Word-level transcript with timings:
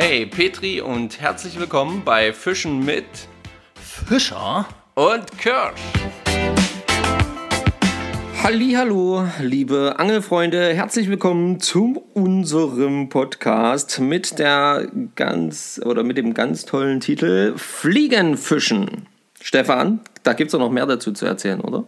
Hey 0.00 0.26
Petri 0.26 0.80
und 0.80 1.20
herzlich 1.20 1.58
willkommen 1.58 2.02
bei 2.04 2.32
Fischen 2.32 2.84
mit 2.84 3.04
Fischer 3.74 4.64
und 4.94 5.26
Kirsch. 5.38 5.80
Hallo, 8.44 9.26
liebe 9.40 9.96
Angelfreunde, 9.98 10.72
herzlich 10.72 11.10
willkommen 11.10 11.58
zu 11.58 12.04
unserem 12.14 13.08
Podcast 13.08 13.98
mit 13.98 14.38
der 14.38 14.88
ganz 15.16 15.80
oder 15.84 16.04
mit 16.04 16.16
dem 16.16 16.32
ganz 16.32 16.64
tollen 16.64 17.00
Titel 17.00 17.54
Fliegenfischen. 17.56 19.08
Stefan, 19.40 19.98
da 20.22 20.34
gibt 20.34 20.50
es 20.50 20.52
doch 20.52 20.60
noch 20.60 20.70
mehr 20.70 20.86
dazu 20.86 21.10
zu 21.10 21.26
erzählen, 21.26 21.60
oder? 21.60 21.82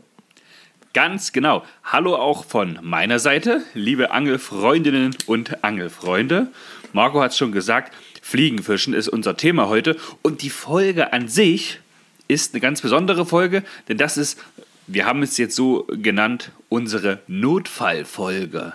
Ganz 0.93 1.31
genau. 1.31 1.63
Hallo 1.85 2.17
auch 2.17 2.45
von 2.45 2.77
meiner 2.83 3.21
Seite, 3.21 3.63
liebe 3.75 4.11
Angelfreundinnen 4.11 5.15
und 5.29 5.63
Angelfreunde. 5.63 6.49
Marco 6.93 7.21
hat 7.21 7.30
es 7.30 7.37
schon 7.37 7.52
gesagt, 7.52 7.95
Fliegenfischen 8.30 8.95
ist 8.95 9.09
unser 9.09 9.37
Thema 9.37 9.69
heute 9.69 9.97
und 10.23 10.43
die 10.43 10.51
Folge 10.51 11.12
an 11.12 11.27
sich 11.27 11.80
ist 12.29 12.55
eine 12.55 12.61
ganz 12.61 12.80
besondere 12.80 13.27
Folge, 13.27 13.65
denn 13.89 13.98
das 13.98 14.16
ist, 14.16 14.39
wir 14.87 15.05
haben 15.05 15.25
es 15.25 15.37
jetzt 15.37 15.56
so 15.56 15.89
genannt, 15.89 16.53
unsere 16.69 17.19
Notfallfolge. 17.27 18.75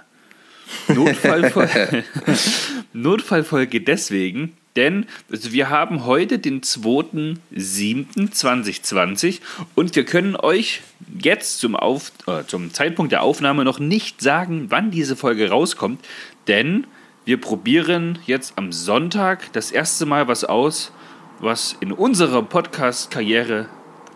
Notfallfolge, 0.89 2.03
Notfallfolge 2.93 3.79
deswegen, 3.79 4.57
denn 4.75 5.05
also 5.31 5.53
wir 5.53 5.69
haben 5.69 6.03
heute 6.03 6.37
den 6.37 6.59
2.7.2020 6.59 9.39
und 9.73 9.95
wir 9.95 10.03
können 10.03 10.35
euch 10.35 10.81
jetzt 11.17 11.59
zum, 11.59 11.77
Auf, 11.77 12.11
äh, 12.27 12.43
zum 12.45 12.73
Zeitpunkt 12.73 13.13
der 13.13 13.23
Aufnahme 13.23 13.63
noch 13.63 13.79
nicht 13.79 14.21
sagen, 14.21 14.65
wann 14.67 14.91
diese 14.91 15.15
Folge 15.15 15.49
rauskommt, 15.49 16.03
denn 16.49 16.87
wir 17.25 17.41
probieren 17.41 18.19
jetzt 18.27 18.53
am 18.55 18.71
Sonntag 18.71 19.51
das 19.53 19.71
erste 19.71 20.05
Mal 20.05 20.27
was 20.27 20.43
aus, 20.43 20.91
was 21.39 21.75
in 21.79 21.91
unserer 21.91 22.43
Podcast-Karriere 22.43 23.65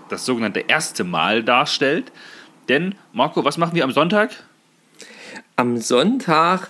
das 0.09 0.25
sogenannte 0.25 0.59
erste 0.67 1.03
Mal 1.03 1.43
darstellt. 1.43 2.11
Denn, 2.69 2.93
Marco, 3.11 3.43
was 3.43 3.57
machen 3.57 3.73
wir 3.73 3.83
am 3.83 3.91
Sonntag? 3.91 4.31
Am 5.55 5.77
Sonntag 5.77 6.69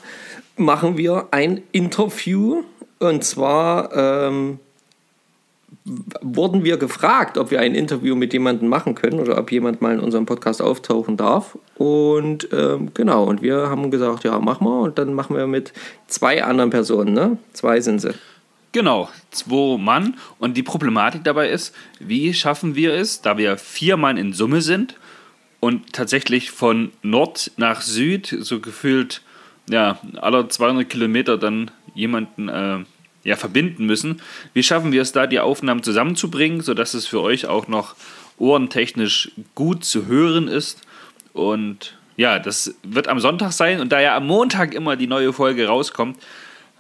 machen 0.56 0.98
wir 0.98 1.28
ein 1.31 1.62
Interview 1.73 2.64
und 3.00 3.26
zwar 3.26 3.94
ähm, 3.94 4.59
wurden 6.22 6.64
wir 6.64 6.78
gefragt, 6.78 7.38
ob 7.38 7.52
wir 7.52 7.59
ein 7.59 7.76
Interview 7.76 8.16
mit 8.16 8.34
jemandem 8.34 8.70
machen 8.70 8.95
können 8.95 9.20
oder 9.20 9.38
ob 9.38 9.52
jemand 9.52 9.82
mal 9.82 9.94
in 9.94 10.00
unserem 10.00 10.26
Podcast 10.26 10.62
auftauchen 10.62 11.18
darf. 11.18 11.58
Und 11.76 12.50
ähm, 12.52 12.92
genau, 12.94 13.23
und 13.26 13.42
wir 13.42 13.70
haben 13.70 13.92
gesagt, 13.92 14.23
ja, 14.23 14.40
machen 14.40 14.66
wir. 14.66 14.80
Und 14.81 14.98
dann 14.98 15.14
machen 15.14 15.36
wir 15.36 15.48
mit 15.48 15.73
zwei 16.08 16.44
anderen 16.44 16.70
Personen, 16.70 17.14
ne? 17.14 17.38
Zwei 17.54 17.81
sind 17.81 18.00
sie. 18.00 18.14
Genau, 18.72 19.09
zwei 19.31 19.78
Mann. 19.78 20.16
Und 20.38 20.56
die 20.56 20.64
Problematik 20.64 21.23
dabei 21.23 21.50
ist, 21.50 21.73
wie 22.00 22.34
schaffen 22.34 22.76
wir 22.76 22.94
es, 22.94 23.22
da 23.22 23.38
wir 23.38 23.58
vier 23.58 23.98
Mann 23.98 24.18
in 24.18 24.34
Summe 24.34 24.62
sind 24.62 24.96
und 25.59 25.94
tatsächlich 25.94 26.52
von 26.52 26.92
Nord 27.02 27.52
nach 27.58 27.81
Süd 27.81 28.36
so 28.40 28.59
gefühlt 28.59 29.22
ja, 29.70 30.00
aller 30.22 30.50
200 30.50 30.90
Kilometer 30.90 31.38
dann 31.38 31.72
jemanden 31.94 32.50
äh, 32.50 32.80
ja, 33.30 33.35
verbinden 33.35 33.85
müssen. 33.85 34.22
Wie 34.55 34.63
schaffen 34.63 34.91
wir 34.91 35.03
es 35.03 35.11
da, 35.11 35.27
die 35.27 35.39
Aufnahmen 35.39 35.83
zusammenzubringen, 35.83 36.61
sodass 36.61 36.95
es 36.95 37.05
für 37.05 37.22
euch 37.22 37.45
auch 37.45 37.67
noch 37.67 37.95
ohrentechnisch 38.39 39.31
gut 39.53 39.85
zu 39.85 40.08
hören 40.08 40.47
ist? 40.47 40.81
Und 41.33 41.95
ja, 42.17 42.39
das 42.39 42.73
wird 42.81 43.07
am 43.07 43.19
Sonntag 43.19 43.52
sein. 43.52 43.81
Und 43.81 43.91
da 43.91 44.02
ja 44.02 44.17
am 44.17 44.25
Montag 44.25 44.73
immer 44.73 44.95
die 44.95 45.05
neue 45.05 45.31
Folge 45.31 45.67
rauskommt, 45.67 46.17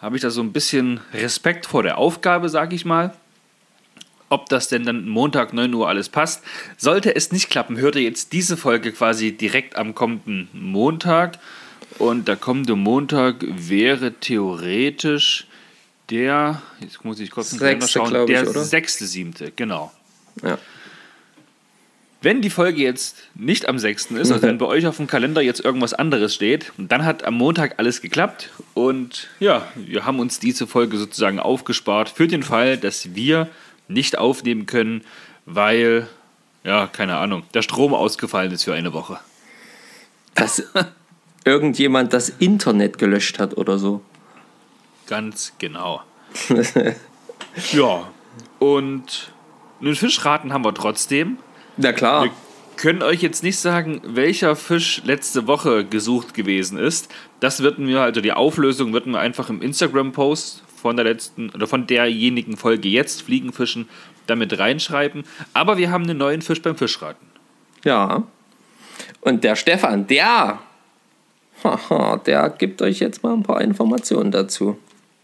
habe 0.01 0.15
ich 0.15 0.23
da 0.23 0.31
so 0.31 0.41
ein 0.41 0.51
bisschen 0.51 1.01
Respekt 1.13 1.67
vor 1.67 1.83
der 1.83 1.99
Aufgabe, 1.99 2.49
sage 2.49 2.75
ich 2.75 2.83
mal. 2.83 3.13
Ob 4.29 4.49
das 4.49 4.69
denn 4.69 4.85
dann 4.85 5.07
Montag 5.07 5.53
9 5.53 5.71
Uhr 5.71 5.87
alles 5.87 6.09
passt. 6.09 6.43
Sollte 6.77 7.15
es 7.15 7.31
nicht 7.31 7.51
klappen, 7.51 7.77
hört 7.77 7.95
ihr 7.95 8.01
jetzt 8.01 8.33
diese 8.33 8.57
Folge 8.57 8.91
quasi 8.91 9.33
direkt 9.33 9.75
am 9.75 9.93
kommenden 9.93 10.49
Montag. 10.53 11.37
Und 11.99 12.27
der 12.27 12.37
kommende 12.37 12.75
Montag 12.75 13.35
wäre 13.41 14.13
theoretisch 14.13 15.45
der, 16.09 16.61
jetzt 16.79 17.03
muss 17.03 17.19
ich 17.19 17.31
kurz 17.31 17.51
Sechste, 17.51 17.91
schauen, 17.91 18.27
der 18.27 18.43
ich, 18.43 18.49
oder? 18.49 18.63
sechste, 18.63 19.05
siebte, 19.05 19.51
genau. 19.55 19.91
Ja. 20.43 20.57
Wenn 22.21 22.41
die 22.41 22.49
Folge 22.49 22.81
jetzt 22.81 23.29
nicht 23.33 23.69
am 23.69 23.79
6. 23.79 24.11
ist, 24.11 24.31
also 24.31 24.41
wenn 24.41 24.57
bei 24.57 24.65
euch 24.65 24.85
auf 24.87 24.97
dem 24.97 25.07
Kalender 25.07 25.41
jetzt 25.41 25.63
irgendwas 25.63 25.93
anderes 25.93 26.35
steht, 26.35 26.73
dann 26.77 27.05
hat 27.05 27.23
am 27.23 27.35
Montag 27.35 27.75
alles 27.77 28.01
geklappt 28.01 28.49
und 28.73 29.29
ja, 29.39 29.65
wir 29.75 30.05
haben 30.05 30.19
uns 30.19 30.37
diese 30.37 30.67
Folge 30.67 30.97
sozusagen 30.97 31.39
aufgespart 31.39 32.09
für 32.09 32.27
den 32.27 32.43
Fall, 32.43 32.77
dass 32.77 33.15
wir 33.15 33.47
nicht 33.87 34.17
aufnehmen 34.17 34.65
können, 34.65 35.03
weil, 35.45 36.07
ja, 36.65 36.87
keine 36.87 37.17
Ahnung, 37.17 37.43
der 37.53 37.61
Strom 37.61 37.93
ausgefallen 37.93 38.51
ist 38.51 38.65
für 38.65 38.73
eine 38.73 38.91
Woche. 38.91 39.19
Dass 40.35 40.63
irgendjemand 41.45 42.11
das 42.11 42.27
Internet 42.27 42.97
gelöscht 42.97 43.39
hat 43.39 43.55
oder 43.55 43.77
so. 43.77 44.01
Ganz 45.09 45.53
genau. 45.57 46.03
ja, 47.71 48.07
und 48.59 49.31
einen 49.81 49.95
Fischraten 49.95 50.53
haben 50.53 50.63
wir 50.63 50.73
trotzdem. 50.75 51.39
Na 51.77 51.93
klar. 51.93 52.25
Wir 52.25 52.31
können 52.75 53.01
euch 53.01 53.23
jetzt 53.23 53.41
nicht 53.41 53.57
sagen, 53.57 54.01
welcher 54.05 54.55
Fisch 54.55 55.01
letzte 55.03 55.47
Woche 55.47 55.83
gesucht 55.83 56.35
gewesen 56.35 56.77
ist. 56.77 57.11
Das 57.39 57.61
würden 57.61 57.87
wir, 57.87 58.01
also 58.01 58.21
die 58.21 58.33
Auflösung 58.33 58.93
würden 58.93 59.13
wir 59.13 59.19
einfach 59.19 59.49
im 59.49 59.63
Instagram-Post 59.63 60.61
von 60.79 60.95
der 60.95 61.05
letzten 61.05 61.49
oder 61.49 61.65
von 61.65 61.87
derjenigen 61.87 62.55
Folge 62.55 62.87
jetzt 62.87 63.23
Fliegenfischen 63.23 63.89
damit 64.27 64.59
reinschreiben. 64.59 65.23
Aber 65.55 65.79
wir 65.79 65.89
haben 65.89 66.03
einen 66.03 66.19
neuen 66.19 66.43
Fisch 66.43 66.61
beim 66.61 66.77
Fischraten. 66.77 67.25
Ja. 67.83 68.27
Und 69.21 69.43
der 69.43 69.55
Stefan, 69.55 70.05
der, 70.05 70.59
haha, 71.63 72.17
der 72.17 72.51
gibt 72.51 72.83
euch 72.83 72.99
jetzt 72.99 73.23
mal 73.23 73.33
ein 73.33 73.41
paar 73.41 73.61
Informationen 73.61 74.29
dazu. 74.29 74.77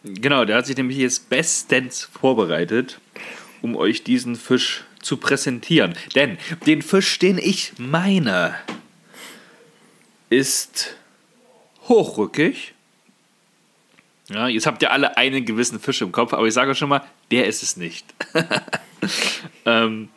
Genau, 0.05 0.45
der 0.45 0.57
hat 0.57 0.67
sich 0.67 0.77
nämlich 0.77 0.97
jetzt 0.97 1.29
bestens 1.29 2.03
vorbereitet, 2.03 2.99
um 3.63 3.75
euch 3.75 4.03
diesen 4.03 4.35
Fisch 4.35 4.83
zu 5.01 5.17
präsentieren. 5.17 5.95
Denn 6.13 6.37
den 6.67 6.83
Fisch, 6.83 7.17
den 7.17 7.39
ich 7.39 7.73
meine, 7.79 8.55
ist 10.29 10.95
hochrückig. 11.87 12.75
Ja, 14.29 14.47
jetzt 14.47 14.67
habt 14.67 14.83
ihr 14.83 14.91
alle 14.91 15.17
einen 15.17 15.43
gewissen 15.43 15.79
Fisch 15.79 16.01
im 16.01 16.11
Kopf, 16.11 16.33
aber 16.33 16.45
ich 16.45 16.53
sage 16.53 16.71
euch 16.71 16.77
schon 16.77 16.89
mal, 16.89 17.03
der 17.31 17.47
ist 17.47 17.63
es 17.63 17.75
nicht. 17.75 18.05
ähm, 19.65 20.09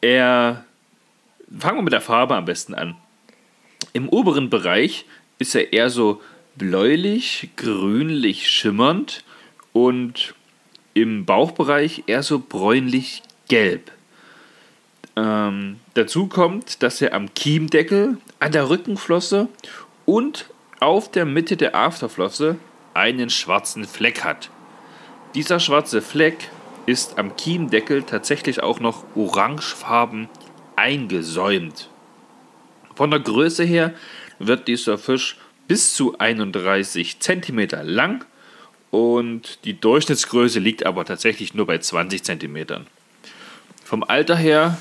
er. 0.00 0.64
Fangen 1.58 1.78
wir 1.78 1.82
mit 1.82 1.92
der 1.92 2.00
Farbe 2.00 2.36
am 2.36 2.44
besten 2.44 2.74
an. 2.74 2.96
Im 3.92 4.08
oberen 4.08 4.48
Bereich 4.48 5.04
ist 5.38 5.54
er 5.54 5.72
eher 5.72 5.90
so 5.90 6.22
bläulich, 6.56 7.50
grünlich 7.56 8.50
schimmernd 8.50 9.24
und 9.72 10.34
im 10.94 11.24
Bauchbereich 11.24 12.04
eher 12.06 12.22
so 12.22 12.38
bräunlich 12.38 13.22
gelb. 13.48 13.90
Ähm, 15.16 15.76
dazu 15.94 16.26
kommt, 16.26 16.82
dass 16.82 17.00
er 17.02 17.14
am 17.14 17.34
Kiemdeckel, 17.34 18.18
an 18.40 18.52
der 18.52 18.68
Rückenflosse 18.68 19.48
und 20.06 20.46
auf 20.80 21.10
der 21.10 21.24
Mitte 21.24 21.56
der 21.56 21.74
Afterflosse 21.74 22.56
einen 22.94 23.30
schwarzen 23.30 23.84
Fleck 23.84 24.24
hat. 24.24 24.50
Dieser 25.34 25.60
schwarze 25.60 26.02
Fleck 26.02 26.50
ist 26.86 27.18
am 27.18 27.36
Kiemdeckel 27.36 28.02
tatsächlich 28.02 28.62
auch 28.62 28.80
noch 28.80 29.04
orangefarben 29.14 30.28
eingesäumt. 30.76 31.88
Von 32.94 33.10
der 33.10 33.20
Größe 33.20 33.64
her 33.64 33.94
wird 34.38 34.68
dieser 34.68 34.98
Fisch 34.98 35.38
bis 35.72 35.94
zu 35.94 36.18
31 36.18 37.18
cm 37.18 37.68
lang 37.84 38.26
und 38.90 39.64
die 39.64 39.72
Durchschnittsgröße 39.80 40.58
liegt 40.58 40.84
aber 40.84 41.06
tatsächlich 41.06 41.54
nur 41.54 41.66
bei 41.66 41.78
20 41.78 42.22
cm. 42.22 42.84
Vom 43.82 44.04
Alter 44.04 44.36
her, 44.36 44.76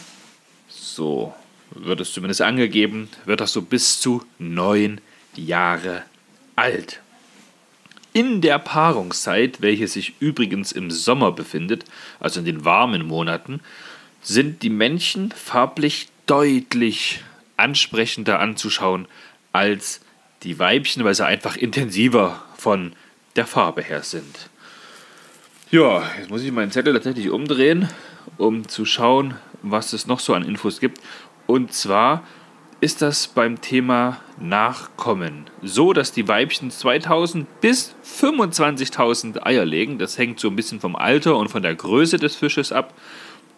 so 0.67 1.33
wird 1.69 2.01
es 2.01 2.11
zumindest 2.11 2.41
angegeben, 2.41 3.07
wird 3.23 3.39
das 3.39 3.53
so 3.53 3.61
bis 3.61 4.01
zu 4.01 4.25
9 4.37 4.99
Jahre 5.37 6.03
alt. 6.57 6.99
In 8.11 8.41
der 8.41 8.59
Paarungszeit, 8.59 9.61
welche 9.61 9.87
sich 9.87 10.15
übrigens 10.19 10.73
im 10.73 10.91
Sommer 10.91 11.31
befindet, 11.31 11.85
also 12.19 12.41
in 12.41 12.45
den 12.45 12.65
warmen 12.65 13.07
Monaten, 13.07 13.61
sind 14.21 14.61
die 14.61 14.69
Männchen 14.69 15.31
farblich 15.31 16.09
deutlich 16.25 17.23
ansprechender 17.55 18.41
anzuschauen 18.41 19.07
als 19.53 20.01
die 20.43 20.59
Weibchen, 20.59 21.03
weil 21.03 21.15
sie 21.15 21.25
einfach 21.25 21.55
intensiver 21.55 22.43
von 22.57 22.93
der 23.35 23.45
Farbe 23.45 23.81
her 23.81 24.03
sind. 24.03 24.49
Ja, 25.69 26.03
jetzt 26.19 26.29
muss 26.29 26.43
ich 26.43 26.51
meinen 26.51 26.71
Zettel 26.71 26.93
tatsächlich 26.93 27.29
umdrehen, 27.29 27.87
um 28.37 28.67
zu 28.67 28.85
schauen, 28.85 29.35
was 29.61 29.93
es 29.93 30.07
noch 30.07 30.19
so 30.19 30.33
an 30.33 30.43
Infos 30.43 30.79
gibt. 30.79 30.99
Und 31.47 31.73
zwar 31.73 32.23
ist 32.81 33.01
das 33.01 33.27
beim 33.27 33.61
Thema 33.61 34.19
Nachkommen 34.39 35.45
so, 35.61 35.93
dass 35.93 36.11
die 36.11 36.27
Weibchen 36.27 36.71
2000 36.71 37.61
bis 37.61 37.95
25.000 38.03 39.45
Eier 39.45 39.65
legen. 39.65 39.99
Das 39.99 40.17
hängt 40.17 40.39
so 40.39 40.49
ein 40.49 40.55
bisschen 40.55 40.79
vom 40.79 40.95
Alter 40.95 41.37
und 41.37 41.49
von 41.49 41.61
der 41.61 41.75
Größe 41.75 42.17
des 42.17 42.35
Fisches 42.35 42.71
ab. 42.71 42.95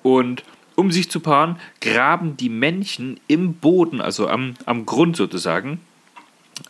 Und 0.04 0.44
um 0.76 0.92
sich 0.92 1.10
zu 1.10 1.22
paaren, 1.22 1.58
graben 1.80 2.36
die 2.36 2.50
Männchen 2.50 3.20
im 3.28 3.54
Boden, 3.54 4.02
also 4.02 4.28
am, 4.28 4.56
am 4.66 4.86
Grund 4.86 5.16
sozusagen, 5.16 5.80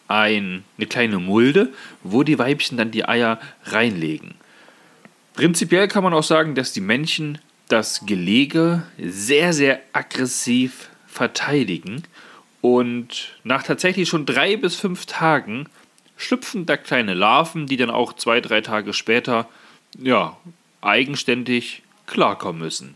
ein, 0.08 0.64
eine 0.78 0.88
kleine 0.88 1.20
Mulde, 1.20 1.74
wo 2.04 2.24
die 2.24 2.40
Weibchen 2.40 2.78
dann 2.78 2.92
die 2.92 3.06
Eier 3.08 3.40
reinlegen. 3.66 4.36
Prinzipiell 5.34 5.88
kann 5.88 6.04
man 6.04 6.14
auch 6.14 6.24
sagen, 6.24 6.56
dass 6.56 6.74
die 6.74 6.82
Männchen 6.82 7.40
das 7.68 8.06
Gelege 8.06 8.84
sehr, 9.00 9.54
sehr 9.54 9.80
aggressiv 9.94 10.90
verteidigen 11.08 12.04
und 12.62 13.34
nach 13.44 13.64
tatsächlich 13.64 14.08
schon 14.08 14.26
drei 14.26 14.58
bis 14.58 14.76
fünf 14.76 15.06
Tagen 15.06 15.68
schlüpfen 16.18 16.66
da 16.66 16.78
kleine 16.78 17.14
Larven, 17.14 17.68
die 17.68 17.78
dann 17.78 17.90
auch 17.90 18.14
zwei, 18.14 18.42
drei 18.42 18.62
Tage 18.62 18.94
später 18.94 19.48
ja, 19.98 20.38
eigenständig 20.82 21.84
klarkommen 22.06 22.62
müssen. 22.62 22.96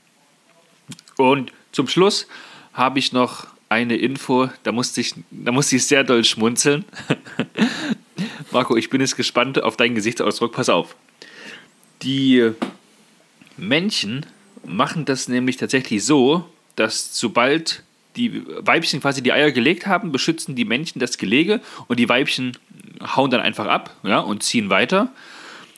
Und 1.18 1.52
zum 1.72 1.88
Schluss 1.88 2.28
habe 2.74 3.00
ich 3.00 3.12
noch 3.12 3.48
eine 3.70 3.98
Info, 3.98 4.50
da 4.64 4.72
musste 4.72 5.02
ich, 5.02 5.14
da 5.32 5.52
musste 5.52 5.76
ich 5.76 5.86
sehr 5.86 6.04
doll 6.04 6.24
schmunzeln. 6.24 6.86
Marco, 8.52 8.76
ich 8.76 8.90
bin 8.90 9.02
jetzt 9.02 9.18
gespannt 9.18 9.62
auf 9.62 9.78
deinen 9.78 9.96
Gesichtsausdruck. 9.96 10.54
Pass 10.54 10.70
auf. 10.70 10.96
Die 12.02 12.52
Männchen 13.58 14.26
machen 14.66 15.06
das 15.06 15.28
nämlich 15.28 15.58
tatsächlich 15.58 16.04
so, 16.06 16.48
dass 16.76 17.18
sobald 17.18 17.84
die 18.16 18.44
Weibchen 18.66 19.02
quasi 19.02 19.22
die 19.22 19.32
Eier 19.32 19.52
gelegt 19.52 19.86
haben, 19.86 20.12
beschützen 20.12 20.56
die 20.56 20.66
Männchen 20.66 21.00
das 21.00 21.18
Gelege 21.18 21.62
und 21.88 22.00
die 22.00 22.10
Weibchen 22.10 22.58
hauen 23.16 23.30
dann 23.30 23.42
einfach 23.42 23.68
ab 23.68 23.96
ja, 24.04 24.20
und 24.20 24.44
ziehen 24.44 24.70
weiter. 24.70 25.12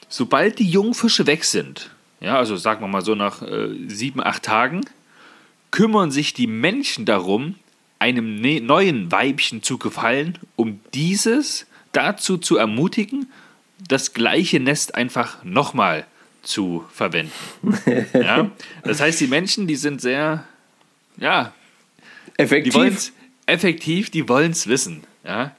Sobald 0.07 0.59
die 0.59 0.69
Jungfische 0.69 1.27
weg 1.27 1.43
sind, 1.43 1.91
ja, 2.21 2.37
also 2.37 2.55
sagen 2.55 2.81
wir 2.81 2.87
mal 2.87 3.03
so 3.03 3.15
nach 3.15 3.41
äh, 3.41 3.69
sieben, 3.87 4.21
acht 4.23 4.43
Tagen, 4.43 4.85
kümmern 5.71 6.11
sich 6.11 6.33
die 6.33 6.47
Männchen 6.47 7.05
darum, 7.05 7.55
einem 7.99 8.35
ne 8.35 8.61
neuen 8.61 9.11
Weibchen 9.11 9.61
zu 9.61 9.77
gefallen, 9.77 10.37
um 10.55 10.79
dieses 10.93 11.67
dazu 11.91 12.37
zu 12.37 12.57
ermutigen, 12.57 13.31
das 13.87 14.13
gleiche 14.13 14.59
Nest 14.59 14.95
einfach 14.95 15.43
nochmal 15.43 16.05
zu 16.41 16.85
verwenden. 16.93 17.33
ja? 18.13 18.49
Das 18.83 19.01
heißt, 19.01 19.19
die 19.19 19.27
Menschen, 19.27 19.67
die 19.67 19.75
sind 19.75 20.01
sehr, 20.01 20.45
ja, 21.17 21.53
effektiv. 22.37 22.73
Die 22.73 23.51
effektiv, 23.51 24.09
die 24.09 24.29
wollen 24.29 24.51
es 24.51 24.67
wissen. 24.67 25.03
Ja? 25.25 25.55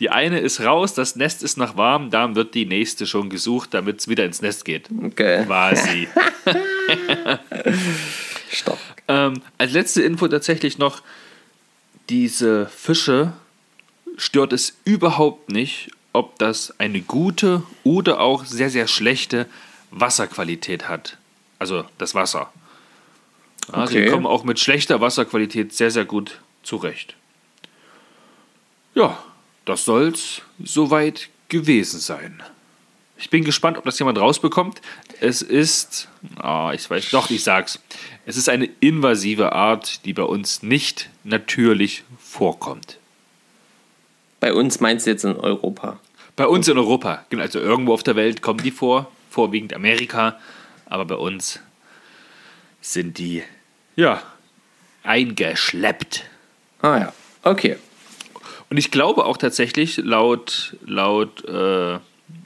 Die 0.00 0.10
eine 0.10 0.40
ist 0.40 0.60
raus, 0.60 0.94
das 0.94 1.14
Nest 1.14 1.42
ist 1.42 1.56
noch 1.56 1.76
warm, 1.76 2.10
dann 2.10 2.34
wird 2.34 2.54
die 2.54 2.66
nächste 2.66 3.06
schon 3.06 3.30
gesucht, 3.30 3.74
damit 3.74 4.00
es 4.00 4.08
wieder 4.08 4.24
ins 4.24 4.42
Nest 4.42 4.64
geht. 4.64 4.88
Okay. 4.90 5.44
Quasi. 5.44 6.08
Stopp. 8.50 8.78
Ähm, 9.06 9.42
als 9.58 9.72
letzte 9.72 10.02
Info 10.02 10.26
tatsächlich 10.28 10.78
noch, 10.78 11.02
diese 12.08 12.66
Fische 12.66 13.32
stört 14.16 14.52
es 14.52 14.76
überhaupt 14.84 15.50
nicht, 15.50 15.90
ob 16.12 16.38
das 16.38 16.78
eine 16.78 17.00
gute 17.00 17.62
oder 17.82 18.20
auch 18.20 18.44
sehr, 18.44 18.70
sehr 18.70 18.86
schlechte 18.86 19.46
Wasserqualität 19.90 20.88
hat. 20.88 21.18
Also 21.58 21.84
das 21.98 22.14
Wasser. 22.14 22.52
Also 23.72 23.94
okay. 23.94 24.04
Sie 24.04 24.10
kommen 24.10 24.26
auch 24.26 24.44
mit 24.44 24.60
schlechter 24.60 25.00
Wasserqualität 25.00 25.72
sehr, 25.72 25.90
sehr 25.90 26.04
gut 26.04 26.40
zurecht. 26.62 27.16
Ja, 28.94 29.22
das 29.64 29.84
soll's 29.84 30.42
soweit 30.62 31.28
gewesen 31.48 31.98
sein. 32.00 32.42
Ich 33.16 33.30
bin 33.30 33.44
gespannt, 33.44 33.78
ob 33.78 33.84
das 33.84 33.98
jemand 33.98 34.18
rausbekommt. 34.18 34.80
Es 35.20 35.40
ist, 35.40 36.08
oh, 36.42 36.70
ich 36.74 36.88
weiß 36.88 37.10
doch, 37.10 37.30
ich 37.30 37.44
sag's. 37.44 37.78
Es 38.26 38.36
ist 38.36 38.48
eine 38.48 38.68
invasive 38.80 39.52
Art, 39.52 40.04
die 40.04 40.12
bei 40.12 40.24
uns 40.24 40.62
nicht 40.62 41.10
natürlich 41.22 42.02
vorkommt. 42.18 42.98
Bei 44.40 44.52
uns 44.52 44.80
meinst 44.80 45.06
du 45.06 45.10
jetzt 45.10 45.24
in 45.24 45.36
Europa? 45.36 46.00
Bei 46.36 46.46
uns 46.46 46.66
in 46.68 46.76
Europa, 46.76 47.24
genau. 47.30 47.42
Also 47.42 47.60
irgendwo 47.60 47.94
auf 47.94 48.02
der 48.02 48.16
Welt 48.16 48.42
kommen 48.42 48.62
die 48.62 48.72
vor, 48.72 49.10
vorwiegend 49.30 49.72
Amerika, 49.72 50.38
aber 50.86 51.04
bei 51.04 51.14
uns 51.14 51.60
sind 52.80 53.18
die, 53.18 53.42
ja, 53.96 54.22
eingeschleppt. 55.04 56.24
Ah 56.82 56.98
ja, 56.98 57.12
okay. 57.42 57.76
Und 58.68 58.76
ich 58.76 58.90
glaube 58.90 59.24
auch 59.24 59.36
tatsächlich, 59.36 59.98
laut, 59.98 60.76
laut 60.84 61.44
äh, 61.44 61.98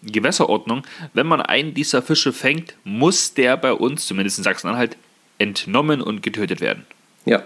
Gewässerordnung, 0.03 0.83
wenn 1.13 1.27
man 1.27 1.41
einen 1.41 1.75
dieser 1.75 2.03
Fische 2.03 2.33
fängt, 2.33 2.75
muss 2.85 3.35
der 3.35 3.57
bei 3.57 3.73
uns, 3.73 4.07
zumindest 4.07 4.39
in 4.39 4.45
Sachsen-Anhalt, 4.45 4.97
entnommen 5.39 6.01
und 6.01 6.23
getötet 6.23 6.61
werden. 6.61 6.85
Ja. 7.25 7.45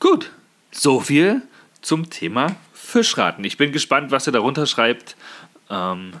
Gut, 0.00 0.30
so 0.70 1.00
viel 1.00 1.42
zum 1.82 2.10
Thema 2.10 2.56
Fischraten. 2.72 3.44
Ich 3.44 3.56
bin 3.56 3.72
gespannt, 3.72 4.10
was 4.10 4.26
ihr 4.26 4.32
darunter 4.32 4.66
schreibt. 4.66 5.16
Ähm, 5.70 6.12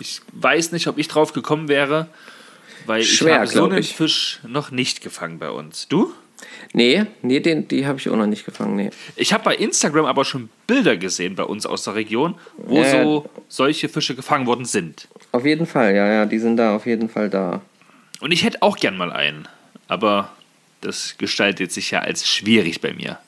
ich 0.00 0.20
weiß 0.32 0.72
nicht, 0.72 0.88
ob 0.88 0.98
ich 0.98 1.08
drauf 1.08 1.32
gekommen 1.32 1.68
wäre, 1.68 2.08
weil 2.86 3.02
Schwer, 3.02 3.34
ich 3.34 3.38
habe 3.38 3.46
so 3.46 3.64
einen 3.64 3.78
ich. 3.78 3.94
Fisch 3.94 4.40
noch 4.46 4.70
nicht 4.70 5.00
gefangen 5.00 5.38
bei 5.38 5.50
uns. 5.50 5.88
Du? 5.88 6.12
Nee, 6.72 7.04
nee, 7.22 7.40
den, 7.40 7.68
die 7.68 7.86
habe 7.86 7.98
ich 7.98 8.08
auch 8.08 8.16
noch 8.16 8.26
nicht 8.26 8.44
gefangen. 8.44 8.76
Nee. 8.76 8.90
Ich 9.16 9.32
habe 9.32 9.44
bei 9.44 9.56
Instagram 9.56 10.06
aber 10.06 10.24
schon 10.24 10.48
Bilder 10.66 10.96
gesehen 10.96 11.34
bei 11.34 11.44
uns 11.44 11.66
aus 11.66 11.84
der 11.84 11.94
Region, 11.94 12.34
wo 12.56 12.80
äh, 12.80 12.90
so 12.90 13.30
solche 13.48 13.88
Fische 13.88 14.14
gefangen 14.14 14.46
worden 14.46 14.64
sind. 14.64 15.08
Auf 15.32 15.44
jeden 15.44 15.66
Fall, 15.66 15.94
ja, 15.94 16.06
ja, 16.06 16.26
die 16.26 16.38
sind 16.38 16.56
da 16.56 16.76
auf 16.76 16.86
jeden 16.86 17.08
Fall 17.08 17.30
da. 17.30 17.62
Und 18.20 18.32
ich 18.32 18.44
hätte 18.44 18.62
auch 18.62 18.76
gern 18.76 18.96
mal 18.96 19.12
einen, 19.12 19.48
aber 19.88 20.32
das 20.80 21.16
gestaltet 21.18 21.72
sich 21.72 21.90
ja 21.90 22.00
als 22.00 22.28
schwierig 22.28 22.80
bei 22.80 22.92
mir. 22.92 23.18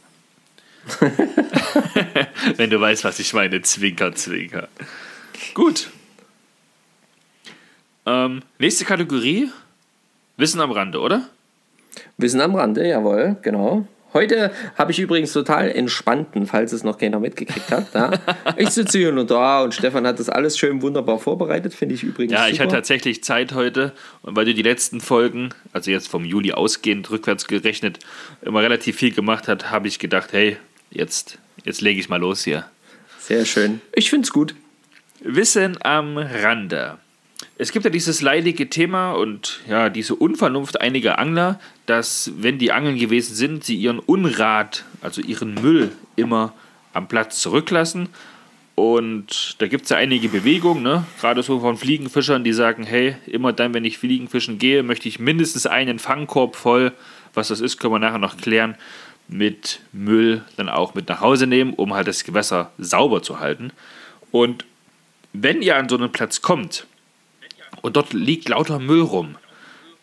Wenn 2.57 2.71
du 2.71 2.81
weißt, 2.81 3.05
was 3.05 3.19
ich 3.19 3.33
meine, 3.35 3.63
Zwinker, 3.63 4.15
Zwinker. 4.15 4.69
Gut. 5.55 5.91
Ähm, 8.07 8.43
nächste 8.59 8.85
Kategorie: 8.85 9.51
Wissen 10.37 10.61
am 10.61 10.71
Rande, 10.71 11.01
oder? 11.01 11.29
Wissen 12.17 12.41
am 12.41 12.55
Rande, 12.55 12.87
jawohl, 12.87 13.37
genau. 13.43 13.87
Heute 14.15 14.51
habe 14.77 14.91
ich 14.91 14.99
übrigens 14.99 15.35
total 15.35 15.71
entspannten, 15.71 16.47
falls 16.47 16.73
es 16.73 16.83
noch 16.83 16.97
keiner 16.97 17.21
mitgekriegt 17.21 17.71
hat. 17.71 17.93
Ja. 17.95 18.11
Ich 18.57 18.71
sitze 18.71 18.99
hier 18.99 19.13
nur 19.13 19.27
da 19.27 19.63
und 19.63 19.75
Stefan 19.75 20.07
hat 20.07 20.19
das 20.19 20.29
alles 20.29 20.59
schön 20.59 20.81
wunderbar 20.81 21.19
vorbereitet, 21.19 21.75
finde 21.75 21.95
ich 21.95 22.03
übrigens. 22.03 22.33
Ja, 22.33 22.41
super. 22.41 22.51
ich 22.53 22.61
hatte 22.61 22.73
tatsächlich 22.73 23.23
Zeit 23.23 23.53
heute 23.53 23.93
und 24.23 24.35
weil 24.35 24.47
du 24.47 24.55
die 24.55 24.63
letzten 24.63 25.01
Folgen, 25.01 25.51
also 25.73 25.91
jetzt 25.91 26.09
vom 26.09 26.25
Juli 26.25 26.53
ausgehend, 26.53 27.11
rückwärts 27.11 27.47
gerechnet, 27.47 27.99
immer 28.41 28.63
relativ 28.63 28.97
viel 28.97 29.13
gemacht 29.13 29.47
hast, 29.47 29.71
habe 29.71 29.89
ich 29.89 29.99
gedacht, 29.99 30.33
hey, 30.33 30.57
jetzt, 30.91 31.39
jetzt 31.65 31.83
lege 31.83 32.01
ich 32.01 32.09
mal 32.09 32.19
los 32.19 32.43
hier. 32.43 32.65
Sehr 33.21 33.45
schön. 33.45 33.81
Ich 33.93 34.09
finde 34.09 34.25
es 34.25 34.33
gut. 34.33 34.55
Wissen 35.21 35.77
am 35.83 36.17
Rande. 36.17 36.99
Es 37.57 37.73
gibt 37.73 37.85
ja 37.85 37.91
dieses 37.91 38.21
leidige 38.21 38.69
Thema 38.69 39.13
und 39.13 39.61
ja, 39.69 39.91
diese 39.91 40.15
Unvernunft 40.15 40.81
einiger 40.81 41.19
Angler, 41.19 41.61
dass, 41.87 42.33
wenn 42.37 42.59
die 42.59 42.73
Angeln 42.73 42.99
gewesen 42.99 43.35
sind, 43.35 43.65
sie 43.65 43.77
ihren 43.77 43.99
Unrat, 43.99 44.85
also 45.03 45.21
ihren 45.21 45.55
Müll, 45.55 45.93
immer 46.17 46.53
am 46.93 47.09
Platz 47.09 47.41
zurücklassen. 47.41 48.09
Und 48.75 49.57
da 49.59 49.67
gibt 49.67 49.85
es 49.85 49.91
ja 49.91 49.97
einige 49.97 50.29
Bewegungen, 50.29 50.85
ne? 50.85 51.05
gerade 51.21 51.43
so 51.43 51.59
von 51.59 51.77
Fliegenfischern, 51.77 52.45
die 52.45 52.53
sagen: 52.53 52.85
Hey, 52.85 53.17
immer 53.27 53.53
dann, 53.53 53.75
wenn 53.75 53.85
ich 53.85 53.99
Fliegenfischen 53.99 54.59
gehe, 54.59 54.85
möchte 54.85 55.09
ich 55.09 55.19
mindestens 55.19 55.67
einen 55.67 55.99
Fangkorb 55.99 56.55
voll, 56.55 56.93
was 57.35 57.49
das 57.49 57.61
ist, 57.61 57.79
können 57.79 57.95
wir 57.95 57.99
nachher 57.99 58.19
noch 58.19 58.37
klären, 58.37 58.77
mit 59.27 59.81
Müll 59.93 60.45
dann 60.57 60.69
auch 60.69 60.95
mit 60.95 61.09
nach 61.09 61.21
Hause 61.21 61.49
nehmen, 61.49 61.75
um 61.75 61.93
halt 61.93 62.07
das 62.07 62.23
Gewässer 62.23 62.71
sauber 62.79 63.23
zu 63.23 63.41
halten. 63.41 63.73
Und 64.31 64.65
wenn 65.33 65.61
ihr 65.61 65.77
an 65.77 65.89
so 65.89 65.97
einen 65.97 66.13
Platz 66.13 66.41
kommt, 66.41 66.87
und 67.83 67.97
dort 67.97 68.13
liegt 68.13 68.49
lauter 68.49 68.79
Müll 68.79 69.03
rum, 69.03 69.37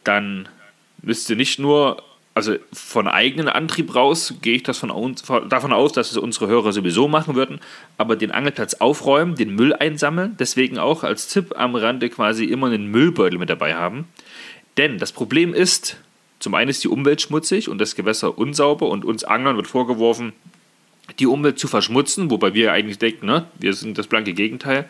dann 0.03 0.47
müsst 1.01 1.29
ihr 1.29 1.35
nicht 1.35 1.59
nur, 1.59 2.01
also 2.33 2.55
von 2.73 3.07
eigenem 3.07 3.47
Antrieb 3.47 3.95
raus, 3.95 4.33
gehe 4.41 4.55
ich 4.55 4.63
das 4.63 4.77
von 4.77 4.91
uns, 4.91 5.23
davon 5.49 5.73
aus, 5.73 5.93
dass 5.93 6.11
es 6.11 6.17
unsere 6.17 6.47
Hörer 6.47 6.73
sowieso 6.73 7.07
machen 7.07 7.35
würden, 7.35 7.59
aber 7.97 8.15
den 8.15 8.31
Angelplatz 8.31 8.75
aufräumen, 8.75 9.35
den 9.35 9.55
Müll 9.55 9.73
einsammeln, 9.73 10.35
deswegen 10.39 10.77
auch 10.77 11.03
als 11.03 11.27
Tipp 11.27 11.53
am 11.57 11.75
Rande 11.75 12.09
quasi 12.09 12.45
immer 12.45 12.67
einen 12.67 12.87
Müllbeutel 12.87 13.39
mit 13.39 13.49
dabei 13.49 13.75
haben. 13.75 14.07
Denn 14.77 14.97
das 14.97 15.11
Problem 15.11 15.53
ist, 15.53 15.97
zum 16.39 16.53
einen 16.53 16.69
ist 16.69 16.83
die 16.83 16.89
Umwelt 16.89 17.21
schmutzig 17.21 17.69
und 17.69 17.79
das 17.79 17.95
Gewässer 17.95 18.37
unsauber 18.37 18.89
und 18.89 19.05
uns 19.05 19.23
Anglern 19.23 19.55
wird 19.55 19.67
vorgeworfen, 19.67 20.33
die 21.19 21.27
Umwelt 21.27 21.59
zu 21.59 21.67
verschmutzen, 21.67 22.29
wobei 22.29 22.53
wir 22.53 22.71
eigentlich 22.71 22.97
denken, 22.97 23.27
ne, 23.27 23.45
wir 23.59 23.73
sind 23.73 23.97
das 23.97 24.07
blanke 24.07 24.33
Gegenteil. 24.33 24.89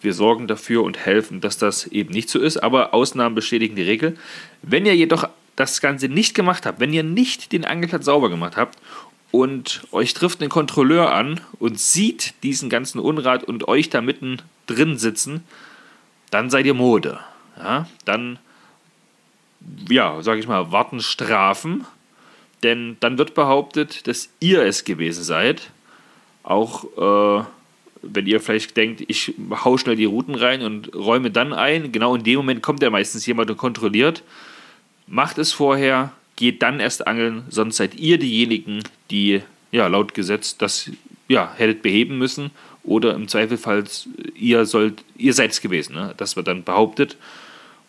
Wir 0.00 0.14
sorgen 0.14 0.46
dafür 0.46 0.82
und 0.82 0.98
helfen, 0.98 1.40
dass 1.40 1.58
das 1.58 1.86
eben 1.86 2.12
nicht 2.12 2.30
so 2.30 2.38
ist, 2.38 2.56
aber 2.58 2.94
Ausnahmen 2.94 3.34
bestätigen 3.34 3.76
die 3.76 3.82
Regel. 3.82 4.16
Wenn 4.62 4.86
ihr 4.86 4.96
jedoch 4.96 5.28
das 5.56 5.80
Ganze 5.80 6.08
nicht 6.08 6.34
gemacht 6.34 6.64
habt, 6.66 6.80
wenn 6.80 6.92
ihr 6.92 7.02
nicht 7.02 7.52
den 7.52 7.64
Angelplatz 7.64 8.06
sauber 8.06 8.30
gemacht 8.30 8.56
habt 8.56 8.78
und 9.30 9.82
euch 9.92 10.14
trifft 10.14 10.42
ein 10.42 10.48
Kontrolleur 10.48 11.12
an 11.12 11.40
und 11.58 11.78
sieht 11.78 12.34
diesen 12.42 12.70
ganzen 12.70 12.98
Unrat 12.98 13.44
und 13.44 13.68
euch 13.68 13.90
da 13.90 14.00
mitten 14.00 14.38
drin 14.66 14.98
sitzen, 14.98 15.44
dann 16.30 16.50
seid 16.50 16.66
ihr 16.66 16.74
Mode. 16.74 17.20
Ja, 17.58 17.86
dann, 18.04 18.38
ja, 19.88 20.22
sag 20.22 20.38
ich 20.38 20.48
mal, 20.48 20.72
warten 20.72 21.00
Strafen, 21.00 21.84
denn 22.62 22.96
dann 23.00 23.18
wird 23.18 23.34
behauptet, 23.34 24.06
dass 24.06 24.30
ihr 24.40 24.62
es 24.62 24.84
gewesen 24.84 25.24
seid. 25.24 25.70
Auch 26.42 26.84
äh, 27.40 27.44
wenn 28.02 28.26
ihr 28.26 28.40
vielleicht 28.40 28.76
denkt, 28.76 29.04
ich 29.08 29.34
hau 29.64 29.76
schnell 29.76 29.96
die 29.96 30.04
Routen 30.04 30.34
rein 30.34 30.62
und 30.62 30.94
räume 30.94 31.30
dann 31.30 31.52
ein, 31.52 31.92
genau 31.92 32.14
in 32.14 32.24
dem 32.24 32.36
Moment 32.36 32.62
kommt 32.62 32.82
ja 32.82 32.90
meistens 32.90 33.26
jemand 33.26 33.50
und 33.50 33.56
kontrolliert. 33.56 34.22
Macht 35.06 35.38
es 35.38 35.52
vorher, 35.52 36.12
geht 36.36 36.62
dann 36.62 36.80
erst 36.80 37.06
angeln, 37.06 37.44
sonst 37.50 37.76
seid 37.76 37.94
ihr 37.96 38.18
diejenigen, 38.18 38.82
die 39.10 39.42
ja 39.72 39.86
laut 39.86 40.14
Gesetz 40.14 40.56
das 40.56 40.90
ja 41.28 41.52
hättet 41.56 41.82
beheben 41.82 42.18
müssen 42.18 42.50
oder 42.82 43.14
im 43.14 43.28
Zweifelfall 43.28 43.84
ihr 44.34 44.66
ihr 45.16 45.34
seid 45.34 45.50
es 45.50 45.60
gewesen, 45.60 45.94
ne? 45.94 46.14
das 46.16 46.36
wird 46.36 46.48
dann 46.48 46.64
behauptet, 46.64 47.16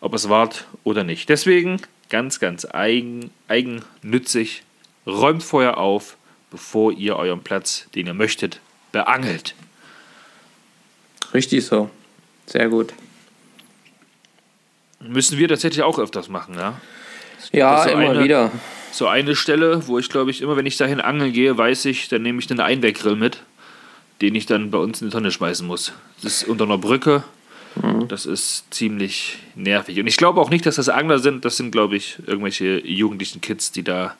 ob 0.00 0.14
es 0.14 0.28
wart 0.28 0.66
oder 0.84 1.04
nicht. 1.04 1.28
Deswegen 1.28 1.80
ganz 2.08 2.40
ganz 2.40 2.66
eigen, 2.66 3.30
eigennützig 3.48 4.62
räumt 5.06 5.42
vorher 5.42 5.78
auf, 5.78 6.16
bevor 6.50 6.92
ihr 6.92 7.16
euren 7.16 7.40
Platz, 7.40 7.88
den 7.94 8.06
ihr 8.06 8.14
möchtet, 8.14 8.60
beangelt. 8.92 9.54
Richtig 11.34 11.64
so. 11.64 11.90
Sehr 12.46 12.68
gut. 12.68 12.92
Müssen 15.00 15.38
wir 15.38 15.48
tatsächlich 15.48 15.82
auch 15.82 15.98
öfters 15.98 16.28
machen, 16.28 16.54
ja? 16.54 16.80
Ja, 17.50 17.82
so 17.82 17.90
immer 17.90 18.10
eine, 18.10 18.24
wieder. 18.24 18.50
So 18.92 19.08
eine 19.08 19.34
Stelle, 19.34 19.86
wo 19.88 19.98
ich 19.98 20.08
glaube 20.08 20.30
ich 20.30 20.42
immer, 20.42 20.56
wenn 20.56 20.66
ich 20.66 20.76
dahin 20.76 21.00
angeln 21.00 21.32
gehe, 21.32 21.56
weiß 21.56 21.86
ich, 21.86 22.08
dann 22.08 22.22
nehme 22.22 22.38
ich 22.40 22.50
einen 22.50 22.60
Einweggrill 22.60 23.16
mit, 23.16 23.42
den 24.20 24.34
ich 24.34 24.46
dann 24.46 24.70
bei 24.70 24.78
uns 24.78 25.00
in 25.00 25.08
die 25.08 25.12
Tonne 25.12 25.30
schmeißen 25.30 25.66
muss. 25.66 25.92
Das 26.22 26.42
ist 26.42 26.48
unter 26.48 26.64
einer 26.64 26.78
Brücke. 26.78 27.24
Mhm. 27.74 28.06
Das 28.08 28.26
ist 28.26 28.72
ziemlich 28.72 29.38
nervig. 29.54 29.98
Und 29.98 30.06
ich 30.06 30.16
glaube 30.18 30.40
auch 30.40 30.50
nicht, 30.50 30.66
dass 30.66 30.76
das 30.76 30.88
Angler 30.88 31.18
sind. 31.18 31.44
Das 31.44 31.56
sind, 31.56 31.70
glaube 31.72 31.96
ich, 31.96 32.18
irgendwelche 32.26 32.86
jugendlichen 32.86 33.40
Kids, 33.40 33.72
die 33.72 33.82
da 33.82 34.14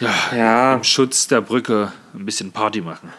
ja, 0.00 0.14
Ja. 0.34 0.74
im 0.74 0.84
Schutz 0.84 1.26
der 1.26 1.40
Brücke 1.40 1.92
ein 2.14 2.24
bisschen 2.24 2.52
Party 2.52 2.80
machen. 2.80 3.12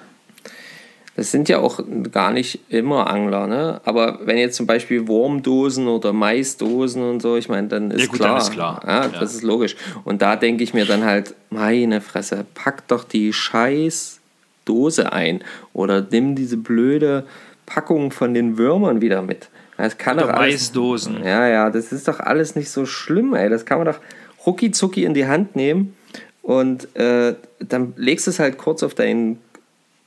Das 1.17 1.31
sind 1.31 1.49
ja 1.49 1.57
auch 1.57 1.79
gar 2.11 2.31
nicht 2.31 2.59
immer 2.69 3.09
Angler, 3.09 3.47
ne? 3.47 3.81
Aber 3.83 4.19
wenn 4.25 4.37
jetzt 4.37 4.55
zum 4.55 4.67
Beispiel 4.67 5.07
Wurmdosen 5.07 5.87
oder 5.87 6.13
Maisdosen 6.13 7.01
und 7.01 7.21
so, 7.21 7.35
ich 7.35 7.49
meine, 7.49 7.67
dann 7.67 7.91
ist 7.91 8.01
Ja, 8.01 8.05
gut, 8.07 8.19
klar. 8.19 8.29
dann 8.29 8.37
ist 8.37 8.51
klar. 8.51 8.81
Ja, 8.85 9.01
Ja. 9.05 9.19
Das 9.19 9.33
ist 9.33 9.41
logisch. 9.41 9.75
Und 10.05 10.21
da 10.21 10.35
denke 10.35 10.63
ich 10.63 10.73
mir 10.75 10.85
dann 10.85 11.03
halt, 11.03 11.33
meine 11.49 11.99
Fresse, 12.01 12.45
pack 12.53 12.87
doch 12.87 13.03
die 13.03 13.33
scheiß 13.33 14.19
Dose 14.65 15.11
ein 15.11 15.43
oder 15.73 16.05
nimm 16.09 16.35
diese 16.35 16.57
blöde 16.57 17.25
Packung 17.65 18.11
von 18.11 18.33
den 18.33 18.57
Würmern 18.57 19.01
wieder 19.01 19.21
mit. 19.21 19.49
Das 19.77 19.97
kann 19.97 20.17
Oder 20.17 20.27
doch 20.27 20.33
alles, 20.33 20.53
Maisdosen. 20.53 21.23
Ja, 21.23 21.47
ja, 21.47 21.69
das 21.69 21.91
ist 21.91 22.07
doch 22.07 22.19
alles 22.19 22.55
nicht 22.55 22.69
so 22.69 22.85
schlimm, 22.85 23.33
ey. 23.33 23.49
Das 23.49 23.65
kann 23.65 23.77
man 23.79 23.87
doch 23.87 23.99
rucki 24.45 24.71
zucki 24.71 25.03
in 25.03 25.13
die 25.13 25.27
Hand 25.27 25.55
nehmen 25.55 25.95
und 26.41 26.95
äh, 26.95 27.35
dann 27.59 27.93
legst 27.97 28.27
du 28.27 28.31
es 28.31 28.39
halt 28.39 28.57
kurz 28.57 28.83
auf 28.83 28.93
deinen. 28.93 29.39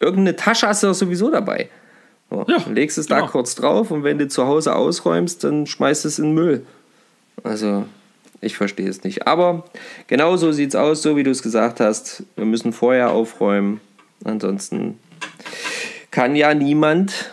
Irgendeine 0.01 0.35
Tasche 0.35 0.67
hast 0.67 0.83
du 0.83 0.89
doch 0.89 0.95
sowieso 0.95 1.31
dabei. 1.31 1.69
So, 2.31 2.45
Ja, 2.49 2.65
legst 2.71 2.99
es 2.99 3.07
da 3.07 3.21
genau. 3.21 3.31
kurz 3.31 3.55
drauf 3.55 3.91
und 3.91 4.03
wenn 4.03 4.19
du 4.19 4.29
zu 4.29 4.47
Hause 4.47 4.75
ausräumst, 4.75 5.45
dann 5.45 5.67
schmeißt 5.67 6.05
es 6.07 6.19
in 6.19 6.27
den 6.27 6.35
Müll. 6.35 6.67
Also, 7.45 7.85
ich 8.41 8.57
verstehe 8.57 8.89
es 8.89 9.05
nicht. 9.05 9.27
Aber 9.27 9.65
genau 10.07 10.37
so 10.37 10.53
sieht 10.53 10.71
es 10.71 10.75
aus, 10.75 11.03
so 11.03 11.17
wie 11.17 11.23
du 11.23 11.31
es 11.31 11.43
gesagt 11.43 11.81
hast. 11.81 12.23
Wir 12.37 12.47
müssen 12.47 12.73
vorher 12.73 13.11
aufräumen. 13.11 13.81
Ansonsten 14.25 14.99
kann 16.11 16.35
ja 16.37 16.55
niemand 16.55 17.31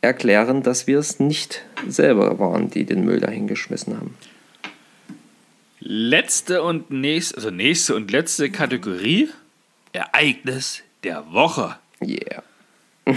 erklären, 0.00 0.62
dass 0.62 0.86
wir 0.86 0.98
es 0.98 1.18
nicht 1.18 1.64
selber 1.86 2.38
waren, 2.38 2.70
die 2.70 2.84
den 2.84 3.04
Müll 3.04 3.20
dahin 3.20 3.46
geschmissen 3.46 3.96
haben. 3.96 4.14
Letzte 5.80 6.62
und 6.62 6.90
nächste, 6.90 7.36
also 7.36 7.50
nächste 7.50 7.94
und 7.94 8.10
letzte 8.10 8.50
Kategorie: 8.50 9.30
Ereignis 9.92 10.82
der 11.04 11.32
Woche. 11.32 11.76
Yeah. 12.02 12.42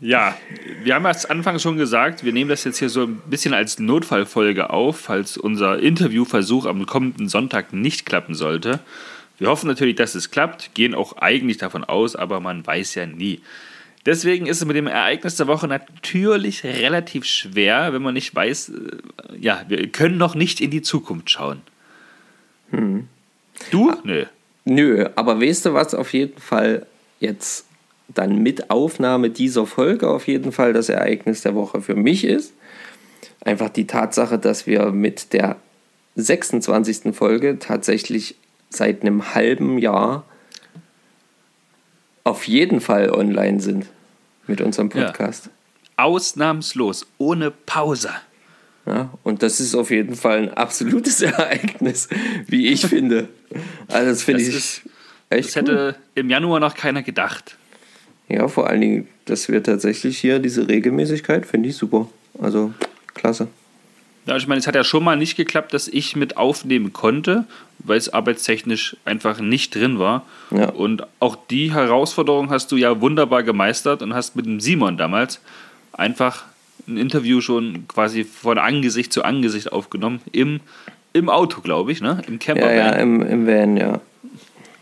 Ja, 0.00 0.36
wir 0.82 0.94
haben 0.94 1.06
als 1.06 1.26
Anfang 1.26 1.58
schon 1.58 1.76
gesagt, 1.76 2.24
wir 2.24 2.32
nehmen 2.32 2.50
das 2.50 2.64
jetzt 2.64 2.78
hier 2.78 2.88
so 2.88 3.04
ein 3.04 3.20
bisschen 3.26 3.54
als 3.54 3.78
Notfallfolge 3.78 4.70
auf, 4.70 5.00
falls 5.00 5.36
unser 5.36 5.78
Interviewversuch 5.78 6.66
am 6.66 6.86
kommenden 6.86 7.28
Sonntag 7.28 7.72
nicht 7.72 8.06
klappen 8.06 8.34
sollte. 8.34 8.80
Wir 9.38 9.48
hoffen 9.48 9.66
natürlich, 9.66 9.96
dass 9.96 10.14
es 10.14 10.30
klappt, 10.30 10.74
gehen 10.74 10.94
auch 10.94 11.16
eigentlich 11.16 11.58
davon 11.58 11.84
aus, 11.84 12.16
aber 12.16 12.40
man 12.40 12.66
weiß 12.66 12.94
ja 12.96 13.06
nie. 13.06 13.40
Deswegen 14.06 14.46
ist 14.46 14.58
es 14.58 14.64
mit 14.64 14.76
dem 14.76 14.86
Ereignis 14.86 15.36
der 15.36 15.46
Woche 15.46 15.68
natürlich 15.68 16.64
relativ 16.64 17.24
schwer, 17.24 17.92
wenn 17.92 18.02
man 18.02 18.14
nicht 18.14 18.34
weiß, 18.34 18.70
äh, 18.70 19.38
ja, 19.38 19.64
wir 19.68 19.86
können 19.88 20.16
noch 20.16 20.34
nicht 20.34 20.60
in 20.60 20.70
die 20.70 20.82
Zukunft 20.82 21.30
schauen. 21.30 21.60
Du? 23.70 23.92
Nö. 24.04 24.26
Nö, 24.70 25.08
aber 25.14 25.40
weißt 25.40 25.64
du, 25.66 25.74
was 25.74 25.94
auf 25.94 26.12
jeden 26.12 26.38
Fall 26.38 26.86
jetzt 27.20 27.64
dann 28.08 28.42
mit 28.42 28.70
Aufnahme 28.70 29.30
dieser 29.30 29.66
Folge 29.66 30.08
auf 30.08 30.28
jeden 30.28 30.52
Fall 30.52 30.74
das 30.74 30.90
Ereignis 30.90 31.40
der 31.40 31.54
Woche 31.54 31.80
für 31.80 31.94
mich 31.94 32.24
ist? 32.24 32.52
Einfach 33.44 33.70
die 33.70 33.86
Tatsache, 33.86 34.38
dass 34.38 34.66
wir 34.66 34.90
mit 34.90 35.32
der 35.32 35.56
26. 36.16 37.14
Folge 37.14 37.58
tatsächlich 37.58 38.34
seit 38.68 39.00
einem 39.02 39.34
halben 39.34 39.78
Jahr 39.78 40.24
auf 42.24 42.46
jeden 42.46 42.82
Fall 42.82 43.10
online 43.10 43.60
sind 43.60 43.86
mit 44.46 44.60
unserem 44.60 44.90
Ja. 44.92 45.06
Podcast. 45.06 45.48
Ausnahmslos, 45.96 47.06
ohne 47.16 47.50
Pause. 47.50 48.10
Ja, 48.88 49.10
und 49.22 49.42
das 49.42 49.60
ist 49.60 49.74
auf 49.74 49.90
jeden 49.90 50.14
Fall 50.16 50.38
ein 50.44 50.54
absolutes 50.54 51.20
Ereignis, 51.22 52.08
wie 52.46 52.68
ich 52.68 52.86
finde. 52.86 53.28
Also 53.88 54.08
das 54.10 54.22
finde 54.22 54.42
ich 54.42 54.48
ist- 54.48 54.82
echt 55.28 55.48
Das 55.50 55.56
hätte 55.56 55.96
im 56.14 56.30
Januar 56.30 56.58
noch 56.58 56.74
keiner 56.74 57.02
gedacht. 57.02 57.56
cool. 58.30 58.36
Ja, 58.36 58.48
vor 58.48 58.66
allen 58.68 58.80
Dingen, 58.80 59.08
dass 59.26 59.48
wir 59.48 59.62
tatsächlich 59.62 60.18
hier 60.18 60.38
diese 60.38 60.68
Regelmäßigkeit, 60.68 61.44
finde 61.44 61.68
ich 61.68 61.76
super. 61.76 62.08
Also 62.40 62.72
klasse. 63.14 63.48
Ja, 64.26 64.36
ich 64.36 64.46
meine, 64.46 64.58
es 64.58 64.66
hat 64.66 64.74
ja 64.74 64.84
schon 64.84 65.02
mal 65.04 65.16
nicht 65.16 65.36
geklappt, 65.36 65.72
dass 65.74 65.88
ich 65.88 66.14
mit 66.16 66.36
aufnehmen 66.36 66.92
konnte, 66.92 67.44
weil 67.78 67.96
es 67.98 68.10
arbeitstechnisch 68.10 68.96
einfach 69.06 69.40
nicht 69.40 69.74
drin 69.74 69.98
war. 69.98 70.26
Ja. 70.50 70.68
Und 70.70 71.06
auch 71.20 71.36
die 71.50 71.72
Herausforderung 71.72 72.50
hast 72.50 72.70
du 72.72 72.76
ja 72.76 73.00
wunderbar 73.00 73.42
gemeistert 73.42 74.02
und 74.02 74.12
hast 74.14 74.36
mit 74.36 74.44
dem 74.46 74.60
Simon 74.60 74.96
damals 74.98 75.40
einfach 75.92 76.44
ein 76.88 76.96
Interview 76.96 77.40
schon 77.40 77.86
quasi 77.88 78.24
von 78.24 78.58
Angesicht 78.58 79.12
zu 79.12 79.22
Angesicht 79.24 79.72
aufgenommen. 79.72 80.20
Im, 80.32 80.60
im 81.12 81.28
Auto, 81.28 81.60
glaube 81.60 81.92
ich, 81.92 82.00
ne? 82.00 82.22
Im 82.26 82.34
Ja, 82.34 82.38
Campervan. 82.38 82.76
ja, 82.76 82.90
im, 82.92 83.22
im 83.22 83.46
Van, 83.46 83.76
ja. 83.76 84.00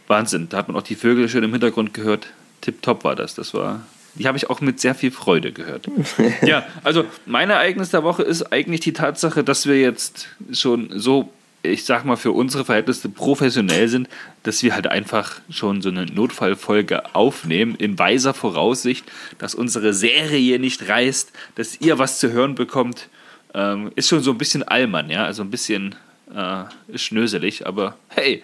Wahnsinn. 0.06 0.48
Da 0.48 0.58
hat 0.58 0.68
man 0.68 0.76
auch 0.76 0.82
die 0.82 0.94
Vögel 0.94 1.28
schön 1.28 1.42
im 1.44 1.50
Hintergrund 1.52 1.92
gehört. 1.94 2.28
Tipptopp 2.60 3.04
war 3.04 3.16
das. 3.16 3.34
Das 3.34 3.54
war. 3.54 3.82
Die 4.14 4.26
habe 4.26 4.38
ich 4.38 4.48
auch 4.48 4.60
mit 4.60 4.80
sehr 4.80 4.94
viel 4.94 5.10
Freude 5.10 5.52
gehört. 5.52 5.88
ja, 6.42 6.64
also 6.84 7.04
mein 7.26 7.50
Ereignis 7.50 7.90
der 7.90 8.02
Woche 8.02 8.22
ist 8.22 8.50
eigentlich 8.52 8.80
die 8.80 8.92
Tatsache, 8.92 9.44
dass 9.44 9.66
wir 9.66 9.78
jetzt 9.78 10.28
schon 10.52 10.88
so, 10.94 11.28
ich 11.62 11.84
sag 11.84 12.04
mal, 12.04 12.16
für 12.16 12.32
unsere 12.32 12.64
Verhältnisse 12.64 13.08
professionell 13.08 13.88
sind, 13.88 14.08
dass 14.44 14.62
wir 14.62 14.74
halt 14.74 14.86
einfach 14.86 15.40
schon 15.50 15.82
so 15.82 15.88
eine 15.88 16.06
Notfallfolge 16.06 17.14
aufnehmen, 17.14 17.74
in 17.76 17.98
weiser 17.98 18.34
Voraussicht, 18.34 19.04
dass 19.38 19.54
unsere 19.54 19.92
Serie 19.92 20.58
nicht 20.58 20.88
reißt, 20.88 21.32
dass 21.56 21.80
ihr 21.80 21.98
was 21.98 22.18
zu 22.20 22.30
hören 22.32 22.54
bekommt. 22.54 23.08
Ähm, 23.54 23.90
ist 23.96 24.08
schon 24.08 24.20
so 24.22 24.30
ein 24.30 24.38
bisschen 24.38 24.62
Allmann, 24.62 25.10
ja, 25.10 25.24
also 25.24 25.42
ein 25.42 25.50
bisschen 25.50 25.94
äh, 26.34 26.64
schnöselig, 26.96 27.66
aber 27.66 27.96
hey, 28.08 28.42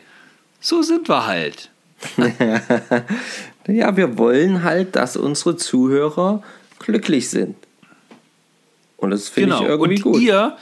so 0.60 0.82
sind 0.82 1.08
wir 1.08 1.26
halt. 1.26 1.70
Ja, 3.68 3.96
wir 3.96 4.18
wollen 4.18 4.64
halt, 4.64 4.96
dass 4.96 5.16
unsere 5.16 5.56
Zuhörer 5.56 6.42
glücklich 6.80 7.30
sind. 7.30 7.54
Und 8.96 9.10
das 9.10 9.28
finde 9.28 9.54
ich 9.54 9.60
irgendwie 9.62 9.94
Genau. 9.96 10.08
und 10.08 10.14
gut. 10.14 10.22
ihr 10.22 10.56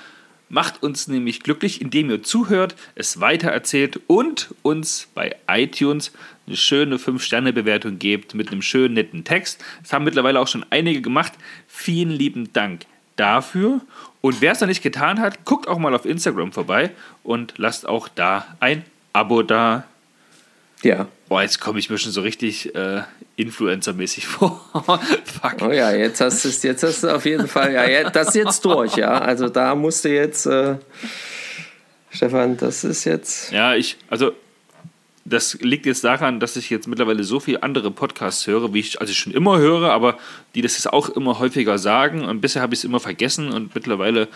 macht 0.50 0.82
uns 0.82 1.08
nämlich 1.08 1.40
glücklich, 1.40 1.80
indem 1.80 2.10
ihr 2.10 2.22
zuhört, 2.22 2.74
es 2.94 3.20
weitererzählt 3.20 4.00
und 4.06 4.54
uns 4.62 5.08
bei 5.14 5.36
iTunes 5.48 6.12
eine 6.46 6.56
schöne 6.56 6.96
5-Sterne-Bewertung 6.96 7.98
gebt 7.98 8.34
mit 8.34 8.50
einem 8.50 8.60
schönen, 8.60 8.94
netten 8.94 9.24
Text. 9.24 9.64
Das 9.82 9.92
haben 9.92 10.04
mittlerweile 10.04 10.40
auch 10.40 10.48
schon 10.48 10.66
einige 10.70 11.00
gemacht. 11.00 11.32
Vielen 11.68 12.10
lieben 12.10 12.52
Dank 12.52 12.84
dafür. 13.16 13.80
Und 14.20 14.40
wer 14.40 14.52
es 14.52 14.60
noch 14.60 14.68
nicht 14.68 14.82
getan 14.82 15.20
hat, 15.20 15.44
guckt 15.44 15.68
auch 15.68 15.78
mal 15.78 15.94
auf 15.94 16.04
Instagram 16.04 16.52
vorbei 16.52 16.90
und 17.22 17.54
lasst 17.56 17.88
auch 17.88 18.08
da 18.08 18.56
ein 18.58 18.84
Abo 19.12 19.42
da. 19.42 19.84
Ja. 20.82 21.08
Boah, 21.28 21.42
jetzt 21.42 21.60
komme 21.60 21.78
ich 21.78 21.90
mir 21.90 21.98
schon 21.98 22.12
so 22.12 22.22
richtig 22.22 22.74
äh, 22.74 23.02
Influencer-mäßig 23.36 24.26
vor. 24.26 24.60
Fuck. 24.72 25.56
Oh 25.62 25.70
ja, 25.70 25.92
jetzt 25.92 26.20
hast 26.20 26.44
du 26.44 26.48
es, 26.48 26.62
jetzt 26.62 26.82
hast 26.82 27.04
du 27.04 27.14
auf 27.14 27.24
jeden 27.24 27.48
Fall, 27.48 27.72
ja, 27.72 28.10
das 28.10 28.28
ist 28.28 28.34
jetzt 28.34 28.64
durch, 28.64 28.96
ja. 28.96 29.18
Also 29.18 29.48
da 29.48 29.74
musst 29.74 30.04
du 30.04 30.08
jetzt, 30.08 30.46
äh, 30.46 30.76
Stefan, 32.10 32.56
das 32.56 32.84
ist 32.84 33.04
jetzt. 33.04 33.52
Ja, 33.52 33.74
ich, 33.74 33.96
also 34.08 34.32
das 35.24 35.54
liegt 35.60 35.86
jetzt 35.86 36.02
daran, 36.02 36.40
dass 36.40 36.56
ich 36.56 36.70
jetzt 36.70 36.88
mittlerweile 36.88 37.24
so 37.24 37.40
viele 37.40 37.62
andere 37.62 37.90
Podcasts 37.90 38.46
höre, 38.46 38.72
wie 38.74 38.80
ich 38.80 39.00
also 39.00 39.12
schon 39.12 39.32
immer 39.32 39.58
höre, 39.58 39.92
aber 39.92 40.18
die 40.54 40.62
das 40.62 40.74
jetzt 40.74 40.92
auch 40.92 41.08
immer 41.10 41.38
häufiger 41.38 41.78
sagen. 41.78 42.24
Und 42.24 42.40
bisher 42.40 42.62
habe 42.62 42.74
ich 42.74 42.80
es 42.80 42.84
immer 42.84 43.00
vergessen 43.00 43.52
und 43.52 43.74
mittlerweile 43.74 44.28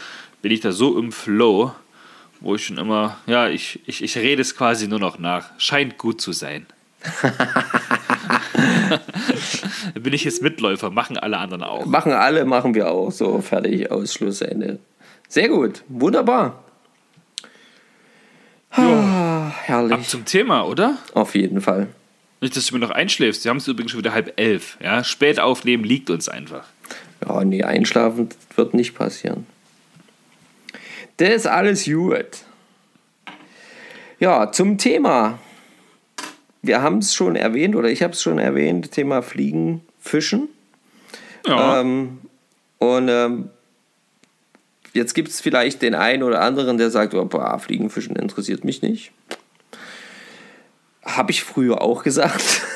bin 0.43 0.53
ich 0.53 0.61
da 0.61 0.73
so 0.73 0.99
im 0.99 1.11
Flow, 1.11 1.73
wo 2.45 2.55
ich 2.55 2.67
schon 2.67 2.79
immer, 2.79 3.17
ja, 3.27 3.49
ich, 3.49 3.81
ich, 3.87 4.05
ich 4.05 4.17
rede 4.19 4.43
es 4.43 4.55
quasi 4.55 4.87
nur 4.87 4.99
noch 4.99 5.19
nach. 5.19 5.51
Scheint 5.59 5.97
gut 5.99 6.21
zu 6.21 6.33
sein. 6.33 6.67
bin 9.95 10.13
ich 10.13 10.25
jetzt 10.25 10.43
Mitläufer, 10.43 10.91
machen 10.91 11.17
alle 11.19 11.39
anderen 11.39 11.63
auch. 11.63 11.87
Machen 11.87 12.13
alle, 12.13 12.45
machen 12.45 12.75
wir 12.75 12.91
auch. 12.91 13.11
So, 13.11 13.41
fertig, 13.41 13.91
aus, 13.91 14.13
Schlussende. 14.15 14.79
Sehr 15.29 15.49
gut, 15.49 15.83
wunderbar. 15.89 16.63
Ah, 18.71 19.51
herrlich. 19.63 19.93
Ab 19.93 20.05
zum 20.05 20.25
Thema, 20.25 20.67
oder? 20.67 20.99
Auf 21.15 21.35
jeden 21.35 21.61
Fall. 21.61 21.89
Nicht, 22.41 22.57
dass 22.57 22.67
du 22.67 22.75
mir 22.75 22.81
noch 22.81 22.91
einschläfst. 22.91 23.45
Wir 23.45 23.51
haben 23.51 23.57
es 23.57 23.69
übrigens 23.69 23.93
schon 23.93 24.01
wieder 24.01 24.13
halb 24.13 24.39
elf. 24.39 24.77
Ja? 24.83 25.03
Spät 25.03 25.41
aufnehmen 25.41 25.85
liegt 25.85 26.11
uns 26.11 26.29
einfach. 26.29 26.67
Ja, 27.27 27.43
nee, 27.43 27.63
einschlafen 27.63 28.29
wird 28.55 28.75
nicht 28.75 28.95
passieren. 28.95 29.47
Das 31.17 31.31
ist 31.31 31.47
alles 31.47 31.85
gut. 31.85 32.45
Ja, 34.19 34.51
zum 34.51 34.79
Thema. 34.79 35.39
Wir 36.63 36.81
haben 36.81 36.99
es 36.99 37.15
schon 37.15 37.37
erwähnt, 37.37 37.77
oder 37.77 37.91
ich 37.91 38.03
habe 38.03 38.15
es 38.15 38.23
schon 38.23 38.39
erwähnt, 38.39 38.91
Thema 38.91 39.21
Fliegen, 39.21 39.83
Fischen. 40.01 40.49
Ja. 41.47 41.81
Ähm, 41.81 42.21
und 42.79 43.09
ähm, 43.09 43.51
jetzt 44.95 45.13
gibt 45.15 45.29
es 45.29 45.43
vielleicht 45.43 45.83
den 45.83 45.95
einen 45.95 46.23
oder 46.23 46.41
anderen, 46.41 46.79
der 46.79 46.91
sagt, 46.91 47.13
oh, 47.15 47.25
boah, 47.27 47.59
Fliegen, 47.59 47.91
Fischen 47.91 48.17
interessiert 48.17 48.65
mich 48.65 48.81
nicht. 48.81 49.13
Habe 51.05 51.33
ich 51.33 51.45
früher 51.45 51.83
auch 51.83 52.03
gesagt, 52.03 52.63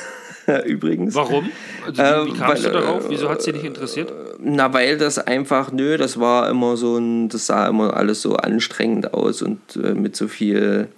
übrigens. 0.67 1.15
Warum? 1.15 1.49
Also, 1.87 2.03
wie, 2.03 2.31
wie 2.33 2.35
Äh, 2.35 2.39
kamst 2.39 2.65
weil, 2.65 2.73
du 2.73 2.79
darauf? 2.79 3.11
Wieso 3.11 3.29
hat 3.29 3.39
es 3.39 3.45
dich 3.45 3.55
nicht 3.55 3.65
interessiert? 3.65 4.13
Na, 4.41 4.73
weil 4.73 4.99
das 4.99 5.19
einfach, 5.19 5.73
nö, 5.73 5.97
das 5.97 6.19
war 6.21 6.49
immer 6.49 6.77
so 6.77 6.97
ein, 6.97 7.29
das 7.29 7.47
sah 7.47 7.67
immer 7.69 7.97
alles 7.97 8.23
so 8.23 8.37
anstrengend 8.37 9.15
aus 9.15 9.43
und 9.43 9.61
äh, 9.77 9.95
mit 9.95 10.17
so 10.17 10.29
viel, 10.29 10.89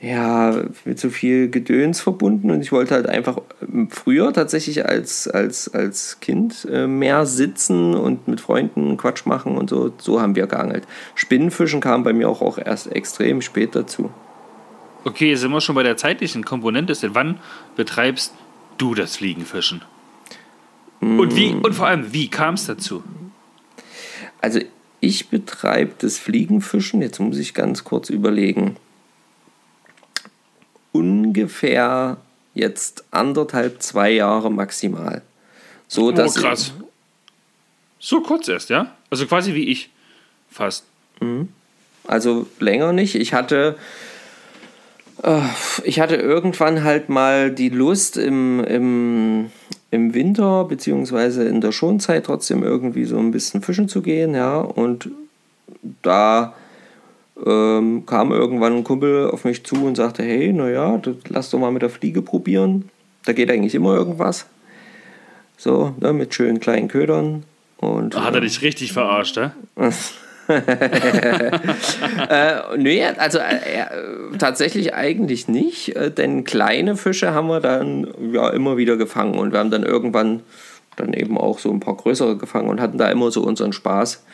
ja, 0.00 0.62
mit 0.84 0.98
so 0.98 1.10
viel 1.10 1.48
Gedöns 1.50 2.00
verbunden 2.00 2.50
und 2.50 2.60
ich 2.60 2.72
wollte 2.72 2.94
halt 2.94 3.08
einfach 3.08 3.38
ähm, 3.62 3.88
früher 3.90 4.32
tatsächlich 4.32 4.86
als, 4.86 5.28
als, 5.28 5.72
als 5.72 6.20
Kind 6.20 6.66
äh, 6.70 6.86
mehr 6.86 7.26
sitzen 7.26 7.94
und 7.94 8.28
mit 8.28 8.40
Freunden 8.40 8.96
Quatsch 8.96 9.26
machen 9.26 9.56
und 9.56 9.70
so, 9.70 9.92
so 9.98 10.20
haben 10.20 10.36
wir 10.36 10.46
geangelt. 10.46 10.84
Spinnenfischen 11.14 11.80
kam 11.80 12.02
bei 12.02 12.12
mir 12.12 12.28
auch, 12.28 12.42
auch 12.42 12.58
erst 12.58 12.92
extrem 12.92 13.40
spät 13.40 13.74
dazu. 13.74 14.10
Okay, 15.04 15.36
sind 15.36 15.52
wir 15.52 15.60
schon 15.60 15.74
bei 15.74 15.84
der 15.84 15.96
zeitlichen 15.96 16.44
Komponente. 16.44 16.94
Wann 17.14 17.38
betreibst 17.76 18.34
du 18.78 18.94
das 18.94 19.16
Fliegenfischen? 19.16 19.82
Und 21.00 21.36
wie, 21.36 21.52
und 21.52 21.74
vor 21.74 21.86
allem, 21.86 22.12
wie 22.12 22.28
kam 22.28 22.54
es 22.54 22.66
dazu? 22.66 23.04
Also 24.40 24.60
ich 25.00 25.28
betreibe 25.28 25.92
das 25.98 26.18
Fliegenfischen, 26.18 27.02
jetzt 27.02 27.20
muss 27.20 27.38
ich 27.38 27.54
ganz 27.54 27.84
kurz 27.84 28.10
überlegen, 28.10 28.76
ungefähr 30.92 32.16
jetzt 32.54 33.04
anderthalb, 33.12 33.82
zwei 33.82 34.10
Jahre 34.10 34.50
maximal. 34.50 35.22
So, 35.86 36.10
dass 36.10 36.36
oh, 36.36 36.40
krass. 36.40 36.72
So 38.00 38.20
kurz 38.20 38.48
erst, 38.48 38.70
ja? 38.70 38.94
Also 39.10 39.26
quasi 39.26 39.54
wie 39.54 39.68
ich. 39.68 39.90
Fast. 40.50 40.84
Also 42.06 42.46
länger 42.58 42.92
nicht. 42.92 43.14
Ich 43.14 43.32
hatte, 43.32 43.78
ich 45.84 46.00
hatte 46.00 46.16
irgendwann 46.16 46.84
halt 46.84 47.08
mal 47.08 47.50
die 47.50 47.70
Lust 47.70 48.16
im, 48.16 48.62
im, 48.64 49.50
im 49.90 50.14
Winter 50.14 50.64
beziehungsweise 50.64 51.44
in 51.44 51.60
der 51.60 51.72
Schonzeit 51.72 52.26
trotzdem 52.26 52.62
irgendwie 52.62 53.04
so 53.04 53.18
ein 53.18 53.32
bisschen 53.32 53.62
fischen 53.62 53.88
zu 53.88 54.00
gehen, 54.00 54.34
ja. 54.34 54.58
Und 54.58 55.10
da 56.02 56.54
ähm, 57.44 58.04
kam 58.06 58.32
irgendwann 58.32 58.76
ein 58.76 58.84
Kumpel 58.84 59.30
auf 59.30 59.44
mich 59.44 59.64
zu 59.64 59.84
und 59.84 59.96
sagte, 59.96 60.22
hey, 60.22 60.52
naja, 60.52 61.00
lass 61.28 61.50
doch 61.50 61.58
mal 61.58 61.72
mit 61.72 61.82
der 61.82 61.90
Fliege 61.90 62.22
probieren. 62.22 62.88
Da 63.24 63.32
geht 63.32 63.50
eigentlich 63.50 63.74
immer 63.74 63.94
irgendwas. 63.94 64.46
So, 65.56 65.94
ne, 66.00 66.12
mit 66.12 66.34
schönen 66.34 66.60
kleinen 66.60 66.88
Ködern. 66.88 67.42
Und, 67.78 68.16
Hat 68.16 68.34
er 68.34 68.40
dich 68.40 68.62
richtig 68.62 68.92
verarscht, 68.92 69.36
ja? 69.36 69.52
äh, 72.30 72.76
nee, 72.78 73.04
also 73.04 73.38
äh, 73.38 73.84
tatsächlich 74.38 74.94
eigentlich 74.94 75.46
nicht, 75.46 75.94
äh, 75.94 76.10
denn 76.10 76.44
kleine 76.44 76.96
Fische 76.96 77.34
haben 77.34 77.48
wir 77.48 77.60
dann 77.60 78.08
ja 78.32 78.48
immer 78.50 78.78
wieder 78.78 78.96
gefangen 78.96 79.38
und 79.38 79.52
wir 79.52 79.58
haben 79.58 79.70
dann 79.70 79.82
irgendwann 79.82 80.42
dann 80.96 81.12
eben 81.12 81.36
auch 81.36 81.58
so 81.58 81.70
ein 81.70 81.80
paar 81.80 81.96
größere 81.96 82.36
gefangen 82.36 82.68
und 82.68 82.80
hatten 82.80 82.98
da 82.98 83.10
immer 83.10 83.30
so 83.30 83.42
unseren 83.42 83.72
Spaß. 83.72 84.24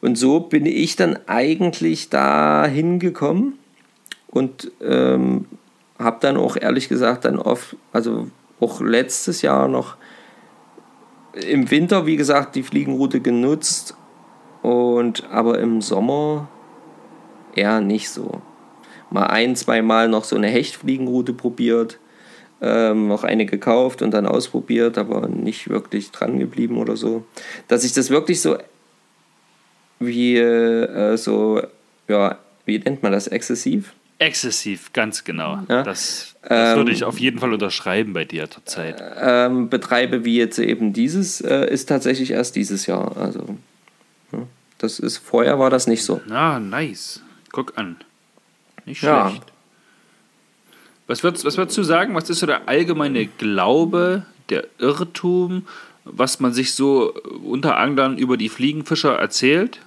Und 0.00 0.16
so 0.16 0.40
bin 0.40 0.64
ich 0.64 0.96
dann 0.96 1.18
eigentlich 1.26 2.08
da 2.08 2.66
hingekommen 2.66 3.58
und 4.28 4.70
ähm, 4.82 5.46
habe 5.98 6.18
dann 6.20 6.36
auch 6.36 6.56
ehrlich 6.56 6.88
gesagt 6.88 7.24
dann 7.24 7.38
oft, 7.38 7.76
also 7.92 8.28
auch 8.60 8.80
letztes 8.80 9.42
Jahr 9.42 9.68
noch 9.68 9.96
im 11.34 11.70
Winter, 11.70 12.06
wie 12.06 12.16
gesagt, 12.16 12.54
die 12.54 12.62
Fliegenroute 12.62 13.20
genutzt 13.20 13.96
und 14.64 15.28
aber 15.30 15.58
im 15.58 15.82
Sommer 15.82 16.48
eher 17.54 17.82
nicht 17.82 18.08
so. 18.08 18.40
Mal 19.10 19.26
ein, 19.26 19.56
zwei 19.56 19.82
Mal 19.82 20.08
noch 20.08 20.24
so 20.24 20.36
eine 20.36 20.48
Hechtfliegenroute 20.48 21.34
probiert, 21.34 21.98
ähm, 22.62 23.08
noch 23.08 23.24
eine 23.24 23.44
gekauft 23.44 24.00
und 24.00 24.12
dann 24.12 24.26
ausprobiert, 24.26 24.96
aber 24.96 25.28
nicht 25.28 25.68
wirklich 25.68 26.12
dran 26.12 26.38
geblieben 26.38 26.78
oder 26.78 26.96
so. 26.96 27.26
Dass 27.68 27.84
ich 27.84 27.92
das 27.92 28.08
wirklich 28.08 28.40
so 28.40 28.56
wie 30.00 30.38
äh, 30.38 31.16
so, 31.18 31.60
ja, 32.08 32.38
wie 32.64 32.78
nennt 32.78 33.02
man 33.02 33.12
das, 33.12 33.26
exzessiv? 33.26 33.92
Exzessiv, 34.18 34.94
ganz 34.94 35.24
genau. 35.24 35.58
Ja. 35.68 35.82
Das, 35.82 36.36
das 36.42 36.70
Ähm, 36.70 36.76
würde 36.78 36.92
ich 36.92 37.04
auf 37.04 37.20
jeden 37.20 37.38
Fall 37.38 37.52
unterschreiben 37.52 38.14
bei 38.14 38.24
dir 38.24 38.50
zurzeit. 38.50 39.02
ähm, 39.20 39.68
betreibe 39.68 40.24
wie 40.24 40.38
jetzt 40.38 40.58
eben 40.58 40.94
dieses, 40.94 41.42
äh, 41.42 41.70
ist 41.70 41.90
tatsächlich 41.90 42.30
erst 42.30 42.56
dieses 42.56 42.86
Jahr. 42.86 43.14
Also, 43.18 43.44
das 44.84 44.98
ist, 45.00 45.18
vorher 45.18 45.58
war 45.58 45.70
das 45.70 45.86
nicht 45.86 46.04
so. 46.04 46.20
Na, 46.26 46.60
nice. 46.60 47.22
Guck 47.52 47.76
an. 47.76 47.96
Nicht 48.86 49.02
Ja. 49.02 49.30
schlecht. 49.30 49.44
Was 51.06 51.22
würdest, 51.22 51.44
was 51.44 51.56
würdest 51.56 51.76
du 51.76 51.82
sagen? 51.82 52.14
Was 52.14 52.30
ist 52.30 52.38
so 52.40 52.46
der 52.46 52.68
allgemeine 52.68 53.26
Glaube, 53.26 54.24
der 54.48 54.66
Irrtum, 54.78 55.66
was 56.04 56.40
man 56.40 56.52
sich 56.52 56.74
so 56.74 57.12
unter 57.44 57.76
anderem 57.76 58.16
über 58.16 58.36
die 58.36 58.48
Fliegenfischer 58.48 59.16
erzählt? 59.18 59.80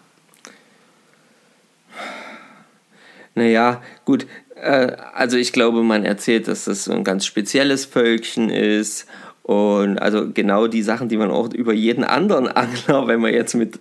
Naja, 3.35 3.81
gut. 4.05 4.25
Äh, 4.55 4.93
also 5.13 5.37
ich 5.37 5.53
glaube, 5.53 5.83
man 5.83 6.05
erzählt, 6.05 6.47
dass 6.47 6.65
das 6.65 6.85
so 6.85 6.91
ein 6.93 7.03
ganz 7.03 7.25
spezielles 7.25 7.85
Völkchen 7.85 8.49
ist. 8.49 9.07
Und 9.43 9.99
also 9.99 10.29
genau 10.31 10.67
die 10.67 10.81
Sachen, 10.81 11.07
die 11.09 11.17
man 11.17 11.31
auch 11.31 11.53
über 11.53 11.73
jeden 11.73 12.03
anderen 12.03 12.47
Angler, 12.47 13.07
wenn 13.07 13.21
man 13.21 13.33
jetzt 13.33 13.53
mit 13.55 13.79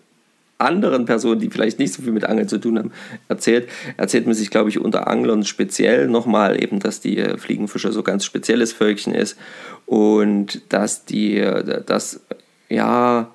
anderen 0.59 1.05
Personen, 1.05 1.40
die 1.40 1.51
vielleicht 1.51 1.79
nicht 1.79 1.92
so 1.92 2.03
viel 2.03 2.12
mit 2.12 2.25
Angeln 2.25 2.49
zu 2.49 2.59
tun 2.59 2.79
haben, 2.79 2.92
erzählt, 3.29 3.69
erzählt 3.97 4.27
man 4.27 4.35
sich, 4.35 4.51
glaube 4.51 4.71
ich, 4.71 4.79
unter 4.79 5.07
Anglern 5.09 5.45
speziell 5.45 6.09
nochmal 6.09 6.62
eben, 6.62 6.81
dass 6.81 7.01
die 7.01 7.19
äh, 7.19 7.37
Fliegenfischer 7.37 7.92
so 7.92 8.03
ganz 8.03 8.25
spezielles 8.25 8.73
Völkchen 8.73 9.14
ist 9.14 9.37
und 9.85 10.62
dass 10.71 11.05
die, 11.05 11.38
äh, 11.38 11.83
das, 11.85 12.21
ja, 12.69 13.31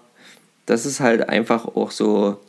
dass 0.65 0.85
es 0.85 0.99
halt 0.99 1.29
einfach 1.29 1.65
auch 1.65 1.91
so 1.91 2.39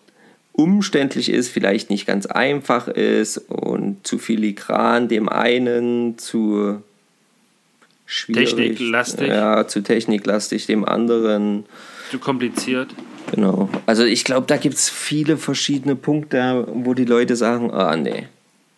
umständlich 0.52 1.30
ist, 1.30 1.48
vielleicht 1.48 1.90
nicht 1.90 2.06
ganz 2.06 2.26
einfach 2.26 2.88
ist 2.88 3.38
und 3.48 4.06
zu 4.06 4.18
filigran 4.18 5.08
dem 5.08 5.28
einen, 5.28 6.18
zu 6.18 6.82
schwierig, 8.06 8.54
Techniklastig. 8.54 9.28
Ja, 9.28 9.66
zu 9.66 9.82
techniklastig 9.82 10.66
dem 10.66 10.84
anderen. 10.84 11.64
Zu 12.10 12.18
kompliziert? 12.18 12.94
Genau. 13.30 13.68
Also 13.86 14.04
ich 14.04 14.24
glaube, 14.24 14.46
da 14.46 14.56
gibt 14.56 14.74
es 14.74 14.90
viele 14.90 15.36
verschiedene 15.36 15.96
Punkte, 15.96 16.66
wo 16.72 16.94
die 16.94 17.04
Leute 17.04 17.36
sagen, 17.36 17.70
ah 17.70 17.96
nee, 17.96 18.28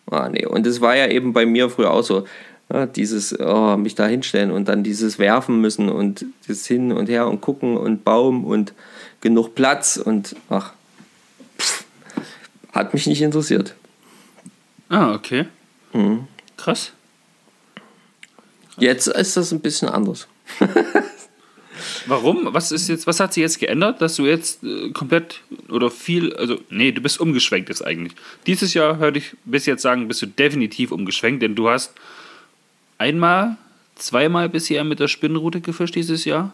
ah 0.09 0.29
nee. 0.29 0.45
Und 0.45 0.65
das 0.65 0.81
war 0.81 0.95
ja 0.95 1.07
eben 1.07 1.33
bei 1.33 1.45
mir 1.45 1.69
früher 1.69 1.91
auch 1.91 2.03
so. 2.03 2.25
Ja, 2.73 2.87
dieses, 2.87 3.39
oh, 3.39 3.77
mich 3.77 3.93
da 3.93 4.07
hinstellen 4.07 4.49
und 4.49 4.67
dann 4.67 4.81
dieses 4.81 5.19
werfen 5.19 5.61
müssen 5.61 5.87
und 5.87 6.25
das 6.47 6.65
hin 6.65 6.91
und 6.91 7.09
her 7.09 7.27
und 7.27 7.39
gucken 7.39 7.77
und 7.77 8.03
Baum 8.03 8.43
und 8.43 8.73
genug 9.21 9.53
Platz 9.53 9.97
und 9.97 10.35
ach, 10.49 10.73
pff, 11.59 11.85
hat 12.71 12.93
mich 12.95 13.05
nicht 13.05 13.21
interessiert. 13.21 13.75
Ah, 14.89 15.13
okay. 15.13 15.45
Mhm. 15.93 16.27
Krass. 16.57 16.91
Jetzt 18.77 19.07
ist 19.07 19.37
das 19.37 19.51
ein 19.51 19.59
bisschen 19.59 19.89
anders. 19.89 20.27
Warum? 22.07 22.47
Was 22.53 22.71
ist 22.71 22.87
jetzt, 22.87 23.07
was 23.07 23.19
hat 23.19 23.33
sich 23.33 23.41
jetzt 23.41 23.59
geändert, 23.59 24.01
dass 24.01 24.15
du 24.15 24.25
jetzt 24.25 24.63
äh, 24.63 24.89
komplett 24.91 25.41
oder 25.69 25.89
viel, 25.89 26.33
also 26.35 26.57
nee, 26.69 26.91
du 26.91 27.01
bist 27.01 27.19
umgeschwenkt 27.19 27.69
jetzt 27.69 27.85
eigentlich. 27.85 28.13
Dieses 28.47 28.73
Jahr 28.73 28.97
hörte 28.97 29.19
ich 29.19 29.33
bis 29.45 29.65
jetzt 29.65 29.81
sagen, 29.81 30.07
bist 30.07 30.21
du 30.21 30.27
definitiv 30.27 30.91
umgeschwenkt, 30.91 31.41
denn 31.41 31.55
du 31.55 31.69
hast 31.69 31.93
einmal, 32.97 33.57
zweimal 33.95 34.49
bisher 34.49 34.83
mit 34.83 34.99
der 34.99 35.07
Spinnenrute 35.07 35.61
gefischt 35.61 35.95
dieses 35.95 36.25
Jahr. 36.25 36.53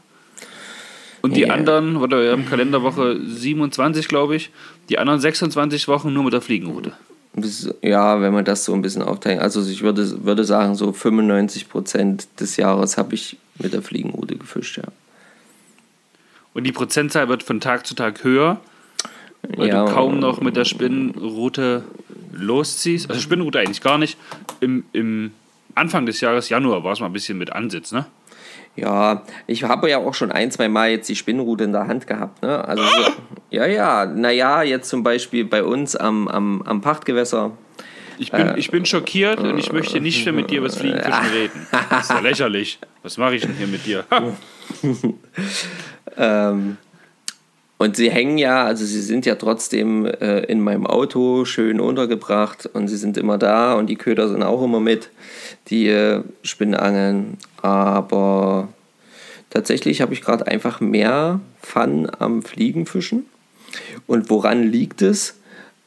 Und 1.21 1.35
die 1.35 1.41
Ja. 1.41 1.53
anderen, 1.53 1.97
oder 1.97 2.21
wir 2.23 2.31
haben 2.31 2.47
Kalenderwoche 2.47 3.19
27, 3.23 4.07
glaube 4.07 4.35
ich, 4.35 4.49
die 4.89 4.97
anderen 4.97 5.19
26 5.19 5.87
Wochen 5.87 6.11
nur 6.13 6.23
mit 6.23 6.33
der 6.33 6.41
Fliegenrute. 6.41 6.93
Bis- 7.33 7.73
Ja, 7.81 8.19
wenn 8.21 8.33
man 8.33 8.43
das 8.43 8.65
so 8.65 8.73
ein 8.73 8.81
bisschen 8.81 9.03
aufteilt. 9.03 9.39
Also 9.39 9.63
ich 9.69 9.83
würde, 9.83 10.25
würde 10.25 10.43
sagen, 10.43 10.75
so 10.75 10.91
95 10.91 11.69
Prozent 11.69 12.27
des 12.39 12.57
Jahres 12.57 12.97
habe 12.97 13.13
ich 13.15 13.37
mit 13.59 13.71
der 13.73 13.81
Fliegenrute 13.83 14.35
gefischt, 14.35 14.77
ja. 14.77 14.83
Und 16.53 16.65
die 16.65 16.71
Prozentzahl 16.71 17.29
wird 17.29 17.43
von 17.43 17.59
Tag 17.59 17.85
zu 17.85 17.95
Tag 17.95 18.23
höher, 18.23 18.59
weil 19.55 19.69
Ja, 19.69 19.85
du 19.85 19.93
kaum 19.93 20.19
noch 20.19 20.41
mit 20.41 20.55
der 20.55 20.65
Spinnenrute 20.65 21.83
losziehst. 22.33 23.09
Also 23.09 23.21
Spinnenrute 23.21 23.59
eigentlich 23.59 23.81
gar 23.81 23.97
nicht. 23.97 24.17
Im, 24.59 24.83
im 24.91 25.31
Anfang 25.75 26.05
des 26.05 26.21
Jahres, 26.21 26.49
Januar, 26.49 26.83
war 26.83 26.93
es 26.93 26.99
mal 26.99 27.07
ein 27.07 27.13
bisschen 27.13 27.37
mit 27.37 27.53
Ansitz, 27.53 27.91
ne? 27.91 28.05
Ja, 28.75 29.23
ich 29.47 29.63
habe 29.63 29.89
ja 29.89 29.97
auch 29.97 30.13
schon 30.13 30.31
ein, 30.31 30.49
zwei 30.49 30.69
Mal 30.69 30.91
jetzt 30.91 31.09
die 31.09 31.15
Spinnrute 31.15 31.65
in 31.65 31.73
der 31.73 31.87
Hand 31.87 32.07
gehabt. 32.07 32.41
Ne? 32.41 32.65
Also 32.65 32.83
so, 32.83 33.11
ja, 33.49 33.65
ja, 33.65 34.05
naja, 34.05 34.63
jetzt 34.63 34.89
zum 34.89 35.03
Beispiel 35.03 35.43
bei 35.43 35.63
uns 35.63 35.97
am, 35.97 36.29
am, 36.29 36.61
am 36.61 36.79
Pachtgewässer. 36.79 37.51
Ich 38.17 38.31
bin, 38.31 38.53
ich 38.55 38.69
bin 38.71 38.85
schockiert 38.85 39.39
und 39.39 39.57
ich 39.57 39.73
möchte 39.73 39.99
nicht 39.99 40.23
mehr 40.25 40.33
mit 40.33 40.51
dir 40.51 40.59
über 40.59 40.67
das 40.67 40.77
Fliegenfischen 40.77 41.25
reden. 41.33 41.67
Das 41.89 42.03
ist 42.03 42.11
ja 42.11 42.19
lächerlich. 42.19 42.79
Was 43.03 43.17
mache 43.17 43.35
ich 43.35 43.41
denn 43.41 43.55
hier 43.55 43.67
mit 43.67 43.85
dir? 43.85 44.05
Ähm, 46.17 46.77
und 47.77 47.95
sie 47.95 48.11
hängen 48.11 48.37
ja, 48.37 48.65
also 48.65 48.85
sie 48.85 49.01
sind 49.01 49.25
ja 49.25 49.35
trotzdem 49.35 50.05
äh, 50.05 50.41
in 50.41 50.61
meinem 50.61 50.85
Auto 50.85 51.45
schön 51.45 51.79
untergebracht 51.79 52.69
und 52.71 52.87
sie 52.87 52.97
sind 52.97 53.17
immer 53.17 53.39
da 53.39 53.73
und 53.73 53.87
die 53.87 53.95
Köder 53.95 54.29
sind 54.29 54.43
auch 54.43 54.63
immer 54.63 54.79
mit, 54.79 55.09
die 55.69 55.87
äh, 55.87 56.21
Spinnangeln. 56.43 57.37
Aber 57.61 58.69
tatsächlich 59.49 60.01
habe 60.01 60.13
ich 60.13 60.21
gerade 60.21 60.45
einfach 60.45 60.79
mehr 60.79 61.39
Fun 61.59 62.07
am 62.19 62.43
Fliegenfischen. 62.43 63.25
Und 64.05 64.29
woran 64.29 64.63
liegt 64.63 65.01
es? 65.01 65.39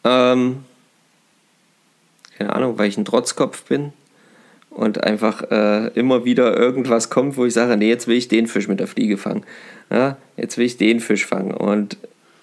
Ähm, 0.02 0.64
keine 2.36 2.56
Ahnung, 2.56 2.76
weil 2.76 2.88
ich 2.88 2.98
ein 2.98 3.04
Trotzkopf 3.04 3.62
bin 3.64 3.92
und 4.74 5.02
einfach 5.02 5.50
äh, 5.50 5.88
immer 5.94 6.24
wieder 6.24 6.56
irgendwas 6.56 7.08
kommt, 7.08 7.36
wo 7.36 7.44
ich 7.44 7.54
sage, 7.54 7.76
nee, 7.76 7.88
jetzt 7.88 8.06
will 8.06 8.16
ich 8.16 8.28
den 8.28 8.46
Fisch 8.46 8.68
mit 8.68 8.80
der 8.80 8.86
Fliege 8.86 9.16
fangen. 9.16 9.44
Ja, 9.90 10.16
jetzt 10.36 10.58
will 10.58 10.66
ich 10.66 10.76
den 10.76 11.00
Fisch 11.00 11.26
fangen 11.26 11.52
und 11.52 11.96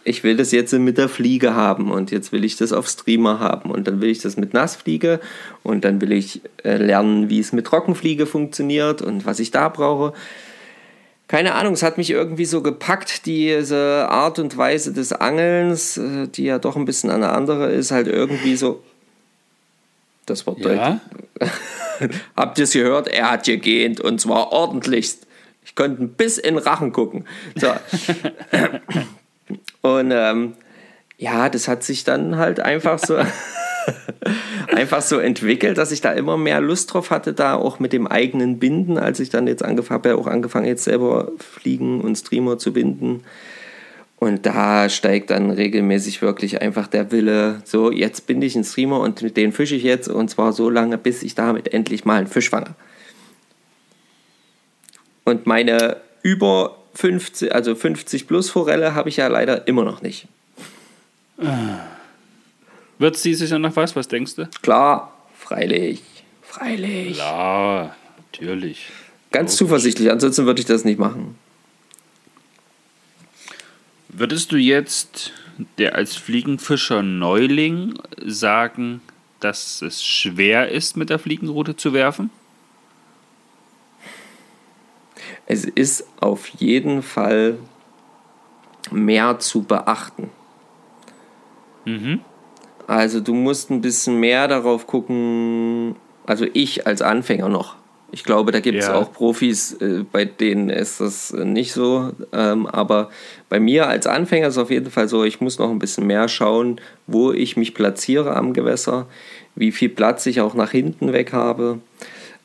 ich 0.03 0.23
will 0.23 0.35
das 0.35 0.51
jetzt 0.51 0.73
mit 0.73 0.97
der 0.97 1.09
Fliege 1.09 1.53
haben 1.53 1.91
und 1.91 2.11
jetzt 2.11 2.31
will 2.31 2.43
ich 2.43 2.55
das 2.55 2.73
auf 2.73 2.87
Streamer 2.87 3.39
haben 3.39 3.69
und 3.69 3.87
dann 3.87 4.01
will 4.01 4.09
ich 4.09 4.19
das 4.19 4.37
mit 4.37 4.53
Nassfliege 4.53 5.19
und 5.63 5.85
dann 5.85 6.01
will 6.01 6.11
ich 6.11 6.41
äh, 6.63 6.77
lernen, 6.77 7.29
wie 7.29 7.39
es 7.39 7.53
mit 7.53 7.67
Trockenfliege 7.67 8.25
funktioniert 8.25 9.01
und 9.01 9.25
was 9.25 9.39
ich 9.39 9.51
da 9.51 9.69
brauche. 9.69 10.13
Keine 11.27 11.53
Ahnung, 11.53 11.73
es 11.73 11.83
hat 11.83 11.97
mich 11.97 12.09
irgendwie 12.09 12.45
so 12.45 12.61
gepackt, 12.61 13.25
diese 13.25 14.07
Art 14.09 14.39
und 14.39 14.57
Weise 14.57 14.91
des 14.91 15.13
Angelns, 15.13 15.97
äh, 15.97 16.27
die 16.27 16.45
ja 16.45 16.57
doch 16.59 16.75
ein 16.75 16.85
bisschen 16.85 17.09
eine 17.09 17.29
andere 17.29 17.71
ist, 17.71 17.91
halt 17.91 18.07
irgendwie 18.07 18.55
so. 18.55 18.81
Das 20.31 20.47
Wort 20.47 20.63
deutlich. 20.63 20.79
Habt 22.37 22.57
ihr 22.57 22.63
es 22.63 22.71
gehört? 22.71 23.09
Er 23.09 23.31
hat 23.31 23.43
gegähnt 23.43 23.99
und 23.99 24.21
zwar 24.21 24.53
ordentlichst. 24.53 25.27
Ich 25.65 25.75
konnte 25.75 26.03
bis 26.03 26.37
in 26.37 26.57
Rachen 26.57 26.93
gucken. 26.93 27.25
So. 27.55 27.67
und 29.81 30.11
ähm, 30.11 30.53
ja, 31.17 31.49
das 31.49 31.67
hat 31.67 31.83
sich 31.83 32.05
dann 32.05 32.37
halt 32.37 32.61
einfach 32.61 32.97
so 32.97 33.17
einfach 34.73 35.01
so 35.01 35.17
entwickelt, 35.19 35.77
dass 35.77 35.91
ich 35.91 35.99
da 35.99 36.13
immer 36.13 36.37
mehr 36.37 36.61
Lust 36.61 36.93
drauf 36.93 37.11
hatte, 37.11 37.33
da 37.33 37.55
auch 37.55 37.79
mit 37.79 37.91
dem 37.91 38.07
eigenen 38.07 38.57
Binden, 38.57 38.97
als 38.97 39.19
ich 39.19 39.29
dann 39.29 39.47
jetzt 39.47 39.65
angefangen 39.65 39.99
habe, 39.99 40.09
ja 40.09 40.15
auch 40.15 40.27
angefangen 40.27 40.65
jetzt 40.65 40.85
selber 40.85 41.29
Fliegen 41.39 41.99
und 41.99 42.15
Streamer 42.15 42.57
zu 42.57 42.71
binden. 42.71 43.25
Und 44.23 44.45
da 44.45 44.87
steigt 44.87 45.31
dann 45.31 45.49
regelmäßig 45.49 46.21
wirklich 46.21 46.61
einfach 46.61 46.85
der 46.85 47.11
Wille, 47.11 47.63
so 47.65 47.91
jetzt 47.91 48.27
binde 48.27 48.45
ich 48.45 48.53
einen 48.53 48.63
Streamer 48.63 48.99
und 48.99 49.19
mit 49.23 49.35
den 49.35 49.51
fische 49.51 49.73
ich 49.73 49.81
jetzt 49.81 50.07
und 50.07 50.29
zwar 50.29 50.53
so 50.53 50.69
lange, 50.69 50.99
bis 50.99 51.23
ich 51.23 51.33
damit 51.33 51.73
endlich 51.73 52.05
mal 52.05 52.19
einen 52.19 52.27
Fisch 52.27 52.51
fange. 52.51 52.75
Und 55.23 55.47
meine 55.47 55.97
über 56.21 56.77
50, 56.93 57.55
also 57.55 57.73
50 57.73 58.27
plus 58.27 58.51
Forelle 58.51 58.93
habe 58.93 59.09
ich 59.09 59.17
ja 59.17 59.27
leider 59.27 59.67
immer 59.67 59.83
noch 59.83 60.03
nicht. 60.03 60.27
Wird 62.99 63.15
es 63.15 63.23
dieses 63.23 63.49
Jahr 63.49 63.57
noch 63.57 63.75
was? 63.75 63.95
Was 63.95 64.07
denkst 64.07 64.35
du? 64.35 64.47
Klar, 64.61 65.17
freilich, 65.35 66.03
freilich. 66.43 67.17
Ja, 67.17 67.95
natürlich. 68.17 68.85
Ganz 69.31 69.55
zuversichtlich, 69.55 70.11
ansonsten 70.11 70.45
würde 70.45 70.59
ich 70.59 70.67
das 70.67 70.85
nicht 70.85 70.99
machen. 70.99 71.39
Würdest 74.21 74.51
du 74.51 74.57
jetzt, 74.57 75.33
der 75.79 75.95
als 75.95 76.15
Fliegenfischer 76.15 77.01
Neuling, 77.01 77.95
sagen, 78.23 79.01
dass 79.39 79.81
es 79.81 80.03
schwer 80.03 80.69
ist, 80.69 80.95
mit 80.95 81.09
der 81.09 81.17
Fliegenrute 81.17 81.75
zu 81.75 81.91
werfen? 81.91 82.29
Es 85.47 85.65
ist 85.65 86.05
auf 86.19 86.49
jeden 86.49 87.01
Fall 87.01 87.57
mehr 88.91 89.39
zu 89.39 89.63
beachten. 89.63 90.29
Also 92.85 93.21
du 93.21 93.33
musst 93.33 93.71
ein 93.71 93.81
bisschen 93.81 94.19
mehr 94.19 94.47
darauf 94.47 94.85
gucken, 94.85 95.95
also 96.27 96.45
ich 96.53 96.85
als 96.85 97.01
Anfänger 97.01 97.49
noch. 97.49 97.80
Ich 98.13 98.23
glaube, 98.25 98.51
da 98.51 98.59
gibt 98.59 98.77
es 98.79 98.87
Ja. 98.87 98.95
auch 98.95 99.13
Profis, 99.13 99.73
äh, 99.81 100.03
bei 100.11 100.25
denen 100.25 100.69
ist 100.69 100.99
das 100.99 101.31
äh, 101.31 101.45
nicht 101.45 101.71
so. 101.73 102.11
Ähm, 102.33 102.67
aber 102.67 103.09
bei 103.49 103.59
mir 103.59 103.87
als 103.87 104.05
Anfänger 104.05 104.47
ist 104.47 104.55
es 104.55 104.61
auf 104.61 104.69
jeden 104.69 104.91
Fall 104.91 105.07
so, 105.07 105.23
ich 105.23 105.39
muss 105.39 105.59
noch 105.59 105.69
ein 105.69 105.79
bisschen 105.79 106.07
mehr 106.07 106.27
schauen, 106.27 106.81
wo 107.07 107.31
ich 107.31 107.55
mich 107.57 107.73
platziere 107.73 108.35
am 108.35 108.53
Gewässer, 108.53 109.07
wie 109.55 109.71
viel 109.71 109.89
Platz 109.89 110.25
ich 110.25 110.41
auch 110.41 110.53
nach 110.55 110.71
hinten 110.71 111.13
weg 111.13 111.31
habe. 111.33 111.79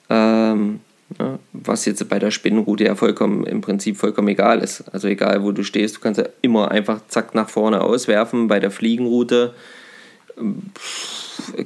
Ähm, 0.08 0.80
ja, 1.18 1.38
was 1.52 1.84
jetzt 1.84 2.08
bei 2.08 2.18
der 2.18 2.30
Spinnenrute 2.30 2.84
ja 2.84 2.94
vollkommen 2.94 3.44
im 3.44 3.60
Prinzip 3.60 3.96
vollkommen 3.96 4.28
egal 4.28 4.60
ist. 4.60 4.84
Also 4.92 5.08
egal, 5.08 5.42
wo 5.42 5.52
du 5.52 5.62
stehst, 5.62 5.96
du 5.96 6.00
kannst 6.00 6.18
ja 6.20 6.26
immer 6.42 6.70
einfach 6.70 7.00
zack 7.08 7.34
nach 7.34 7.48
vorne 7.48 7.80
auswerfen. 7.80 8.48
Bei 8.48 8.58
der 8.60 8.70
Fliegenrute 8.70 9.54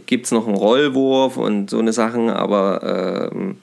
gibt 0.07 0.27
es 0.27 0.33
noch 0.33 0.47
einen 0.47 0.57
Rollwurf 0.57 1.37
und 1.37 1.71
so 1.71 1.79
eine 1.79 1.93
Sachen, 1.93 2.31
aber 2.31 3.31
ähm, 3.33 3.57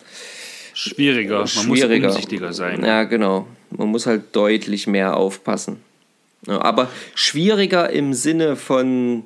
Schwieriger. 0.78 1.40
Man 1.40 1.48
schwieriger. 1.48 2.08
muss 2.08 2.16
umsichtiger 2.18 2.54
sein. 2.54 2.86
Ja, 2.86 3.04
genau. 3.04 3.48
Man 3.72 3.88
muss 3.88 4.06
halt 4.06 4.36
deutlich 4.36 4.86
mehr 4.86 5.18
aufpassen. 5.18 5.78
Ja, 6.46 6.62
aber 6.62 6.88
schwieriger 7.16 7.90
im 7.90 8.14
Sinne 8.14 8.56
von, 8.56 9.24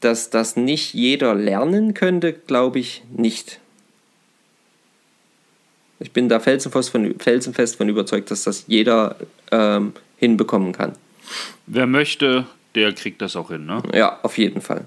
dass 0.00 0.30
das 0.30 0.56
nicht 0.56 0.94
jeder 0.94 1.34
lernen 1.34 1.92
könnte, 1.92 2.32
glaube 2.32 2.78
ich 2.78 3.02
nicht. 3.14 3.60
Ich 6.00 6.12
bin 6.12 6.30
da 6.30 6.40
felsenfest 6.40 6.88
von, 6.88 7.18
felsenfest 7.18 7.76
von 7.76 7.90
überzeugt, 7.90 8.30
dass 8.30 8.44
das 8.44 8.64
jeder 8.66 9.16
ähm, 9.50 9.92
hinbekommen 10.16 10.72
kann. 10.72 10.92
Wer 11.66 11.86
möchte, 11.86 12.46
der 12.74 12.94
kriegt 12.94 13.20
das 13.20 13.36
auch 13.36 13.50
hin. 13.50 13.66
Ne? 13.66 13.82
Ja, 13.92 14.20
auf 14.22 14.38
jeden 14.38 14.62
Fall. 14.62 14.86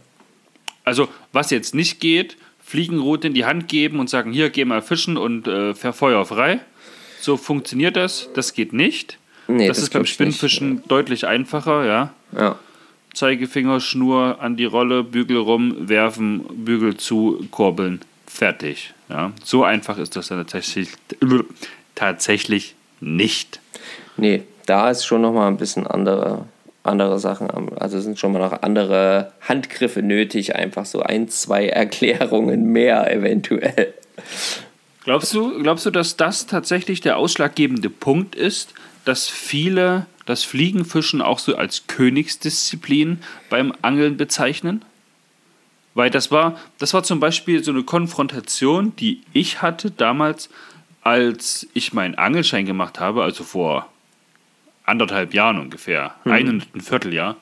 Also, 0.91 1.07
was 1.31 1.51
jetzt 1.51 1.73
nicht 1.73 2.01
geht, 2.01 2.35
Fliegenrute 2.61 3.27
in 3.27 3.33
die 3.33 3.45
Hand 3.45 3.69
geben 3.69 4.01
und 4.01 4.09
sagen, 4.09 4.33
hier, 4.33 4.49
geh 4.49 4.65
mal 4.65 4.81
fischen 4.81 5.15
und 5.15 5.47
äh, 5.47 5.73
verfeuer 5.73 6.25
frei. 6.25 6.59
So 7.21 7.37
funktioniert 7.37 7.95
das. 7.95 8.27
Das 8.33 8.53
geht 8.53 8.73
nicht. 8.73 9.17
Nee, 9.47 9.69
das, 9.69 9.77
das 9.77 9.85
ist 9.85 9.93
beim 9.93 10.01
ich 10.01 10.09
nicht. 10.09 10.15
Spinnfischen 10.15 10.83
deutlich 10.89 11.25
einfacher, 11.25 11.85
ja. 11.85 12.13
Ja. 12.37 12.59
Zeigefinger, 13.13 13.79
Schnur 13.79 14.41
an 14.41 14.57
die 14.57 14.65
Rolle, 14.65 15.05
Bügel 15.05 15.37
rum, 15.37 15.87
werfen, 15.87 16.43
Bügel 16.65 16.97
zu, 16.97 17.47
kurbeln, 17.51 18.01
fertig. 18.27 18.93
Ja. 19.07 19.31
So 19.45 19.63
einfach 19.63 19.97
ist 19.97 20.17
das 20.17 20.27
dann 20.27 20.39
tatsächlich, 20.39 20.89
tatsächlich 21.95 22.75
nicht. 22.99 23.61
Nee, 24.17 24.43
da 24.65 24.89
ist 24.89 25.05
schon 25.05 25.21
nochmal 25.21 25.47
ein 25.47 25.55
bisschen 25.55 25.87
andere, 25.87 26.47
andere 26.83 27.19
Sachen. 27.19 27.49
Also 27.77 27.99
sind 27.99 28.19
schon 28.19 28.31
mal 28.31 28.39
noch 28.39 28.61
andere 28.61 29.31
Handgriffe 29.41 30.01
nötig, 30.01 30.55
einfach 30.55 30.85
so 30.85 31.01
ein, 31.01 31.29
zwei 31.29 31.67
Erklärungen 31.67 32.65
mehr 32.65 33.11
eventuell. 33.11 33.93
Glaubst 35.03 35.33
du, 35.33 35.61
glaubst 35.61 35.85
du, 35.85 35.91
dass 35.91 36.17
das 36.17 36.45
tatsächlich 36.45 37.01
der 37.01 37.17
ausschlaggebende 37.17 37.89
Punkt 37.89 38.35
ist, 38.35 38.73
dass 39.05 39.27
viele 39.27 40.05
das 40.25 40.43
Fliegenfischen 40.43 41.21
auch 41.21 41.39
so 41.39 41.55
als 41.55 41.87
Königsdisziplin 41.87 43.19
beim 43.49 43.73
Angeln 43.81 44.17
bezeichnen? 44.17 44.85
Weil 45.93 46.09
das 46.09 46.31
war, 46.31 46.57
das 46.77 46.93
war 46.93 47.03
zum 47.03 47.19
Beispiel 47.19 47.63
so 47.63 47.71
eine 47.71 47.83
Konfrontation, 47.83 48.95
die 48.95 49.21
ich 49.33 49.61
hatte 49.61 49.91
damals, 49.91 50.49
als 51.01 51.67
ich 51.73 51.93
meinen 51.93 52.15
Angelschein 52.15 52.65
gemacht 52.65 52.99
habe, 52.99 53.23
also 53.23 53.43
vor 53.43 53.90
anderthalb 54.91 55.33
Jahren 55.33 55.57
ungefähr, 55.57 56.15
ein 56.25 56.47
und 56.49 56.67
ein 56.75 56.81
Vierteljahr. 56.81 57.37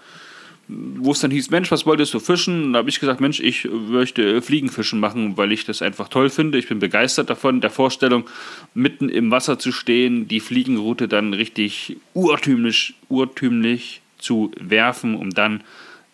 wo 0.72 1.14
es 1.14 1.20
dann 1.20 1.32
hieß, 1.32 1.50
Mensch, 1.50 1.72
was 1.72 1.88
wolltest 1.88 2.14
du 2.14 2.20
fischen? 2.20 2.66
Und 2.66 2.74
da 2.74 2.80
habe 2.80 2.90
ich 2.90 3.00
gesagt, 3.00 3.20
Mensch, 3.20 3.40
ich 3.40 3.68
möchte 3.68 4.40
Fliegenfischen 4.42 5.00
machen, 5.00 5.36
weil 5.36 5.52
ich 5.52 5.66
das 5.66 5.82
einfach 5.82 6.10
toll 6.10 6.30
finde. 6.30 6.60
Ich 6.60 6.68
bin 6.68 6.78
begeistert 6.78 7.30
davon, 7.30 7.60
der 7.60 7.72
Vorstellung, 7.72 8.30
mitten 8.76 9.10
im 9.10 9.32
Wasser 9.32 9.58
zu 9.58 9.72
stehen, 9.72 10.28
die 10.28 10.40
Fliegenroute 10.40 11.08
dann 11.08 11.34
richtig 11.34 11.98
urtümlich, 12.14 12.94
urtümlich 13.10 14.02
zu 14.20 14.52
werfen, 14.60 15.16
um 15.16 15.32
dann 15.32 15.64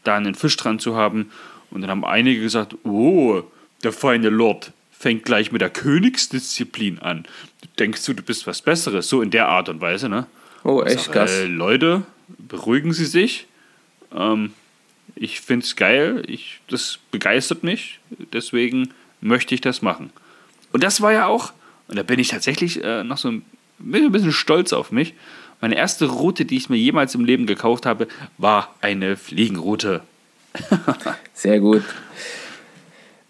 da 0.05 0.15
einen 0.15 0.35
Fisch 0.35 0.55
dran 0.55 0.79
zu 0.79 0.95
haben. 0.95 1.31
Und 1.69 1.81
dann 1.81 1.89
haben 1.89 2.05
einige 2.05 2.39
gesagt, 2.39 2.77
oh, 2.85 3.43
der 3.83 3.91
feine 3.91 4.29
Lord 4.29 4.71
fängt 4.97 5.25
gleich 5.25 5.51
mit 5.51 5.61
der 5.61 5.69
Königsdisziplin 5.69 6.99
an. 6.99 7.25
Denkst 7.77 8.05
du, 8.05 8.13
du 8.13 8.23
bist 8.23 8.47
was 8.47 8.61
Besseres? 8.61 9.09
So 9.09 9.21
in 9.21 9.31
der 9.31 9.49
Art 9.49 9.67
und 9.67 9.81
Weise, 9.81 10.07
ne? 10.07 10.27
Oh, 10.65 10.81
echt 10.81 11.11
krass. 11.11 11.31
Äh, 11.31 11.45
Leute, 11.45 12.01
beruhigen 12.27 12.91
Sie 12.91 13.05
sich. 13.05 13.45
Ähm, 14.11 14.53
ich 15.13 15.39
finde 15.39 15.63
es 15.63 15.75
geil, 15.75 16.23
ich, 16.27 16.59
das 16.67 16.97
begeistert 17.11 17.63
mich, 17.63 17.99
deswegen 18.33 18.89
möchte 19.21 19.53
ich 19.53 19.61
das 19.61 19.83
machen. 19.83 20.09
Und 20.73 20.83
das 20.83 21.01
war 21.01 21.13
ja 21.13 21.27
auch, 21.27 21.53
und 21.87 21.97
da 21.97 22.03
bin 22.03 22.19
ich 22.19 22.29
tatsächlich 22.29 22.83
äh, 22.83 23.03
noch 23.03 23.19
so 23.19 23.29
ein, 23.29 23.45
ein 23.79 24.11
bisschen 24.11 24.31
stolz 24.31 24.73
auf 24.73 24.91
mich. 24.91 25.13
Meine 25.61 25.75
erste 25.75 26.07
Route, 26.07 26.45
die 26.45 26.57
ich 26.57 26.67
mir 26.67 26.77
jemals 26.77 27.13
im 27.13 27.25
Leben 27.25 27.45
gekauft 27.45 27.85
habe, 27.85 28.07
war 28.39 28.73
eine 28.81 29.17
Fliegenroute. 29.17 30.01
Sehr 31.35 31.59
gut. 31.59 31.83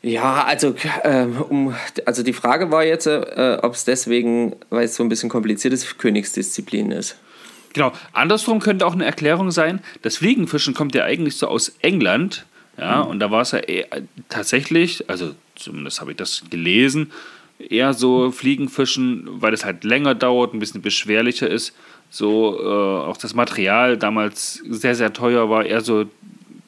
Ja, 0.02 0.46
also, 0.46 0.74
ähm, 1.04 1.42
um, 1.42 1.76
also 2.06 2.24
die 2.24 2.34
Frage 2.34 2.72
war 2.72 2.86
jetzt, 2.86 3.08
äh, 3.08 3.58
ob 3.62 3.74
es 3.74 3.84
deswegen, 3.84 4.56
weil 4.70 4.86
es 4.86 4.96
so 4.96 5.04
ein 5.04 5.10
bisschen 5.10 5.30
kompliziert 5.30 5.74
ist, 5.74 5.98
Königsdisziplin 5.98 6.92
ist. 6.92 7.18
Genau. 7.76 7.92
Andersrum 8.14 8.60
könnte 8.60 8.88
auch 8.88 8.94
eine 8.94 9.04
Erklärung 9.04 9.52
sein, 9.52 9.82
das 10.02 10.16
Fliegenfischen 10.18 10.74
kommt 10.74 10.96
ja 10.96 11.04
eigentlich 11.04 11.36
so 11.36 11.48
aus 11.48 11.76
England. 11.82 12.46
Ja, 12.78 13.04
mhm. 13.04 13.10
und 13.12 13.20
da 13.20 13.32
war 13.32 13.42
es 13.42 13.52
ja 13.52 13.60
eher, 13.60 13.88
tatsächlich, 14.30 15.10
also 15.10 15.36
zumindest 15.56 16.00
habe 16.00 16.12
ich 16.12 16.18
das 16.18 16.44
gelesen, 16.50 17.12
eher 17.60 17.94
so 17.94 18.32
Fliegenfischen, 18.32 19.42
weil 19.42 19.54
es 19.54 19.66
halt 19.66 19.84
länger 19.84 20.16
dauert, 20.16 20.54
ein 20.54 20.60
bisschen 20.60 20.82
beschwerlicher 20.82 21.50
ist. 21.50 21.76
So 22.10 22.58
äh, 22.62 23.08
auch 23.10 23.18
das 23.18 23.34
Material 23.34 23.98
damals 23.98 24.64
sehr, 24.70 24.96
sehr 24.96 25.12
teuer 25.12 25.50
war, 25.50 25.66
eher 25.66 25.82
so 25.82 26.06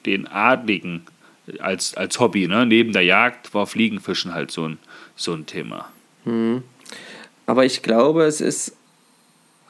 den 0.05 0.27
Adligen 0.27 1.03
als, 1.59 1.95
als 1.95 2.19
Hobby. 2.19 2.49
Ne? 2.49 2.65
Neben 2.65 2.91
der 2.91 3.03
Jagd 3.03 3.53
war 3.53 3.65
Fliegenfischen 3.65 4.33
halt 4.33 4.51
so 4.51 4.67
ein, 4.67 4.77
so 5.15 5.33
ein 5.33 5.45
Thema. 5.45 5.89
Mhm. 6.25 6.63
Aber 7.45 7.63
ich 7.63 7.81
glaube, 7.81 8.23
es 8.23 8.41
ist 8.41 8.75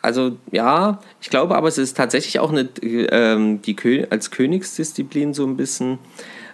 also 0.02 0.38
ja, 0.52 1.00
ich 1.22 1.30
glaube 1.30 1.56
aber, 1.56 1.68
es 1.68 1.78
ist 1.78 1.98
tatsächlich 1.98 2.40
auch 2.40 2.52
eine, 2.52 2.70
ähm, 2.82 3.62
die 3.62 3.76
Kö 3.76 4.06
als 4.10 4.32
Königsdisziplin 4.32 5.34
so 5.34 5.46
ein 5.46 5.58
bisschen, 5.58 6.00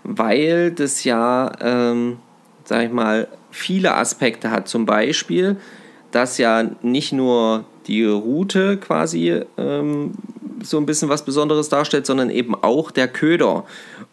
weil 0.04 0.72
das 0.72 1.04
ja, 1.04 1.52
ähm, 1.62 2.18
sag 2.64 2.86
ich 2.86 2.92
mal, 2.92 3.28
viele 3.52 3.96
Aspekte 3.96 4.52
hat. 4.52 4.68
Zum 4.68 4.86
Beispiel, 4.86 5.58
dass 6.12 6.38
ja 6.38 6.64
nicht 6.82 7.14
nur 7.14 7.66
die 7.88 8.06
Route 8.06 8.78
quasi 8.78 9.42
ähm, 9.58 10.14
so 10.64 10.78
ein 10.78 10.86
bisschen 10.86 11.10
was 11.10 11.26
Besonderes 11.26 11.70
darstellt, 11.70 12.06
sondern 12.06 12.30
eben 12.30 12.56
auch 12.56 12.92
der 12.92 13.08
Köder. 13.08 13.66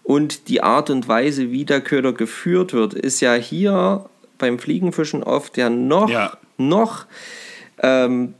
Und 0.03 0.49
die 0.49 0.62
Art 0.62 0.90
und 0.90 1.07
Weise, 1.09 1.51
wie 1.51 1.64
der 1.64 1.81
Köder 1.81 2.12
geführt 2.12 2.73
wird, 2.73 2.95
ist 2.95 3.21
ja 3.21 3.35
hier 3.35 4.07
beim 4.38 4.59
Fliegenfischen 4.59 5.23
oft 5.23 5.57
ja 5.57 5.71
noch, 5.71 6.09
ja. 6.09 6.33
noch 6.57 7.07
ähm, 7.83 8.35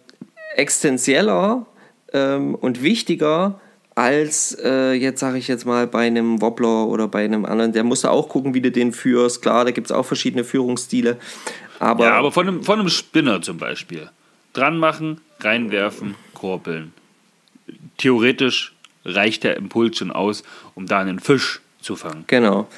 existenzieller 0.61 1.66
ähm, 2.12 2.55
und 2.55 2.83
wichtiger 2.83 3.61
als 3.94 4.57
äh, 4.62 4.92
jetzt 4.92 5.20
sage 5.20 5.38
ich 5.38 5.49
jetzt 5.49 5.66
mal 5.66 5.87
bei 5.87 6.07
einem 6.07 6.40
Wobbler 6.40 6.87
oder 6.87 7.09
bei 7.09 7.25
einem 7.25 7.44
anderen. 7.44 7.73
Der 7.73 7.85
musst 7.85 8.05
du 8.05 8.09
auch 8.09 8.29
gucken, 8.29 8.55
wie 8.55 8.61
du 8.61 8.70
den 8.70 8.92
führst. 8.92 9.42
Klar, 9.42 9.64
da 9.64 9.73
gibt 9.73 9.88
es 9.88 9.92
auch 9.92 10.07
verschiedene 10.07 10.44
Führungsstile. 10.44 11.18
Aber 11.81 12.05
ja, 12.05 12.12
aber 12.14 12.33
von 12.33 12.46
einem, 12.46 12.62
von 12.62 12.79
einem 12.79 12.88
Spinner 12.88 13.42
zum 13.42 13.59
Beispiel. 13.59 14.09
Dran 14.53 14.79
machen, 14.79 15.20
reinwerfen, 15.40 16.14
korbeln. 16.35 16.92
Theoretisch 17.99 18.75
reicht 19.05 19.44
der 19.44 19.57
Impuls 19.57 19.99
schon 19.99 20.11
aus, 20.11 20.44
um 20.75 20.87
da 20.87 21.01
einen 21.01 21.18
Fisch 21.18 21.61
zu 21.81 21.96
fangen. 21.96 22.25
Genau. 22.27 22.68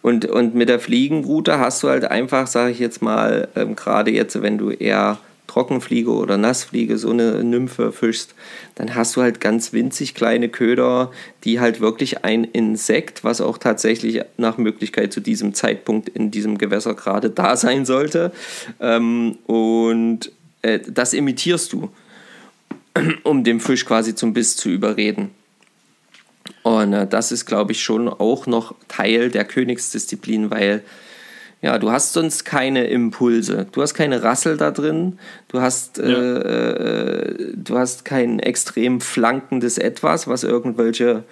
Und, 0.00 0.26
und 0.26 0.54
mit 0.54 0.68
der 0.68 0.80
Fliegenroute 0.80 1.58
hast 1.58 1.82
du 1.82 1.88
halt 1.88 2.04
einfach, 2.04 2.46
sage 2.46 2.72
ich 2.72 2.78
jetzt 2.78 3.02
mal, 3.02 3.48
ähm, 3.56 3.76
gerade 3.76 4.10
jetzt, 4.10 4.40
wenn 4.42 4.58
du 4.58 4.70
eher 4.70 5.18
Trockenfliege 5.52 6.10
oder 6.10 6.38
Nassfliege 6.38 6.96
so 6.96 7.10
eine 7.10 7.44
Nymphe 7.44 7.92
fischst, 7.92 8.34
dann 8.74 8.94
hast 8.94 9.16
du 9.16 9.22
halt 9.22 9.40
ganz 9.40 9.74
winzig 9.74 10.14
kleine 10.14 10.48
Köder, 10.48 11.10
die 11.44 11.60
halt 11.60 11.80
wirklich 11.80 12.24
ein 12.24 12.44
Insekt, 12.44 13.22
was 13.22 13.42
auch 13.42 13.58
tatsächlich 13.58 14.22
nach 14.38 14.56
Möglichkeit 14.56 15.12
zu 15.12 15.20
diesem 15.20 15.52
Zeitpunkt 15.52 16.08
in 16.08 16.30
diesem 16.30 16.56
Gewässer 16.56 16.94
gerade 16.94 17.28
da 17.28 17.56
sein 17.62 17.84
sollte. 17.84 18.32
Ähm, 18.80 19.36
und 19.46 20.32
äh, 20.62 20.80
das 20.88 21.12
imitierst 21.12 21.72
du, 21.74 21.90
um 23.22 23.44
dem 23.44 23.60
Fisch 23.60 23.84
quasi 23.84 24.14
zum 24.14 24.32
Biss 24.32 24.56
zu 24.56 24.70
überreden. 24.70 25.30
Und 26.62 26.94
äh, 26.94 27.06
das 27.06 27.30
ist, 27.30 27.44
glaube 27.44 27.72
ich, 27.72 27.82
schon 27.82 28.08
auch 28.08 28.46
noch 28.46 28.74
Teil 28.88 29.30
der 29.30 29.44
Königsdisziplin, 29.44 30.50
weil 30.50 30.82
ja, 31.62 31.78
du 31.78 31.92
hast 31.92 32.12
sonst 32.12 32.44
keine 32.44 32.88
Impulse. 32.88 33.68
Du 33.70 33.82
hast 33.82 33.94
keine 33.94 34.24
Rassel 34.24 34.56
da 34.56 34.72
drin. 34.72 35.20
Du 35.46 35.60
hast, 35.60 35.98
ja. 35.98 36.04
äh, 36.04 37.52
du 37.54 37.78
hast 37.78 38.04
kein 38.04 38.40
extrem 38.40 39.00
flankendes 39.00 39.78
Etwas, 39.78 40.26
was 40.26 40.42
irgendwelche 40.42 41.22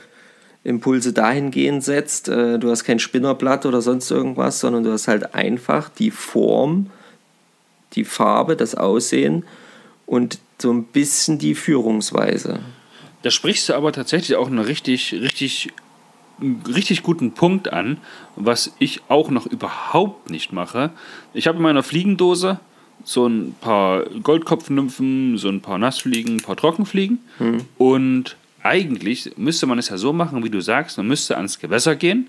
Impulse 0.63 1.13
dahingehend 1.13 1.83
setzt. 1.83 2.29
Äh, 2.29 2.61
du 2.61 2.71
hast 2.71 2.85
kein 2.85 3.01
Spinnerblatt 3.01 3.67
oder 3.67 3.83
sonst 3.83 4.09
irgendwas, 4.13 4.61
sondern 4.61 4.85
du 4.85 4.93
hast 4.93 5.09
halt 5.09 5.35
einfach 5.35 5.89
die 5.89 6.13
Form, 6.13 6.91
die 7.95 8.05
Farbe, 8.05 8.55
das 8.55 8.77
Aussehen 8.77 9.45
und 10.07 10.39
so 10.63 10.73
ein 10.73 10.85
bisschen 10.85 11.41
die 11.41 11.57
Führungsweise. 11.57 12.61
Da 13.23 13.31
sprichst 13.33 13.69
du 13.69 13.75
aber 13.75 13.93
tatsächlich 13.93 14.37
auch 14.37 14.47
eine 14.47 14.69
richtig, 14.69 15.13
richtig 15.13 15.71
richtig 16.67 17.03
guten 17.03 17.33
Punkt 17.33 17.73
an, 17.73 17.99
was 18.37 18.75
ich 18.79 19.03
auch 19.09 19.31
noch 19.31 19.47
überhaupt 19.47 20.31
nicht 20.31 20.53
mache. 20.53 20.91
Ich 21.35 21.47
habe 21.47 21.59
in 21.59 21.63
meiner 21.63 21.83
Fliegendose 21.83 22.61
so 23.05 23.27
ein 23.27 23.55
paar 23.61 24.05
Goldkopfnymphen, 24.23 25.39
so 25.39 25.49
ein 25.49 25.61
paar 25.61 25.79
Nassfliegen, 25.79 26.37
ein 26.37 26.43
paar 26.43 26.57
Trockenfliegen. 26.57 27.19
Mhm. 27.39 27.61
Und 27.79 28.37
eigentlich 28.63 29.33
müsste 29.37 29.67
man 29.67 29.79
es 29.79 29.89
ja 29.89 29.97
so 29.97 30.13
machen, 30.13 30.45
wie 30.45 30.51
du 30.51 30.61
sagst, 30.61 30.99
man 30.99 31.09
müsste 31.09 31.37
ans 31.37 31.59
Gewässer 31.59 31.97
gehen 31.97 32.29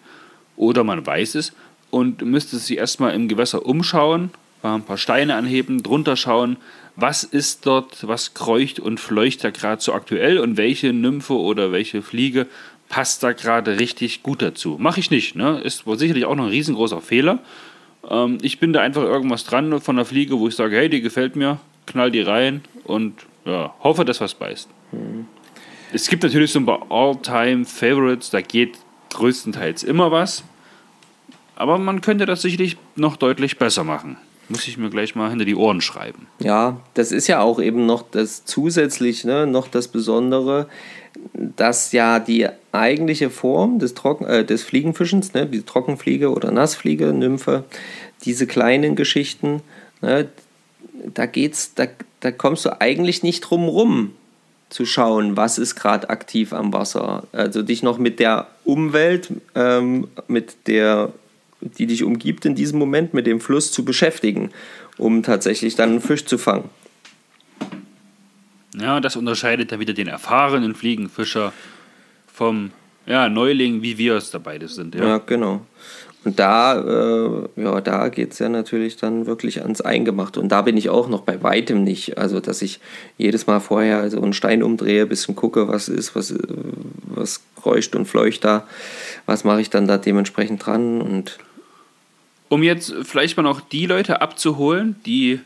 oder 0.56 0.84
man 0.84 1.06
weiß 1.06 1.36
es 1.36 1.54
und 1.90 2.22
müsste 2.22 2.58
sich 2.58 2.78
erstmal 2.78 3.14
im 3.14 3.28
Gewässer 3.28 3.66
umschauen, 3.66 4.32
ein 4.64 4.84
paar 4.84 4.98
Steine 4.98 5.36
anheben, 5.36 5.84
drunter 5.84 6.16
schauen, 6.16 6.58
was 6.96 7.24
ist 7.24 7.66
dort, 7.66 8.08
was 8.08 8.34
kreucht 8.34 8.80
und 8.80 9.00
fleucht 9.00 9.44
da 9.44 9.50
gerade 9.50 9.82
so 9.82 9.94
aktuell 9.94 10.40
und 10.40 10.58
welche 10.58 10.94
Nymphe 10.94 11.34
oder 11.34 11.72
welche 11.72 12.02
Fliege 12.02 12.48
passt 12.92 13.24
da 13.24 13.32
gerade 13.32 13.80
richtig 13.80 14.22
gut 14.22 14.42
dazu. 14.42 14.76
Mache 14.78 15.00
ich 15.00 15.10
nicht, 15.10 15.36
ne? 15.36 15.62
Ist 15.62 15.88
wohl 15.88 15.98
sicherlich 15.98 16.26
auch 16.26 16.36
noch 16.36 16.44
ein 16.44 16.50
riesengroßer 16.50 17.02
Fehler. 17.02 17.40
Ähm, 18.08 18.38
ich 18.42 18.60
bin 18.60 18.74
da 18.74 18.82
einfach 18.82 19.02
irgendwas 19.02 19.46
dran 19.46 19.80
von 19.80 19.96
der 19.96 20.06
Fliege, 20.06 20.38
wo 20.38 20.50
ich 20.50 20.56
sage, 20.56 20.76
hey, 20.76 20.90
die 20.90 21.02
gefällt 21.02 21.38
mir, 21.38 21.60
knall 21.88 22.12
die 22.12 22.22
rein 22.22 22.62
und 22.84 23.26
ja, 23.46 23.74
hoffe, 23.80 24.04
dass 24.04 24.20
was 24.20 24.36
beißt. 24.36 24.70
Mhm. 24.92 25.26
Es 25.94 26.08
gibt 26.08 26.24
natürlich 26.24 26.52
so 26.52 26.60
ein 26.60 26.66
paar 26.66 26.86
All-Time-Favorites, 26.90 28.30
da 28.30 28.42
geht 28.42 28.78
größtenteils 29.14 29.84
immer 29.84 30.12
was. 30.12 30.44
Aber 31.56 31.78
man 31.78 32.02
könnte 32.02 32.26
das 32.26 32.42
sicherlich 32.42 32.78
noch 32.96 33.16
deutlich 33.16 33.58
besser 33.58 33.84
machen. 33.84 34.18
Muss 34.50 34.68
ich 34.68 34.78
mir 34.78 34.90
gleich 34.90 35.16
mal 35.16 35.30
hinter 35.30 35.46
die 35.46 35.56
Ohren 35.56 35.80
schreiben. 35.80 36.28
Ja, 36.40 36.82
das 36.94 37.14
ist 37.14 37.28
ja 37.28 37.40
auch 37.40 37.62
eben 37.62 37.86
noch 37.86 38.04
das 38.04 38.44
zusätzlich, 38.44 39.24
ne, 39.24 39.48
noch 39.48 39.70
das 39.70 39.88
Besondere 39.88 40.68
dass 41.34 41.92
ja 41.92 42.20
die 42.20 42.48
eigentliche 42.72 43.30
Form 43.30 43.80
des, 43.80 43.94
Trocken, 43.94 44.26
äh, 44.26 44.46
des 44.46 44.64
Fliegenfischens, 44.64 45.34
ne, 45.34 45.46
die 45.46 45.62
Trockenfliege 45.62 46.32
oder 46.32 46.52
Nassfliege, 46.52 47.14
Nymphe, 47.14 47.64
diese 48.24 48.48
kleinen 48.48 48.96
Geschichten, 48.96 49.62
ne, 50.02 50.28
da 51.14 51.26
geht's, 51.26 51.74
da, 51.74 51.88
da 52.20 52.32
kommst 52.32 52.66
du 52.66 52.82
eigentlich 52.82 53.24
nicht 53.24 53.42
drum 53.42 53.68
rum 53.68 54.12
zu 54.70 54.86
schauen, 54.86 55.36
was 55.36 55.58
ist 55.58 55.76
gerade 55.76 56.10
aktiv 56.10 56.54
am 56.54 56.72
Wasser. 56.72 57.24
Also 57.34 57.62
dich 57.62 57.84
noch 57.84 57.98
mit 57.98 58.20
der 58.20 58.48
Umwelt, 58.64 59.30
ähm, 59.54 60.08
mit 60.28 60.68
der, 60.68 61.12
die 61.60 61.88
dich 61.88 62.04
umgibt 62.04 62.46
in 62.46 62.56
diesem 62.56 62.80
Moment, 62.80 63.14
mit 63.14 63.28
dem 63.28 63.42
Fluss 63.42 63.72
zu 63.72 63.84
beschäftigen, 63.84 64.52
um 64.98 65.24
tatsächlich 65.24 65.76
dann 65.76 65.90
einen 65.90 66.02
Fisch 66.02 66.26
zu 66.26 66.38
fangen. 66.38 66.70
Ja, 68.80 69.00
das 69.00 69.16
unterscheidet 69.16 69.72
ja 69.72 69.80
wieder 69.80 69.94
den 69.94 70.08
erfahrenen 70.08 70.76
Fliegenfischer 70.76 71.54
vom 72.32 72.72
ja, 73.06 73.30
Neuling, 73.30 73.82
wie 73.82 73.98
wir 73.98 74.16
es 74.16 74.32
dabei 74.32 74.60
sind. 74.66 74.96
Ja, 74.96 75.06
ja 75.06 75.18
genau. 75.18 75.62
Und 76.24 76.38
da, 76.38 76.80
äh, 76.80 77.50
ja, 77.56 77.82
da 77.82 78.10
geht 78.10 78.34
es 78.34 78.40
ja 78.40 78.48
natürlich 78.48 78.96
dann 78.96 79.26
wirklich 79.26 79.64
ans 79.64 79.82
Eingemachte. 79.82 80.40
Und 80.40 80.50
da 80.50 80.62
bin 80.62 80.78
ich 80.78 80.90
auch 80.90 81.10
noch 81.10 81.22
bei 81.22 81.42
weitem 81.42 81.84
nicht. 81.84 82.20
Also, 82.20 82.40
dass 82.40 82.62
ich 82.62 82.80
jedes 83.18 83.48
Mal 83.48 83.60
vorher 83.60 84.10
so 84.12 84.22
einen 84.22 84.34
Stein 84.34 84.62
umdrehe, 84.62 85.02
ein 85.04 85.10
bisschen 85.10 85.36
gucke, 85.36 85.68
was 85.68 85.90
ist, 85.90 86.16
was, 86.16 86.36
was 87.06 87.42
kreucht 87.60 87.96
und 87.96 88.06
fleucht 88.06 88.44
da, 88.44 88.68
was 89.26 89.44
mache 89.44 89.62
ich 89.62 89.72
dann 89.72 89.88
da 89.88 89.98
dementsprechend 89.98 90.66
dran 90.66 91.02
und. 91.02 91.40
Um 92.50 92.64
jetzt 92.64 92.94
vielleicht 93.04 93.38
mal 93.38 93.44
noch 93.44 93.62
die 93.62 93.86
Leute 93.86 94.22
abzuholen, 94.22 94.98
die 95.06 95.40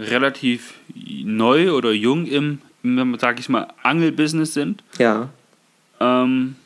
relativ 0.00 0.74
neu 0.94 1.72
oder 1.72 1.92
jung 1.92 2.26
im, 2.26 2.58
sag 3.18 3.38
ich 3.38 3.48
mal, 3.48 3.68
Angelbusiness 3.82 4.54
sind. 4.54 4.82
Ja. 4.98 5.28
Ähm, 6.00 6.56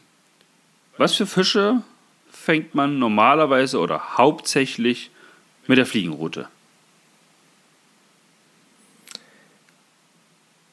was 0.97 1.15
für 1.15 1.27
Fische 1.27 1.83
fängt 2.31 2.75
man 2.75 2.99
normalerweise 2.99 3.79
oder 3.79 4.17
hauptsächlich 4.17 5.11
mit 5.67 5.79
der 5.79 5.87
Fliegenroute? 5.87 6.49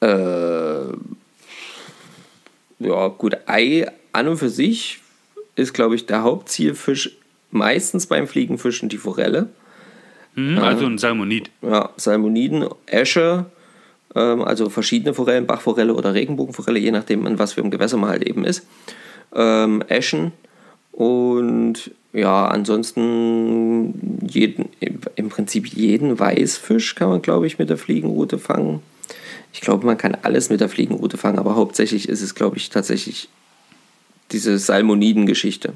Äh, 0.00 0.92
ja, 2.78 3.08
gut, 3.08 3.36
Ei 3.46 3.86
an 4.12 4.28
und 4.28 4.38
für 4.38 4.48
sich 4.48 5.00
ist, 5.54 5.72
glaube 5.72 5.94
ich, 5.94 6.06
der 6.06 6.22
Hauptzielfisch 6.22 7.10
meistens 7.50 8.06
beim 8.06 8.26
Fliegenfischen 8.26 8.88
die 8.88 8.98
Forelle. 8.98 9.50
Mhm, 10.34 10.58
also 10.58 10.86
ein 10.86 10.98
Salmonid. 10.98 11.50
Ja, 11.62 11.90
Salmoniden, 11.96 12.66
Esche, 12.86 13.46
ähm, 14.14 14.42
also 14.42 14.68
verschiedene 14.70 15.14
Forellen, 15.14 15.46
Bachforelle 15.46 15.94
oder 15.94 16.14
Regenbogenforelle, 16.14 16.78
je 16.78 16.90
nachdem, 16.90 17.26
an 17.26 17.38
was 17.38 17.54
für 17.54 17.62
ein 17.62 17.70
Gewässer 17.70 17.96
man 17.96 18.10
halt 18.10 18.22
eben 18.24 18.44
ist. 18.44 18.66
Ähm, 19.34 19.82
Eschen 19.88 20.32
und 20.92 21.90
ja, 22.12 22.46
ansonsten 22.48 24.20
jeden, 24.26 24.68
im 25.16 25.30
Prinzip 25.30 25.66
jeden 25.68 26.18
Weißfisch 26.18 26.94
kann 26.94 27.08
man, 27.08 27.22
glaube 27.22 27.46
ich, 27.46 27.58
mit 27.58 27.70
der 27.70 27.78
Fliegenroute 27.78 28.38
fangen. 28.38 28.82
Ich 29.54 29.62
glaube, 29.62 29.86
man 29.86 29.96
kann 29.96 30.16
alles 30.22 30.50
mit 30.50 30.60
der 30.60 30.68
Fliegenroute 30.68 31.16
fangen, 31.16 31.38
aber 31.38 31.56
hauptsächlich 31.56 32.08
ist 32.08 32.20
es, 32.20 32.34
glaube 32.34 32.58
ich, 32.58 32.68
tatsächlich 32.68 33.28
diese 34.30 34.58
Salmoniden-Geschichte. 34.58 35.72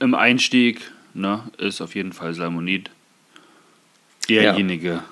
Im 0.00 0.14
Einstieg 0.14 0.80
ne, 1.12 1.42
ist 1.58 1.80
auf 1.80 1.94
jeden 1.94 2.12
Fall 2.12 2.34
Salmonid 2.34 2.90
derjenige, 4.28 4.88
ja. 4.88 5.04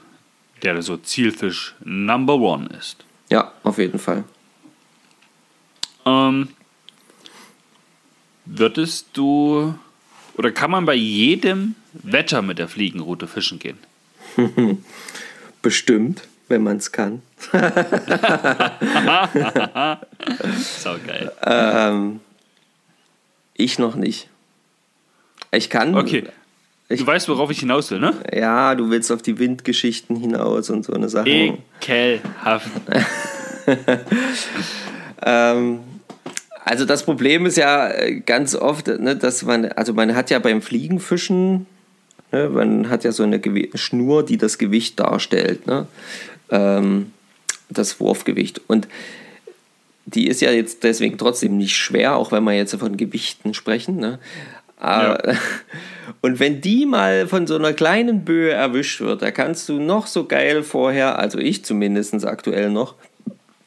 der 0.63 0.83
so 0.83 0.97
Zielfisch 0.97 1.75
Number 1.85 2.35
One 2.35 2.69
ist. 2.79 3.05
Ja, 3.31 3.53
auf 3.63 3.79
jeden 3.79 3.99
Fall. 3.99 4.25
Ähm, 6.05 6.49
würdest 8.45 9.09
du 9.13 9.75
oder 10.37 10.51
kann 10.51 10.71
man 10.71 10.85
bei 10.85 10.95
jedem 10.95 11.75
Wetter 11.93 12.43
mit 12.43 12.59
der 12.59 12.69
Fliegenroute 12.69 13.27
fischen 13.27 13.59
gehen? 13.59 13.79
Bestimmt, 15.63 16.23
wenn 16.49 16.63
man 16.63 16.79
es 16.79 16.93
kann. 16.93 17.23
Sau 20.79 20.97
geil. 21.07 21.33
Ähm, 21.43 22.21
ich 23.55 23.79
noch 23.79 23.95
nicht. 23.95 24.29
Ich 25.51 25.69
kann. 25.71 25.95
Okay. 25.95 26.29
Ich, 26.93 27.01
du 27.01 27.07
weißt, 27.07 27.29
worauf 27.29 27.51
ich 27.51 27.61
hinaus 27.61 27.91
will, 27.91 28.01
ne? 28.01 28.15
Ja, 28.33 28.75
du 28.75 28.91
willst 28.91 29.11
auf 29.11 29.23
die 29.23 29.39
Windgeschichten 29.39 30.17
hinaus 30.17 30.71
und 30.71 30.85
so 30.85 30.93
eine 30.93 31.09
Sache. 31.09 31.29
Ekelhaft. 31.29 32.71
ähm, 35.25 35.81
also 36.65 36.85
das 36.85 37.05
Problem 37.05 37.47
ist 37.47 37.57
ja 37.57 37.89
äh, 37.89 38.21
ganz 38.21 38.55
oft, 38.55 38.87
ne, 38.87 39.17
dass 39.17 39.43
man, 39.43 39.67
also 39.67 39.95
man 39.95 40.15
hat 40.15 40.31
ja 40.31 40.39
beim 40.39 40.63
Fliegenfischen, 40.63 41.67
ne, 42.31 42.49
man 42.49 42.89
hat 42.89 43.05
ja 43.05 43.13
so 43.13 43.23
eine 43.23 43.41
Gew 43.41 43.69
Schnur, 43.75 44.25
die 44.25 44.37
das 44.37 44.59
Gewicht 44.59 45.01
darstellt, 45.01 45.67
ne? 45.67 45.87
Ähm, 46.51 47.13
das 47.69 48.01
Wurfgewicht. 48.01 48.61
Und 48.67 48.89
die 50.05 50.27
ist 50.27 50.41
ja 50.41 50.51
jetzt 50.51 50.83
deswegen 50.83 51.19
trotzdem 51.19 51.57
nicht 51.57 51.77
schwer, 51.77 52.17
auch 52.17 52.33
wenn 52.33 52.45
wir 52.45 52.53
jetzt 52.53 52.75
von 52.75 52.97
Gewichten 52.97 53.55
sprechen. 53.55 53.97
Ne? 53.97 54.19
Ja. 54.83 55.19
Und 56.21 56.41
wenn 56.41 56.61
die 56.61 56.87
mal 56.87 57.27
von 57.27 57.47
so 57.47 57.57
einer 57.57 57.73
kleinen 57.73 58.25
Böe 58.25 58.53
erwischt 58.53 59.01
wird, 59.01 59.23
da 59.23 59.31
kannst 59.31 59.69
du 59.69 59.81
noch 59.81 60.07
so 60.07 60.25
geil 60.25 60.63
vorher, 60.63 61.19
also 61.19 61.39
ich 61.39 61.65
zumindest 61.65 62.25
aktuell 62.25 62.71
noch, 62.71 62.95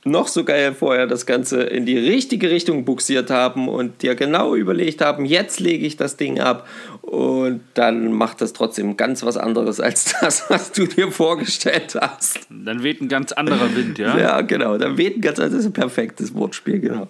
noch 0.06 0.28
so 0.28 0.44
geil 0.44 0.74
vorher 0.74 1.08
das 1.08 1.26
Ganze 1.26 1.64
in 1.64 1.86
die 1.86 1.98
richtige 1.98 2.50
Richtung 2.50 2.86
buxiert 2.86 3.30
haben 3.30 3.68
und 3.68 4.04
dir 4.04 4.16
genau 4.16 4.56
überlegt 4.56 5.02
haben, 5.02 5.26
jetzt 5.26 5.60
lege 5.60 5.86
ich 5.86 5.98
das 5.98 6.16
Ding 6.16 6.40
ab 6.40 6.68
und 7.02 7.62
dann 7.74 8.12
macht 8.12 8.42
das 8.42 8.54
trotzdem 8.54 8.98
ganz 8.98 9.24
was 9.24 9.36
anderes 9.36 9.80
als 9.80 10.16
das, 10.22 10.50
was 10.50 10.72
du 10.72 10.86
dir 10.86 11.12
vorgestellt 11.12 11.96
hast. 12.00 12.40
Dann 12.50 12.84
weht 12.84 13.02
ein 13.02 13.10
ganz 13.10 13.32
anderer 13.32 13.76
Wind, 13.76 13.98
ja? 13.98 14.18
Ja, 14.18 14.42
genau, 14.42 14.78
dann 14.78 14.98
weht 14.98 15.18
ein 15.18 15.22
ganz, 15.22 15.40
das 15.40 15.54
ist 15.54 15.66
ein 15.66 15.74
perfektes 15.74 16.34
Wortspiel, 16.36 16.80
genau. 16.80 17.08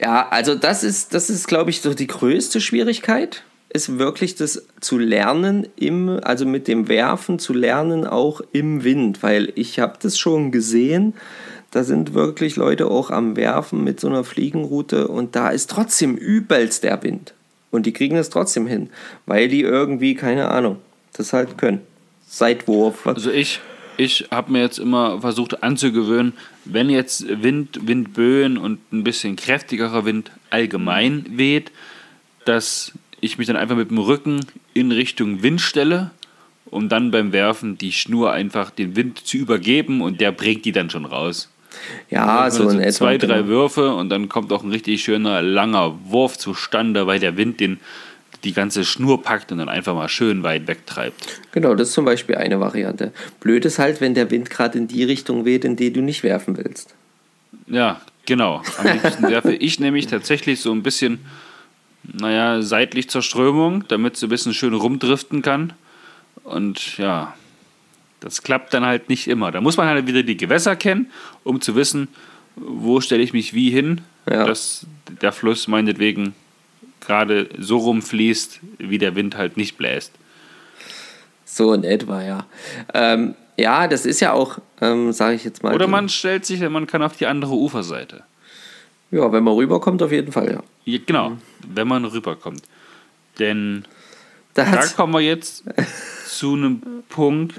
Ja, 0.00 0.28
also 0.28 0.54
das 0.54 0.84
ist, 0.84 1.14
das 1.14 1.28
ist, 1.28 1.48
glaube 1.48 1.70
ich, 1.70 1.80
so 1.80 1.94
die 1.94 2.06
größte 2.06 2.60
Schwierigkeit 2.60 3.42
ist 3.70 3.98
wirklich 3.98 4.34
das 4.34 4.66
zu 4.80 4.98
lernen, 4.98 5.66
im, 5.76 6.20
also 6.22 6.46
mit 6.46 6.68
dem 6.68 6.88
Werfen 6.88 7.38
zu 7.38 7.52
lernen, 7.52 8.06
auch 8.06 8.40
im 8.52 8.82
Wind, 8.84 9.22
weil 9.22 9.52
ich 9.56 9.78
habe 9.78 9.98
das 10.00 10.18
schon 10.18 10.52
gesehen, 10.52 11.14
da 11.70 11.84
sind 11.84 12.14
wirklich 12.14 12.56
Leute 12.56 12.86
auch 12.86 13.10
am 13.10 13.36
Werfen 13.36 13.84
mit 13.84 14.00
so 14.00 14.08
einer 14.08 14.24
Fliegenroute 14.24 15.08
und 15.08 15.36
da 15.36 15.50
ist 15.50 15.68
trotzdem 15.68 16.16
übelst 16.16 16.82
der 16.82 17.02
Wind. 17.02 17.34
Und 17.70 17.84
die 17.84 17.92
kriegen 17.92 18.16
es 18.16 18.30
trotzdem 18.30 18.66
hin, 18.66 18.88
weil 19.26 19.48
die 19.48 19.60
irgendwie, 19.60 20.14
keine 20.14 20.48
Ahnung, 20.48 20.78
das 21.12 21.34
halt 21.34 21.58
können. 21.58 21.82
Seitwurf. 22.26 23.06
Also 23.06 23.30
ich, 23.30 23.60
ich 23.98 24.28
habe 24.30 24.52
mir 24.52 24.60
jetzt 24.60 24.78
immer 24.78 25.20
versucht 25.20 25.62
anzugewöhnen, 25.62 26.32
wenn 26.64 26.88
jetzt 26.88 27.26
Wind, 27.42 27.80
Windböen 27.82 28.56
und 28.56 28.80
ein 28.92 29.04
bisschen 29.04 29.36
kräftigerer 29.36 30.04
Wind 30.04 30.30
allgemein 30.50 31.26
weht, 31.30 31.72
dass 32.44 32.92
ich 33.20 33.38
mich 33.38 33.48
dann 33.48 33.56
einfach 33.56 33.76
mit 33.76 33.90
dem 33.90 33.98
Rücken 33.98 34.40
in 34.72 34.92
Richtung 34.92 35.42
Wind 35.42 35.60
stelle, 35.60 36.12
um 36.66 36.88
dann 36.88 37.10
beim 37.10 37.32
Werfen 37.32 37.76
die 37.76 37.92
Schnur 37.92 38.32
einfach 38.32 38.70
den 38.70 38.94
Wind 38.94 39.18
zu 39.18 39.36
übergeben 39.36 40.00
und 40.00 40.20
der 40.20 40.30
bringt 40.30 40.64
die 40.64 40.72
dann 40.72 40.90
schon 40.90 41.04
raus. 41.04 41.50
Ja, 42.08 42.50
so 42.50 42.68
in 42.68 42.80
etwa. 42.80 42.92
Zwei, 42.92 43.18
drei 43.18 43.38
genau. 43.38 43.48
Würfe 43.48 43.94
und 43.94 44.10
dann 44.10 44.28
kommt 44.28 44.52
auch 44.52 44.62
ein 44.62 44.70
richtig 44.70 45.02
schöner, 45.02 45.42
langer 45.42 45.98
Wurf 46.04 46.38
zustande, 46.38 47.06
weil 47.06 47.18
der 47.18 47.36
Wind 47.36 47.60
den, 47.60 47.80
die 48.44 48.52
ganze 48.52 48.84
Schnur 48.84 49.22
packt 49.22 49.50
und 49.52 49.58
dann 49.58 49.68
einfach 49.68 49.94
mal 49.94 50.08
schön 50.08 50.42
weit 50.42 50.66
wegtreibt. 50.66 51.40
Genau, 51.52 51.74
das 51.74 51.88
ist 51.88 51.94
zum 51.94 52.04
Beispiel 52.04 52.36
eine 52.36 52.60
Variante. 52.60 53.12
Blöd 53.40 53.64
ist 53.64 53.78
halt, 53.78 54.00
wenn 54.00 54.14
der 54.14 54.30
Wind 54.30 54.50
gerade 54.50 54.78
in 54.78 54.88
die 54.88 55.04
Richtung 55.04 55.44
weht, 55.44 55.64
in 55.64 55.76
die 55.76 55.92
du 55.92 56.00
nicht 56.00 56.22
werfen 56.22 56.56
willst. 56.56 56.94
Ja, 57.66 58.00
genau. 58.26 58.62
Am 58.78 58.86
liebsten 58.86 59.28
werfe 59.28 59.52
ich 59.54 59.80
nämlich 59.80 60.06
tatsächlich 60.06 60.60
so 60.60 60.72
ein 60.72 60.82
bisschen 60.82 61.20
naja, 62.04 62.62
seitlich 62.62 63.10
zur 63.10 63.22
Strömung, 63.22 63.84
damit 63.88 64.16
sie 64.16 64.26
ein 64.26 64.30
bisschen 64.30 64.54
schön 64.54 64.74
rumdriften 64.74 65.42
kann. 65.42 65.72
Und 66.44 66.96
ja, 66.98 67.34
das 68.20 68.42
klappt 68.42 68.72
dann 68.74 68.84
halt 68.84 69.08
nicht 69.08 69.28
immer. 69.28 69.50
Da 69.50 69.60
muss 69.60 69.76
man 69.76 69.88
halt 69.88 70.06
wieder 70.06 70.22
die 70.22 70.36
Gewässer 70.36 70.76
kennen, 70.76 71.10
um 71.44 71.60
zu 71.60 71.74
wissen, 71.74 72.08
wo 72.56 73.00
stelle 73.00 73.22
ich 73.22 73.32
mich 73.32 73.54
wie 73.54 73.70
hin, 73.70 74.00
ja. 74.28 74.44
dass 74.44 74.86
der 75.20 75.32
Fluss 75.32 75.68
meinetwegen 75.68 76.34
gerade 77.08 77.48
so 77.58 77.78
rumfließt, 77.78 78.60
wie 78.78 78.98
der 78.98 79.16
Wind 79.16 79.36
halt 79.36 79.56
nicht 79.56 79.78
bläst. 79.78 80.12
So 81.46 81.72
in 81.72 81.82
etwa, 81.82 82.22
ja. 82.22 82.46
Ähm, 82.92 83.34
ja, 83.56 83.88
das 83.88 84.04
ist 84.04 84.20
ja 84.20 84.34
auch, 84.34 84.58
ähm, 84.82 85.12
sage 85.12 85.34
ich 85.34 85.42
jetzt 85.42 85.62
mal. 85.62 85.74
Oder 85.74 85.86
man 85.88 86.10
stellt 86.10 86.44
sich, 86.44 86.60
man 86.60 86.86
kann 86.86 87.02
auf 87.02 87.16
die 87.16 87.26
andere 87.26 87.54
Uferseite. 87.54 88.24
Ja, 89.10 89.32
wenn 89.32 89.42
man 89.42 89.54
rüberkommt, 89.54 90.02
auf 90.02 90.12
jeden 90.12 90.32
Fall, 90.32 90.52
ja. 90.52 90.62
ja 90.84 90.98
genau, 91.04 91.30
mhm. 91.30 91.38
wenn 91.66 91.88
man 91.88 92.04
rüberkommt. 92.04 92.62
Denn 93.38 93.84
da 94.52 94.86
kommen 94.94 95.14
wir 95.14 95.20
jetzt 95.20 95.64
zu 96.26 96.52
einem 96.52 96.82
Punkt, 97.08 97.58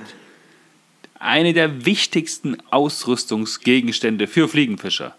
eine 1.18 1.54
der 1.54 1.86
wichtigsten 1.88 2.58
Ausrüstungsgegenstände 2.70 4.28
für 4.28 4.48
Fliegenfischer. 4.48 5.16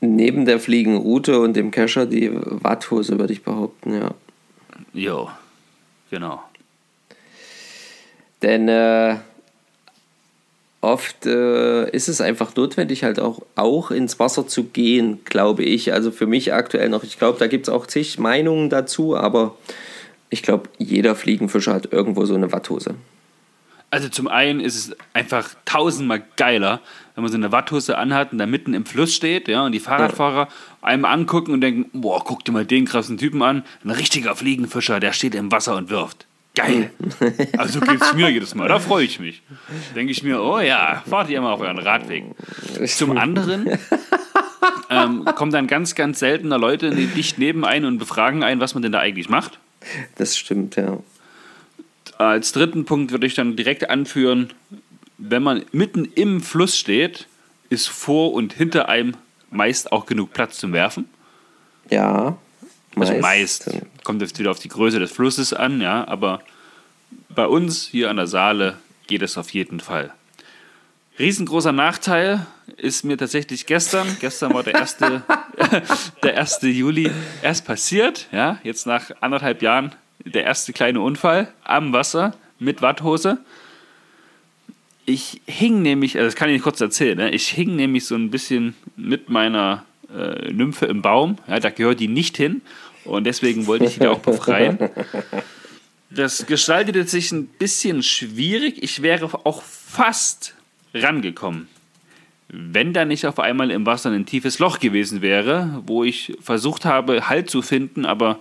Neben 0.00 0.46
der 0.46 0.60
Fliegenroute 0.60 1.40
und 1.40 1.54
dem 1.54 1.70
Kescher 1.70 2.06
die 2.06 2.30
Watthose, 2.32 3.18
würde 3.18 3.32
ich 3.32 3.42
behaupten, 3.42 3.94
ja. 3.94 4.14
Jo, 4.94 5.28
genau. 6.10 6.42
Denn 8.42 8.68
äh, 8.68 9.16
oft 10.80 11.26
äh, 11.26 11.90
ist 11.90 12.08
es 12.08 12.20
einfach 12.20 12.54
notwendig, 12.56 13.04
halt 13.04 13.20
auch, 13.20 13.42
auch 13.54 13.90
ins 13.90 14.18
Wasser 14.18 14.46
zu 14.46 14.64
gehen, 14.64 15.20
glaube 15.24 15.62
ich. 15.62 15.92
Also 15.92 16.10
für 16.10 16.26
mich 16.26 16.54
aktuell 16.54 16.88
noch. 16.88 17.04
Ich 17.04 17.18
glaube, 17.18 17.38
da 17.38 17.46
gibt 17.46 17.68
es 17.68 17.74
auch 17.74 17.86
zig 17.86 18.18
Meinungen 18.18 18.70
dazu, 18.70 19.16
aber 19.16 19.56
ich 20.30 20.42
glaube, 20.42 20.70
jeder 20.78 21.14
Fliegenfischer 21.14 21.74
hat 21.74 21.92
irgendwo 21.92 22.24
so 22.24 22.34
eine 22.34 22.52
Watthose. 22.52 22.94
Also 23.92 24.08
zum 24.08 24.28
einen 24.28 24.60
ist 24.60 24.76
es 24.76 24.96
einfach 25.14 25.54
tausendmal 25.64 26.22
geiler, 26.36 26.80
wenn 27.14 27.22
man 27.22 27.32
so 27.32 27.36
eine 27.36 27.50
Watthose 27.50 27.98
anhat 27.98 28.32
und 28.32 28.38
da 28.38 28.46
mitten 28.46 28.72
im 28.72 28.86
Fluss 28.86 29.14
steht, 29.14 29.48
ja, 29.48 29.64
und 29.64 29.72
die 29.72 29.80
Fahrradfahrer 29.80 30.48
einem 30.80 31.04
angucken 31.04 31.52
und 31.52 31.60
denken, 31.60 31.90
boah, 31.92 32.22
guck 32.24 32.44
dir 32.44 32.52
mal 32.52 32.64
den 32.64 32.84
krassen 32.84 33.18
Typen 33.18 33.42
an, 33.42 33.64
ein 33.84 33.90
richtiger 33.90 34.36
Fliegenfischer, 34.36 35.00
der 35.00 35.12
steht 35.12 35.34
im 35.34 35.50
Wasser 35.50 35.76
und 35.76 35.90
wirft. 35.90 36.26
Geil. 36.54 36.90
Also 37.58 37.80
geht 37.80 38.00
es 38.00 38.12
mir 38.14 38.28
jedes 38.30 38.54
Mal, 38.54 38.68
da 38.68 38.78
freue 38.78 39.04
ich 39.04 39.20
mich. 39.20 39.42
Denke 39.94 40.12
ich 40.12 40.22
mir, 40.22 40.40
oh 40.40 40.60
ja, 40.60 41.02
fahrt 41.08 41.28
ihr 41.28 41.38
immer 41.38 41.50
auf 41.50 41.60
euren 41.60 41.78
Radweg. 41.78 42.24
Zum 42.86 43.18
anderen 43.18 43.78
ähm, 44.90 45.24
kommen 45.34 45.52
dann 45.52 45.66
ganz, 45.66 45.94
ganz 45.94 46.20
seltener 46.20 46.58
Leute 46.58 46.90
dicht 46.90 47.38
neben 47.38 47.64
einen 47.64 47.86
und 47.86 47.98
befragen 47.98 48.42
einen, 48.42 48.60
was 48.60 48.74
man 48.74 48.82
denn 48.82 48.92
da 48.92 49.00
eigentlich 49.00 49.28
macht. 49.28 49.58
Das 50.16 50.38
stimmt, 50.38 50.76
ja. 50.76 50.98
Als 52.20 52.52
dritten 52.52 52.84
Punkt 52.84 53.12
würde 53.12 53.26
ich 53.26 53.32
dann 53.32 53.56
direkt 53.56 53.88
anführen, 53.88 54.52
wenn 55.16 55.42
man 55.42 55.64
mitten 55.72 56.04
im 56.04 56.42
Fluss 56.42 56.76
steht, 56.76 57.26
ist 57.70 57.88
vor 57.88 58.34
und 58.34 58.52
hinter 58.52 58.90
einem 58.90 59.16
meist 59.50 59.90
auch 59.90 60.04
genug 60.04 60.34
Platz 60.34 60.58
zum 60.58 60.74
Werfen. 60.74 61.08
Ja. 61.88 62.36
Also 62.94 63.14
meist. 63.14 63.70
Kommt 64.04 64.20
jetzt 64.20 64.38
wieder 64.38 64.50
auf 64.50 64.58
die 64.58 64.68
Größe 64.68 64.98
des 64.98 65.10
Flusses 65.10 65.54
an, 65.54 65.80
ja, 65.80 66.06
aber 66.06 66.42
bei 67.30 67.46
uns 67.46 67.86
hier 67.86 68.10
an 68.10 68.16
der 68.16 68.26
Saale 68.26 68.76
geht 69.06 69.22
es 69.22 69.38
auf 69.38 69.48
jeden 69.54 69.80
Fall. 69.80 70.12
Riesengroßer 71.18 71.72
Nachteil 71.72 72.46
ist 72.76 73.02
mir 73.02 73.16
tatsächlich 73.16 73.64
gestern, 73.64 74.06
gestern 74.20 74.52
war 74.52 74.62
der 74.62 74.74
erste, 74.74 75.22
der 76.22 76.38
1. 76.38 76.58
Juli 76.64 77.10
erst 77.40 77.64
passiert, 77.64 78.28
ja, 78.30 78.58
jetzt 78.62 78.86
nach 78.86 79.10
anderthalb 79.22 79.62
Jahren 79.62 79.94
der 80.24 80.44
erste 80.44 80.72
kleine 80.72 81.00
Unfall 81.00 81.52
am 81.64 81.92
Wasser 81.92 82.34
mit 82.58 82.82
Watthose. 82.82 83.38
Ich 85.06 85.40
hing 85.46 85.82
nämlich, 85.82 86.16
also 86.16 86.26
das 86.26 86.36
kann 86.36 86.48
ich 86.48 86.54
nicht 86.54 86.62
kurz 86.62 86.80
erzählen, 86.80 87.16
ne? 87.16 87.30
ich 87.30 87.48
hing 87.48 87.74
nämlich 87.74 88.04
so 88.04 88.14
ein 88.14 88.30
bisschen 88.30 88.74
mit 88.96 89.28
meiner 89.28 89.84
äh, 90.14 90.52
Nymphe 90.52 90.86
im 90.86 91.02
Baum. 91.02 91.38
Ja, 91.48 91.58
da 91.58 91.70
gehört 91.70 92.00
die 92.00 92.08
nicht 92.08 92.36
hin 92.36 92.62
und 93.04 93.24
deswegen 93.24 93.66
wollte 93.66 93.86
ich 93.86 93.98
die 93.98 94.06
auch 94.06 94.20
befreien. 94.20 94.78
Das 96.12 96.46
gestaltete 96.46 97.04
sich 97.04 97.30
ein 97.30 97.46
bisschen 97.46 98.02
schwierig. 98.02 98.82
Ich 98.82 99.00
wäre 99.00 99.30
auch 99.44 99.62
fast 99.62 100.54
rangekommen, 100.92 101.68
wenn 102.48 102.92
da 102.92 103.04
nicht 103.04 103.26
auf 103.26 103.38
einmal 103.38 103.70
im 103.70 103.86
Wasser 103.86 104.10
ein 104.10 104.26
tiefes 104.26 104.58
Loch 104.58 104.80
gewesen 104.80 105.22
wäre, 105.22 105.82
wo 105.86 106.02
ich 106.02 106.36
versucht 106.40 106.84
habe, 106.84 107.28
Halt 107.28 107.48
zu 107.48 107.62
finden, 107.62 108.04
aber 108.06 108.40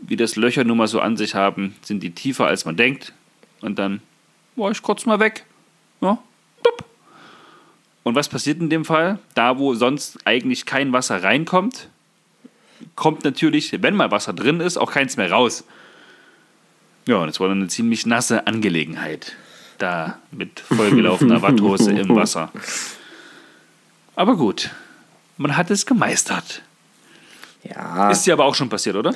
wie 0.00 0.16
das 0.16 0.36
Löcher 0.36 0.64
nun 0.64 0.78
mal 0.78 0.88
so 0.88 1.00
an 1.00 1.16
sich 1.16 1.34
haben, 1.34 1.76
sind 1.82 2.02
die 2.02 2.10
tiefer 2.10 2.46
als 2.46 2.64
man 2.64 2.76
denkt. 2.76 3.12
Und 3.60 3.78
dann 3.78 4.00
war 4.54 4.70
ich 4.70 4.82
kurz 4.82 5.06
mal 5.06 5.20
weg. 5.20 5.44
Ja, 6.00 6.18
tup. 6.62 6.84
Und 8.02 8.14
was 8.14 8.28
passiert 8.28 8.60
in 8.60 8.70
dem 8.70 8.84
Fall? 8.84 9.18
Da, 9.34 9.58
wo 9.58 9.74
sonst 9.74 10.18
eigentlich 10.24 10.66
kein 10.66 10.92
Wasser 10.92 11.22
reinkommt, 11.22 11.88
kommt 12.94 13.24
natürlich, 13.24 13.82
wenn 13.82 13.96
mal 13.96 14.10
Wasser 14.10 14.32
drin 14.32 14.60
ist, 14.60 14.76
auch 14.76 14.92
keins 14.92 15.16
mehr 15.16 15.30
raus. 15.30 15.64
Ja, 17.06 17.16
und 17.16 17.28
es 17.28 17.40
war 17.40 17.48
dann 17.48 17.58
eine 17.58 17.68
ziemlich 17.68 18.04
nasse 18.06 18.46
Angelegenheit. 18.46 19.36
Da 19.78 20.18
mit 20.30 20.60
vollgelaufener 20.60 21.42
Watthose 21.42 21.92
im 21.92 22.08
Wasser. 22.16 22.50
Aber 24.14 24.36
gut, 24.36 24.70
man 25.36 25.56
hat 25.56 25.70
es 25.70 25.86
gemeistert. 25.86 26.62
Ja. 27.62 28.10
Ist 28.10 28.26
dir 28.26 28.32
aber 28.32 28.44
auch 28.44 28.54
schon 28.54 28.68
passiert, 28.68 28.96
oder? 28.96 29.14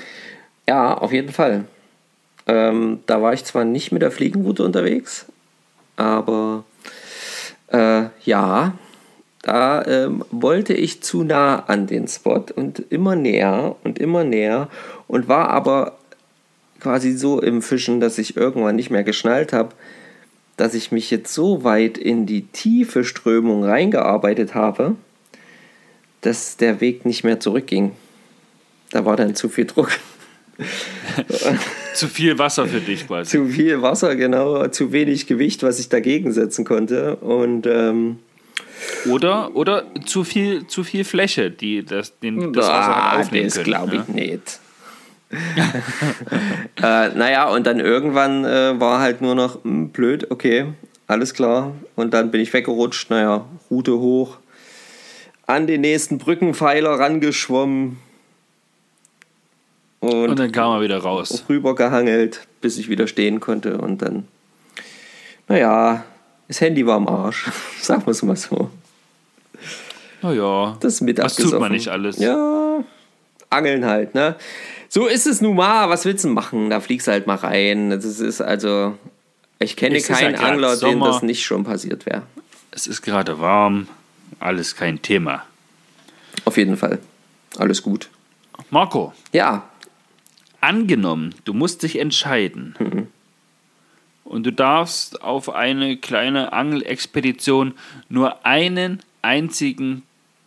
Ja, 0.70 0.94
auf 0.94 1.10
jeden 1.10 1.32
Fall. 1.32 1.64
Ähm, 2.46 3.00
da 3.06 3.20
war 3.20 3.32
ich 3.32 3.44
zwar 3.44 3.64
nicht 3.64 3.90
mit 3.90 4.02
der 4.02 4.12
Fliegenroute 4.12 4.62
unterwegs, 4.62 5.26
aber 5.96 6.62
äh, 7.72 8.04
ja, 8.22 8.74
da 9.42 9.84
ähm, 9.84 10.24
wollte 10.30 10.72
ich 10.72 11.02
zu 11.02 11.24
nah 11.24 11.64
an 11.66 11.88
den 11.88 12.06
Spot 12.06 12.44
und 12.54 12.84
immer 12.88 13.16
näher 13.16 13.74
und 13.82 13.98
immer 13.98 14.22
näher 14.22 14.68
und 15.08 15.26
war 15.26 15.48
aber 15.48 15.98
quasi 16.78 17.16
so 17.16 17.40
im 17.40 17.62
Fischen, 17.62 17.98
dass 17.98 18.16
ich 18.18 18.36
irgendwann 18.36 18.76
nicht 18.76 18.90
mehr 18.90 19.02
geschnallt 19.02 19.52
habe, 19.52 19.70
dass 20.56 20.74
ich 20.74 20.92
mich 20.92 21.10
jetzt 21.10 21.34
so 21.34 21.64
weit 21.64 21.98
in 21.98 22.26
die 22.26 22.46
tiefe 22.46 23.02
Strömung 23.02 23.64
reingearbeitet 23.64 24.54
habe, 24.54 24.94
dass 26.20 26.58
der 26.58 26.80
Weg 26.80 27.04
nicht 27.04 27.24
mehr 27.24 27.40
zurückging. 27.40 27.90
Da 28.92 29.04
war 29.04 29.16
dann 29.16 29.34
zu 29.34 29.48
viel 29.48 29.64
Druck. 29.64 29.90
zu 31.94 32.08
viel 32.08 32.38
Wasser 32.38 32.66
für 32.66 32.80
dich 32.80 33.06
quasi. 33.06 33.30
Zu 33.30 33.46
viel 33.46 33.82
Wasser, 33.82 34.16
genau. 34.16 34.68
Zu 34.68 34.92
wenig 34.92 35.26
Gewicht, 35.26 35.62
was 35.62 35.78
ich 35.78 35.88
dagegen 35.88 36.32
setzen 36.32 36.64
konnte. 36.64 37.16
Und 37.16 37.66
ähm, 37.66 38.18
oder, 39.08 39.54
oder 39.54 39.84
zu 40.06 40.24
viel, 40.24 40.66
zu 40.66 40.84
viel 40.84 41.04
Fläche, 41.04 41.50
die 41.50 41.84
das, 41.84 42.18
den, 42.18 42.52
das 42.52 42.66
Wasser 42.66 42.96
ah, 42.96 43.20
aufnehmen 43.20 43.50
das 43.52 43.62
glaube 43.62 43.96
ich 43.96 44.14
ja? 44.14 44.14
nicht. 44.14 44.60
äh, 46.82 47.08
naja, 47.10 47.48
und 47.50 47.66
dann 47.66 47.78
irgendwann 47.78 48.44
äh, 48.44 48.80
war 48.80 49.00
halt 49.00 49.20
nur 49.20 49.36
noch 49.36 49.64
mh, 49.64 49.90
blöd, 49.92 50.30
okay, 50.30 50.66
alles 51.06 51.34
klar. 51.34 51.72
Und 51.94 52.14
dann 52.14 52.30
bin 52.32 52.40
ich 52.40 52.52
weggerutscht, 52.52 53.10
naja, 53.10 53.44
Route 53.70 53.98
hoch, 53.98 54.38
an 55.46 55.66
den 55.66 55.82
nächsten 55.82 56.18
Brückenpfeiler 56.18 56.98
rangeschwommen. 56.98 57.98
Und, 60.00 60.30
Und 60.30 60.38
dann 60.38 60.50
kam 60.52 60.72
er 60.72 60.80
wieder 60.80 60.98
raus. 60.98 61.44
rübergehangelt, 61.48 62.46
bis 62.60 62.78
ich 62.78 62.88
wieder 62.88 63.06
stehen 63.06 63.38
konnte. 63.40 63.78
Und 63.78 64.00
dann, 64.02 64.26
naja, 65.48 66.04
das 66.48 66.60
Handy 66.60 66.86
war 66.86 66.96
am 66.96 67.06
Arsch. 67.08 67.46
Sagen 67.80 68.06
wir 68.06 68.10
es 68.12 68.22
mal 68.22 68.36
so. 68.36 68.70
Naja, 70.22 70.76
Das 70.80 71.00
mit 71.00 71.18
was 71.18 71.34
tut 71.36 71.44
abgesoffen. 71.46 71.60
man 71.60 71.72
nicht 71.72 71.88
alles? 71.88 72.18
Ja, 72.18 72.82
angeln 73.48 73.84
halt, 73.86 74.14
ne? 74.14 74.36
So 74.88 75.06
ist 75.06 75.26
es 75.26 75.40
nun 75.40 75.56
mal. 75.56 75.88
Was 75.88 76.04
willst 76.04 76.24
du 76.24 76.28
machen? 76.28 76.70
Da 76.70 76.80
fliegst 76.80 77.06
du 77.06 77.12
halt 77.12 77.26
mal 77.26 77.36
rein. 77.36 77.90
Das 77.90 78.04
ist 78.04 78.40
also, 78.40 78.98
ich 79.58 79.76
kenne 79.76 79.96
Es 79.96 80.08
ist 80.08 80.16
keinen 80.18 80.34
ja 80.34 80.40
Angler, 80.40 80.70
dem 80.76 80.78
Sommer. 80.92 81.06
das 81.08 81.22
nicht 81.22 81.44
schon 81.44 81.64
passiert 81.64 82.06
wäre. 82.06 82.22
Es 82.70 82.86
ist 82.86 83.02
gerade 83.02 83.40
warm, 83.40 83.86
alles 84.40 84.76
kein 84.76 85.00
Thema. 85.02 85.44
Auf 86.44 86.56
jeden 86.56 86.76
Fall. 86.76 86.98
Alles 87.58 87.82
gut. 87.82 88.08
Marco, 88.70 89.12
Ja, 89.32 89.64
angenommen, 90.60 91.34
du 91.44 91.52
musst 91.54 91.82
dich 91.82 91.98
entscheiden 91.98 92.74
Mhm. 92.78 93.06
und 94.24 94.44
du 94.46 94.52
darfst 94.52 95.22
auf 95.22 95.48
eine 95.54 95.96
kleine 95.96 96.52
Angelexpedition 96.52 97.74
nur 98.08 98.44
einen 98.46 99.00
einzigen 99.22 100.02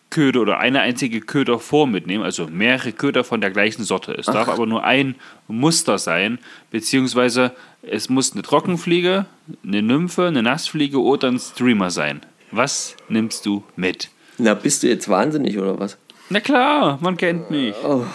Köder 0.10 0.42
oder 0.42 0.60
eine 0.60 0.82
einzige 0.82 1.22
Köderform 1.22 1.92
mitnehmen, 1.92 2.24
also 2.24 2.46
mehrere 2.48 2.92
Köder 2.92 3.24
von 3.24 3.42
der 3.42 3.50
gleichen 3.50 3.84
Sorte. 3.84 4.14
Es 4.14 4.28
darf 4.28 4.48
aber 4.48 4.68
nur 4.68 4.84
ein 4.84 5.16
Muster 5.48 5.98
sein, 5.98 6.38
beziehungsweise 6.70 7.52
es 7.82 8.10
muss 8.10 8.34
eine 8.34 8.44
Trockenfliege, 8.44 9.26
eine 9.66 9.82
Nymphe, 9.82 10.28
eine 10.28 10.44
Nassfliege 10.44 11.02
oder 11.02 11.30
ein 11.30 11.40
Streamer 11.40 11.90
sein. 11.90 12.22
Was 12.52 12.96
nimmst 13.10 13.46
du 13.48 13.64
mit? 13.76 14.10
na 14.38 14.54
bist 14.54 14.84
du 14.84 14.88
jetzt 14.88 15.10
wahnsinnig 15.10 15.58
oder 15.58 15.80
was? 15.80 15.98
Na 16.30 16.40
klar, 16.40 17.00
man 17.02 17.18
kennt 17.18 17.50
mich. 17.50 17.74
Oh 17.84 18.06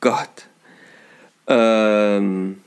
Gott. 0.00 0.47
Ähm, 1.48 2.58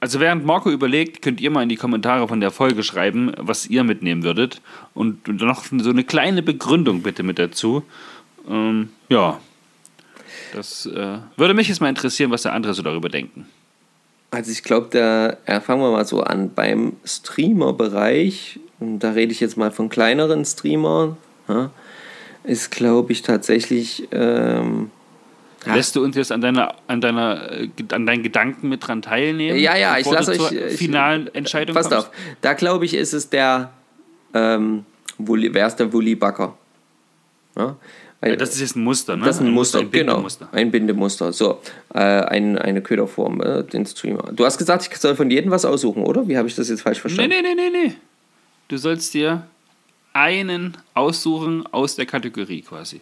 Also 0.00 0.20
während 0.20 0.44
Marco 0.44 0.70
überlegt, 0.70 1.22
könnt 1.22 1.40
ihr 1.40 1.50
mal 1.50 1.62
in 1.62 1.70
die 1.70 1.76
Kommentare 1.76 2.28
von 2.28 2.38
der 2.38 2.50
Folge 2.50 2.82
schreiben, 2.82 3.32
was 3.38 3.66
ihr 3.66 3.84
mitnehmen 3.84 4.22
würdet. 4.22 4.60
Und 4.92 5.26
noch 5.28 5.64
so 5.64 5.88
eine 5.88 6.04
kleine 6.04 6.42
Begründung 6.42 7.00
bitte 7.00 7.22
mit 7.22 7.38
dazu. 7.38 7.84
Ähm, 8.46 8.90
ja. 9.08 9.40
Das 10.52 10.84
äh, 10.84 11.18
würde 11.38 11.54
mich 11.54 11.68
jetzt 11.68 11.80
mal 11.80 11.88
interessieren, 11.88 12.30
was 12.30 12.42
der 12.42 12.52
andere 12.52 12.74
so 12.74 12.82
darüber 12.82 13.08
denken. 13.08 13.46
Also 14.30 14.50
ich 14.50 14.62
glaube, 14.62 14.88
der, 14.92 15.38
ja, 15.48 15.60
fangen 15.60 15.80
wir 15.80 15.90
mal 15.90 16.04
so 16.04 16.20
an, 16.20 16.52
beim 16.54 16.96
Streamer-Bereich, 17.04 18.60
und 18.80 18.98
da 18.98 19.12
rede 19.12 19.32
ich 19.32 19.40
jetzt 19.40 19.56
mal 19.56 19.70
von 19.70 19.88
kleineren 19.88 20.44
Streamern, 20.44 21.16
ja, 21.48 21.70
ist 22.42 22.70
glaube 22.70 23.12
ich 23.12 23.22
tatsächlich, 23.22 24.06
ähm, 24.12 24.90
Ja. 25.66 25.74
Lässt 25.74 25.96
du 25.96 26.02
uns 26.04 26.16
jetzt 26.16 26.30
an 26.32 26.40
deiner, 26.40 26.74
an 26.88 27.00
deiner, 27.00 27.50
äh, 27.52 27.68
an 27.92 28.06
deinen 28.06 28.22
Gedanken 28.22 28.68
mit 28.68 28.86
dran 28.86 29.00
teilnehmen? 29.02 29.58
ja, 29.58 29.76
ja, 29.76 29.96
ich 29.98 30.10
lasse 30.10 30.32
euch... 30.32 30.52
ich- 30.52 30.76
finalen 30.78 31.32
Entscheidung 31.34 31.74
Passt 31.74 31.90
kommst? 31.90 32.08
auf, 32.08 32.14
da 32.42 32.52
glaube 32.54 32.84
ich, 32.84 32.94
ist 32.94 33.12
es 33.12 33.30
der, 33.30 33.70
ähm, 34.34 34.84
Wulli, 35.18 35.52
wer 35.54 35.66
ist 35.66 35.76
der 35.76 35.92
Wulli-Backer? 35.92 36.56
Ja? 37.56 37.76
Weil- 38.20 38.30
Ja, 38.30 38.36
das 38.36 38.54
ist 38.54 38.60
jetzt 38.60 38.76
ein 38.76 38.82
Muster, 38.84 39.16
ne? 39.16 39.24
Das 39.26 39.36
ist 39.36 39.42
ein 39.42 39.50
Muster, 39.50 39.78
ein 39.80 39.90
genau. 39.90 40.12
Bindemuster. 40.14 40.48
Ein 40.52 40.70
Bindemuster. 40.70 41.32
So, 41.32 41.60
äh, 41.94 41.98
ein, 42.00 42.58
eine 42.58 42.80
Köderform, 42.82 43.40
äh, 43.40 43.62
den 43.64 43.84
Streamer. 43.86 44.32
Du 44.32 44.44
hast 44.44 44.58
gesagt, 44.58 44.88
ich 44.90 44.96
soll 44.98 45.14
von 45.14 45.30
jedem 45.30 45.50
was 45.50 45.64
aussuchen, 45.64 46.02
oder? 46.02 46.26
Wie 46.26 46.36
habe 46.36 46.48
ich 46.48 46.54
das 46.54 46.68
jetzt 46.68 46.82
falsch 46.82 46.98
Nee, 46.98 47.00
verstanden? 47.02 47.30
nee, 47.42 47.54
nee, 47.54 47.70
nee, 47.70 47.86
nee. 47.88 47.94
Du 48.68 48.76
sollst 48.78 49.12
dir 49.14 49.46
einen 50.14 50.76
aussuchen 50.94 51.66
aus 51.70 51.96
der 51.96 52.06
Kategorie 52.06 52.62
quasi. 52.62 53.00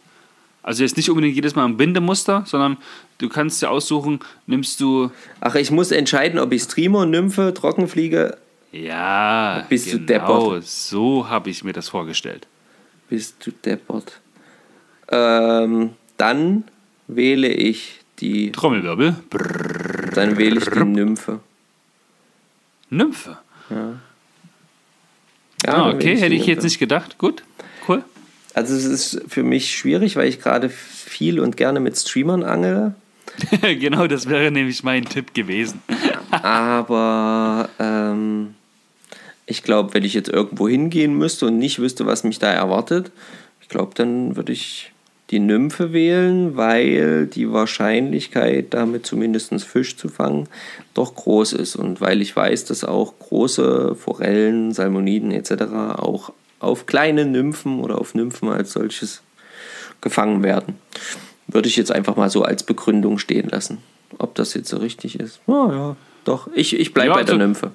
Also 0.63 0.83
jetzt 0.85 0.97
nicht 0.97 1.11
unbedingt 1.11 1.35
jedes 1.35 1.55
Mal 1.57 1.65
ein 1.65 1.77
Bindemuster, 1.77 2.45
sondern 2.47 2.77
du 3.19 3.29
kannst 3.29 3.61
dir 3.63 3.71
aussuchen, 3.71 4.21
nimmst 4.47 4.81
du 4.81 5.11
Ach, 5.41 5.55
ich 5.57 5.71
muss 5.71 5.91
entscheiden, 5.91 6.39
ob 6.39 6.53
ich 6.53 6.63
Streamer, 6.63 7.05
Nymphe, 7.05 7.53
Trockenfliege 7.53 8.37
Ja, 8.71 9.67
Bist 9.69 9.93
du 9.93 9.99
genau, 9.99 10.51
deppert? 10.53 10.67
so 10.67 11.29
habe 11.29 11.51
ich 11.51 11.65
mir 11.65 11.73
das 11.73 11.89
vorgestellt. 11.89 12.47
Bist 13.09 13.45
du 13.45 13.51
deppert? 13.51 14.21
Ähm, 15.09 15.91
dann 16.17 16.65
wähle 17.09 17.49
ich 17.49 18.01
die. 18.21 18.53
Trommelwirbel. 18.53 19.17
Brrr. 19.29 20.11
Dann 20.15 20.39
wähle 20.39 20.59
ich 20.61 20.69
die 20.71 20.85
Nymphe. 20.85 21.41
Nymphe. 22.89 23.39
Ja, 23.69 23.77
ah, 23.77 23.91
dann 25.63 25.85
wähle 25.87 25.95
okay, 25.97 26.17
hätte 26.17 26.35
ich 26.35 26.47
jetzt 26.47 26.59
Nymphe. 26.59 26.67
nicht 26.67 26.79
gedacht. 26.79 27.19
Gut, 27.19 27.43
cool. 27.89 28.05
Also 28.55 28.75
es 28.75 28.85
ist 28.85 29.23
für 29.29 29.43
mich 29.43 29.75
schwierig, 29.75 30.17
weil 30.17 30.29
ich 30.29 30.41
gerade 30.41 30.69
viel 30.69 31.41
und 31.41 31.57
gerne 31.57 31.81
mit 31.81 31.97
Streamern 31.97 32.43
angele. 32.43 32.95
genau, 33.63 34.07
das 34.07 34.29
wäre 34.29 34.51
nämlich 34.51 34.83
mein 34.83 35.05
Tipp 35.05 35.35
gewesen. 35.35 35.81
Aber 36.31 37.69
ähm, 37.79 38.55
ich 39.47 39.63
glaube, 39.63 39.95
wenn 39.95 40.05
ich 40.05 40.15
jetzt 40.15 40.29
irgendwo 40.29 40.69
hingehen 40.69 41.17
müsste 41.17 41.47
und 41.47 41.59
nicht 41.59 41.79
wüsste, 41.79 42.07
was 42.07 42.25
mich 42.25 42.39
da 42.39 42.51
erwartet, 42.51 43.11
ich 43.61 43.69
glaube, 43.69 43.93
dann 43.95 44.37
würde 44.37 44.53
ich 44.53 44.93
die 45.31 45.41
Nymphe 45.41 45.95
wählen, 45.95 46.57
weil 46.57 47.27
die 47.27 47.51
Wahrscheinlichkeit, 47.51 48.75
damit 48.75 49.07
zumindest 49.07 49.65
Fisch 49.65 49.97
zu 49.97 50.11
fangen, 50.11 50.47
doch 50.93 51.15
groß 51.15 51.55
ist. 51.55 51.75
Und 51.75 52.03
weil 52.03 52.21
ich 52.21 52.37
weiß, 52.37 52.67
dass 52.67 52.85
auch 52.85 53.15
große 53.19 53.95
Forellen, 53.95 54.73
Salmoniden 54.73 55.31
etc. 55.31 55.53
auch 55.97 56.35
auf 56.63 56.87
kleine 56.87 57.25
Nymphen 57.25 57.81
oder 57.81 57.99
auf 57.99 58.15
Nymphen 58.15 58.49
als 58.49 58.73
solches 58.73 59.23
gefangen 60.01 60.43
werden. 60.43 60.77
Würde 61.47 61.69
ich 61.69 61.77
jetzt 61.77 61.93
einfach 61.93 62.17
mal 62.17 62.31
so 62.31 62.43
als 62.43 62.63
Begründung 62.65 63.19
stehen 63.19 63.49
lassen. 63.49 63.79
Ob 64.19 64.35
das 64.35 64.55
jetzt 64.55 64.69
so 64.69 64.77
richtig 64.79 65.19
ist? 65.19 65.41
Ja, 65.47 65.71
ja, 65.73 65.97
doch. 66.25 66.49
Ich, 66.55 66.79
ich 66.79 66.93
bleibe 66.95 67.11
Ja, 67.11 67.15
bei 67.15 67.25
der 67.25 67.35
also- 67.35 67.47
Nymphe. 67.47 67.73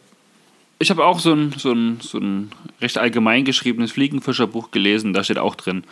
Ich 0.80 0.92
habe 0.92 1.06
auch 1.06 1.20
so 1.20 1.34
ein, 1.34 1.54
so, 1.58 1.72
ein, 1.72 2.00
so 2.02 2.20
ein 2.20 2.52
recht 2.82 3.00
allgemein 3.00 3.46
geschriebenes 3.46 3.92
Fliegenfischerbuch 3.94 4.70
gelesen, 4.70 5.12
da 5.12 5.24
steht 5.24 5.40
auch 5.40 5.56
drin, 5.56 5.84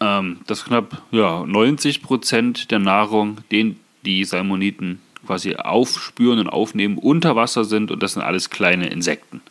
ähm, 0.00 0.40
dass 0.46 0.64
knapp 0.64 1.02
ja, 1.10 1.42
90% 1.42 2.68
der 2.68 2.78
Nahrung, 2.78 3.38
den 3.52 3.78
die 4.06 4.24
Salmoniten 4.24 5.00
quasi 5.26 5.56
aufspüren 5.56 6.38
und 6.38 6.48
aufnehmen, 6.48 6.96
unter 6.96 7.36
Wasser 7.36 7.64
sind 7.64 7.90
und 7.90 8.02
das 8.02 8.14
sind 8.14 8.22
alles 8.22 8.48
kleine 8.48 8.88
Insekten. 8.88 9.42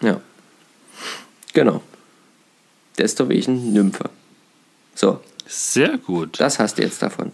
Ja. 0.00 0.22
Genau. 1.52 1.82
Deswegen 2.98 3.72
Nymphe. 3.72 4.10
So, 4.94 5.20
Sehr 5.46 5.98
gut. 5.98 6.38
das 6.40 6.58
hast 6.58 6.78
du 6.78 6.82
jetzt 6.82 7.02
davon. 7.02 7.32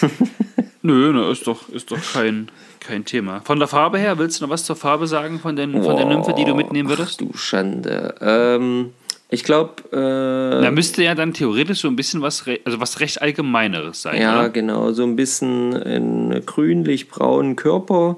Nö, 0.82 1.12
ne, 1.12 1.30
ist 1.30 1.46
doch, 1.46 1.68
ist 1.68 1.90
doch 1.90 1.98
kein, 2.12 2.50
kein 2.80 3.04
Thema. 3.04 3.40
Von 3.44 3.58
der 3.58 3.68
Farbe 3.68 3.98
her, 3.98 4.18
willst 4.18 4.40
du 4.40 4.44
noch 4.44 4.50
was 4.50 4.64
zur 4.64 4.76
Farbe 4.76 5.06
sagen 5.06 5.38
von, 5.40 5.56
den, 5.56 5.82
von 5.82 5.96
der 5.96 6.06
Nymphe, 6.06 6.34
die 6.34 6.44
du 6.44 6.54
mitnehmen 6.54 6.88
würdest? 6.88 7.20
Ach, 7.22 7.26
du 7.26 7.36
Schande. 7.36 8.14
Ähm, 8.20 8.92
ich 9.28 9.44
glaube, 9.44 9.82
äh, 9.92 10.62
Da 10.62 10.70
müsste 10.70 11.02
ja 11.02 11.14
dann 11.14 11.34
theoretisch 11.34 11.80
so 11.80 11.88
ein 11.88 11.96
bisschen 11.96 12.22
was, 12.22 12.44
also 12.64 12.80
was 12.80 13.00
recht 13.00 13.20
Allgemeineres 13.20 14.02
sein, 14.02 14.20
ja, 14.20 14.38
oder? 14.40 14.48
genau, 14.50 14.92
so 14.92 15.02
ein 15.02 15.16
bisschen 15.16 15.74
einen 15.74 16.44
grünlich-braunen 16.46 17.56
Körper 17.56 18.16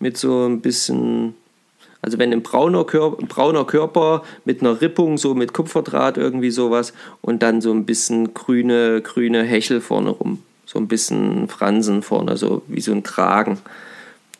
mit 0.00 0.16
so 0.16 0.46
ein 0.46 0.60
bisschen, 0.60 1.34
also 2.02 2.18
wenn 2.18 2.32
ein 2.32 2.42
brauner, 2.42 2.84
Körper, 2.84 3.24
brauner 3.26 3.64
Körper 3.64 4.22
mit 4.44 4.60
einer 4.60 4.80
Rippung, 4.80 5.18
so 5.18 5.34
mit 5.34 5.52
Kupferdraht 5.52 6.16
irgendwie 6.16 6.50
sowas 6.50 6.92
und 7.20 7.42
dann 7.42 7.60
so 7.60 7.72
ein 7.72 7.84
bisschen 7.84 8.32
grüne, 8.32 9.02
grüne 9.02 9.42
Hechel 9.42 9.80
vorne 9.80 10.10
rum. 10.10 10.42
So 10.64 10.78
ein 10.78 10.88
bisschen 10.88 11.48
Fransen 11.48 12.02
vorne, 12.02 12.36
so 12.36 12.62
wie 12.68 12.80
so 12.80 12.92
ein 12.92 13.02
Kragen. 13.02 13.58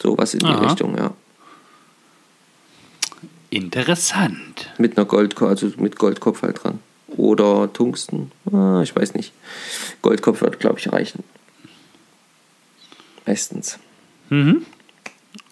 Sowas 0.01 0.33
in 0.33 0.41
die 0.41 0.47
Aha. 0.47 0.69
Richtung, 0.69 0.97
ja. 0.97 1.13
Interessant. 3.51 4.71
Mit 4.79 4.97
einer 4.97 5.05
Gold, 5.05 5.41
also 5.43 5.71
mit 5.77 5.99
Goldkopf 5.99 6.43
halt 6.43 6.63
dran. 6.63 6.79
Oder 7.09 7.71
Tungsten. 7.73 8.31
Ah, 8.51 8.81
ich 8.83 8.95
weiß 8.95 9.15
nicht. 9.15 9.33
Goldkopf 10.01 10.41
wird, 10.41 10.61
glaube 10.61 10.79
ich, 10.79 10.91
reichen. 10.91 11.25
Bestens. 13.25 13.79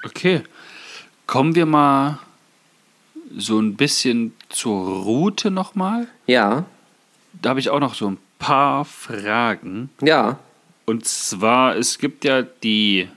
Okay. 0.04 0.42
Kommen 1.28 1.54
wir 1.54 1.66
mal 1.66 2.18
so 3.36 3.60
ein 3.60 3.74
bisschen 3.76 4.32
zur 4.48 5.02
Route 5.04 5.50
nochmal. 5.50 6.08
Ja, 6.26 6.64
Da 7.42 7.50
habe 7.50 7.60
ich 7.60 7.68
auch 7.68 7.80
noch 7.80 7.92
so 7.94 8.08
ein 8.10 8.16
paar 8.38 8.86
Fragen. 8.86 9.90
ja, 10.00 10.38
Und 10.86 11.04
zwar, 11.04 11.76
es 11.76 11.98
gibt 11.98 12.24
ja 12.24 12.40
die 12.40 13.08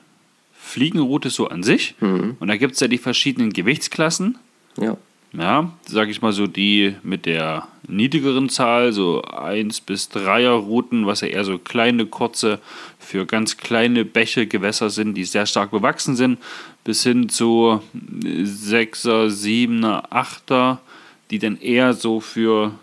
Fliegenroute 0.53 1.30
so 1.30 1.47
an 1.47 1.64
sich. 1.64 1.95
Und 2.01 2.47
da 2.47 2.57
gibt 2.57 2.74
es 2.74 2.82
ja 2.82 2.89
die 2.89 2.97
verschiedenen 2.97 3.53
Gewichtsklassen. 3.53 4.38
ja. 4.78 4.97
Ja, 5.34 5.72
sage 5.86 6.12
ich 6.12 6.22
mal 6.22 6.34
so 6.34 6.46
die 6.46 6.96
mit 7.04 7.26
der 7.26 7.68
niedrigeren 7.88 8.50
Zahl, 8.50 8.92
so 8.92 9.22
1 9.22 9.82
bis 9.82 10.10
3er 10.12 10.52
Routen, 10.52 11.06
was 11.06 11.22
ja 11.22 11.30
eher 11.30 11.46
so 11.46 11.58
kleine, 11.58 12.06
kurze, 12.06 12.60
für 13.00 13.26
ganz 13.26 13.56
kleine 13.56 14.04
Bäche, 14.04 14.46
Gewässer 14.46 14.90
sind, 14.90 15.14
die 15.14 15.24
sehr 15.24 15.46
stark 15.46 15.72
bewachsen 15.72 16.18
sind, 16.18 16.38
bis 16.84 17.04
hin 17.04 17.30
zu 17.30 17.82
6er, 17.94 19.28
7er, 19.28 20.10
8er, 20.10 20.78
die 21.30 21.40
dann 21.40 21.58
eher 21.58 21.94
so 21.94 22.20
für, 22.20 22.74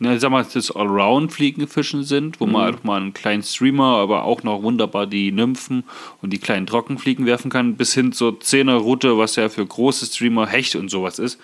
na, 0.00 0.14
ich 0.14 0.20
sag 0.20 0.30
mal, 0.30 0.44
das 0.44 0.70
Allround-Fliegenfischen 0.70 2.04
sind, 2.04 2.40
wo 2.40 2.46
man 2.46 2.74
auch 2.74 2.84
mal 2.84 3.00
einen 3.00 3.12
kleinen 3.12 3.42
Streamer, 3.42 3.98
aber 3.98 4.24
auch 4.24 4.42
noch 4.42 4.62
wunderbar 4.62 5.06
die 5.06 5.30
Nymphen 5.30 5.84
und 6.22 6.30
die 6.30 6.38
kleinen 6.38 6.66
Trockenfliegen 6.66 7.26
werfen 7.26 7.50
kann, 7.50 7.76
bis 7.76 7.92
hin 7.92 8.12
zur 8.12 8.38
10er 8.38 8.76
Route, 8.76 9.18
was 9.18 9.36
ja 9.36 9.50
für 9.50 9.64
große 9.64 10.06
Streamer 10.06 10.46
Hecht 10.46 10.74
und 10.74 10.88
sowas 10.88 11.18
ist. 11.18 11.38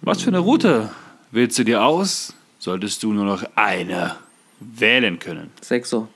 Was 0.00 0.22
für 0.22 0.28
eine 0.28 0.38
Route 0.38 0.90
wählst 1.30 1.58
du 1.58 1.64
dir 1.64 1.84
aus? 1.84 2.34
Solltest 2.58 3.02
du 3.02 3.12
nur 3.12 3.24
noch 3.24 3.44
eine 3.54 4.16
wählen 4.58 5.18
können. 5.18 5.50
Sechser. 5.60 6.08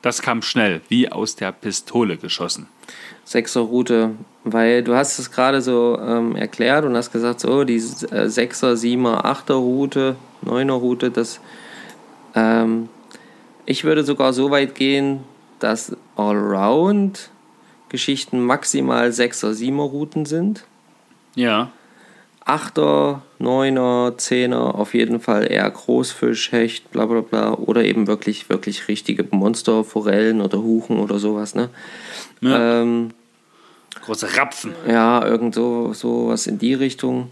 Das 0.00 0.22
kam 0.22 0.42
schnell, 0.42 0.80
wie 0.88 1.10
aus 1.10 1.36
der 1.36 1.52
Pistole 1.52 2.16
geschossen. 2.16 2.66
Sechser-Route, 3.24 4.10
weil 4.44 4.82
du 4.82 4.94
hast 4.94 5.18
es 5.18 5.30
gerade 5.30 5.62
so 5.62 5.98
ähm, 6.00 6.36
erklärt 6.36 6.84
und 6.84 6.94
hast 6.96 7.12
gesagt, 7.12 7.40
so 7.40 7.64
die 7.64 7.82
äh, 8.10 8.28
Sechser, 8.28 8.76
Siebener, 8.76 9.24
Achter-Route, 9.24 10.16
Neuner-Route, 10.42 11.10
das 11.10 11.40
ähm, 12.34 12.90
ich 13.64 13.84
würde 13.84 14.02
sogar 14.04 14.32
so 14.32 14.50
weit 14.50 14.74
gehen, 14.74 15.20
dass 15.60 15.96
Allround-Geschichten 16.16 18.40
maximal 18.40 19.12
Sechser, 19.12 19.54
Siebener-Routen 19.54 20.26
sind. 20.26 20.64
Ja. 21.34 21.70
Achter, 22.44 23.22
Neuner, 23.38 24.14
Zehner, 24.16 24.74
auf 24.74 24.94
jeden 24.94 25.20
Fall 25.20 25.50
eher 25.50 25.70
Großfisch, 25.70 26.52
Hecht, 26.52 26.90
bla 26.90 27.06
bla 27.06 27.20
bla. 27.20 27.54
Oder 27.54 27.84
eben 27.84 28.06
wirklich, 28.06 28.48
wirklich 28.48 28.88
richtige 28.88 29.24
Monsterforellen 29.30 30.40
oder 30.40 30.58
Huchen 30.58 30.98
oder 30.98 31.18
sowas, 31.18 31.54
ne? 31.54 31.70
Ja. 32.40 32.82
Ähm, 32.82 33.10
Große 34.04 34.36
Rapfen. 34.36 34.72
ja, 34.88 35.24
irgend 35.24 35.54
so, 35.54 35.92
so 35.92 36.28
was 36.28 36.46
in 36.46 36.58
die 36.58 36.74
Richtung. 36.74 37.30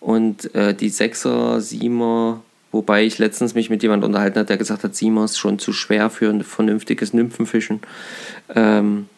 Und 0.00 0.54
äh, 0.54 0.74
die 0.74 0.88
Sechser, 0.88 1.60
Siemer, 1.60 2.42
wobei 2.72 3.04
ich 3.04 3.18
letztens 3.18 3.54
mich 3.54 3.70
mit 3.70 3.82
jemandem 3.82 4.08
unterhalten 4.08 4.38
hat, 4.38 4.48
der 4.48 4.56
gesagt 4.56 4.84
hat, 4.84 4.94
Siemer 4.94 5.24
ist 5.24 5.36
schon 5.36 5.58
zu 5.58 5.72
schwer 5.72 6.10
für 6.10 6.30
ein 6.30 6.42
vernünftiges 6.44 7.12
Nymphenfischen. 7.12 7.80
Ähm, 8.54 9.08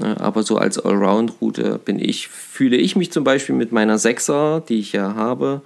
aber 0.00 0.42
so 0.42 0.56
als 0.56 0.78
Allround-Route 0.78 1.78
bin 1.84 1.98
ich, 1.98 2.28
fühle 2.28 2.76
ich 2.76 2.96
mich 2.96 3.12
zum 3.12 3.24
Beispiel 3.24 3.54
mit 3.54 3.72
meiner 3.72 3.98
Sechser, 3.98 4.62
die 4.66 4.78
ich 4.80 4.92
ja 4.92 5.14
habe, 5.14 5.60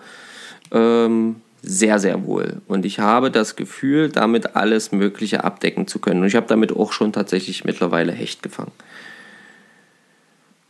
ähm, 0.72 1.36
sehr, 1.62 1.98
sehr 1.98 2.24
wohl. 2.26 2.60
Und 2.68 2.84
ich 2.84 2.98
habe 2.98 3.30
das 3.30 3.56
Gefühl, 3.56 4.08
damit 4.08 4.56
alles 4.56 4.92
Mögliche 4.92 5.44
abdecken 5.44 5.86
zu 5.86 5.98
können. 5.98 6.20
Und 6.20 6.26
ich 6.26 6.36
habe 6.36 6.46
damit 6.46 6.74
auch 6.74 6.92
schon 6.92 7.12
tatsächlich 7.12 7.64
mittlerweile 7.64 8.12
Hecht 8.12 8.42
gefangen. 8.42 8.72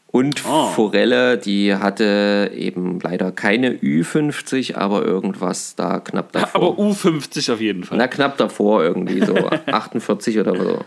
Und 0.09 0.45
Oh. 0.49 0.69
Forelle, 0.69 1.37
die 1.37 1.75
hatte 1.75 2.51
eben 2.55 3.01
leider 3.01 3.33
keine 3.33 3.73
Ü50, 3.75 4.75
aber 4.77 5.05
irgendwas 5.05 5.75
da 5.77 6.01
knapp 6.01 6.33
davor. 6.33 6.55
Aber 6.55 6.83
U50 6.83 7.53
auf 7.53 7.61
jeden 7.61 7.85
Fall. 7.85 7.99
Na, 7.99 8.09
knapp 8.09 8.39
davor 8.39 8.83
irgendwie, 8.83 9.23
so 9.25 9.35
48 9.67 10.39
oder 10.39 10.57
so. 10.57 10.85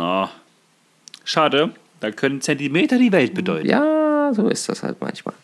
Ah. 0.00 0.28
Schade. 1.24 1.70
Da 2.00 2.10
können 2.10 2.40
Zentimeter 2.40 2.98
die 2.98 3.12
Welt 3.12 3.34
bedeuten. 3.34 3.68
Ja, 3.68 4.32
so 4.34 4.48
ist 4.48 4.68
das 4.68 4.82
halt 4.82 5.00
manchmal. 5.00 5.34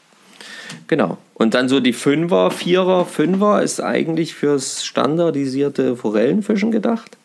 Genau. 0.89 1.19
Und 1.35 1.55
dann 1.55 1.69
so 1.69 1.81
die 1.81 1.93
Fünfer, 1.93 2.51
Vierer, 2.51 3.07
Fünfer 3.07 3.63
ist 3.63 3.81
eigentlich 3.81 4.35
fürs 4.35 4.85
standardisierte 4.85 5.97
Forellenfischen 5.97 6.71
gedacht. 6.73 7.17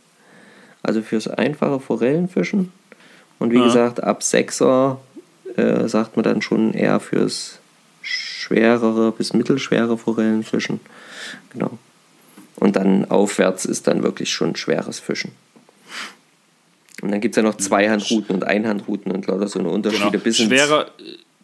Also 0.84 1.02
fürs 1.02 1.28
einfache 1.28 1.80
Forellenfischen. 1.80 2.72
Und 3.40 3.52
wie 3.52 3.58
Ja. 3.58 3.66
gesagt, 3.66 4.04
ab 4.04 4.22
Sechser 4.24 5.00
äh, 5.56 5.88
sagt 5.88 6.16
man 6.16 6.24
dann 6.24 6.42
schon 6.42 6.74
eher 6.74 7.00
fürs 7.00 7.60
schwerere 8.02 9.12
bis 9.12 9.34
mittelschwere 9.34 9.98
Forellenfischen. 9.98 10.80
Genau. 11.52 11.78
Und 12.56 12.76
dann 12.76 13.10
aufwärts 13.10 13.66
ist 13.66 13.88
dann 13.88 14.04
wirklich 14.04 14.32
schon 14.32 14.56
schweres 14.56 15.00
Fischen. 15.00 15.32
Und 17.04 17.12
dann 17.12 17.20
gibt 17.20 17.36
es 17.36 17.36
ja 17.36 17.44
noch 17.44 17.58
Zweihandrouten 17.58 18.34
und 18.34 18.46
Einhandrouten 18.46 19.12
und 19.12 19.28
lauter 19.28 19.50
so 19.50 19.60
eine 19.60 19.68
Unterschiede. 19.68 20.12
Genau. 20.12 20.24
Bis 20.24 20.38
Schwerer, 20.38 20.90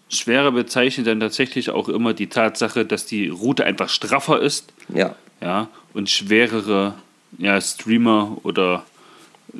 schwerer 0.08 0.54
bezeichnet 0.54 1.06
dann 1.06 1.20
tatsächlich 1.20 1.70
auch 1.70 1.90
immer 1.90 2.14
die 2.14 2.28
Tatsache, 2.28 2.86
dass 2.86 3.06
die 3.06 3.28
Route 3.28 3.66
einfach 3.66 3.90
straffer 3.90 4.42
ist 4.42 4.72
Ja, 4.88 5.16
ja, 5.42 5.68
und 5.94 6.10
schwerere 6.10 6.94
ja, 7.38 7.60
Streamer 7.60 8.38
oder 8.44 8.86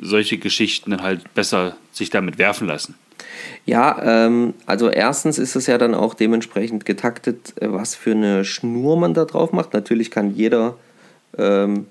solche 0.00 0.38
Geschichten 0.38 0.90
dann 0.90 1.02
halt 1.02 1.34
besser 1.34 1.76
sich 1.92 2.08
damit 2.08 2.38
werfen 2.38 2.66
lassen. 2.66 2.94
Ja, 3.66 4.00
ähm, 4.02 4.54
also 4.64 4.88
erstens 4.88 5.38
ist 5.38 5.54
es 5.54 5.66
ja 5.66 5.76
dann 5.76 5.94
auch 5.94 6.14
dementsprechend 6.14 6.86
getaktet, 6.86 7.52
äh, 7.60 7.70
was 7.70 7.94
für 7.94 8.12
eine 8.12 8.46
Schnur 8.46 8.96
man 8.96 9.12
da 9.12 9.26
drauf 9.26 9.52
macht. 9.52 9.74
Natürlich 9.74 10.10
kann 10.10 10.34
jeder 10.34 10.76
ähm, 11.36 11.88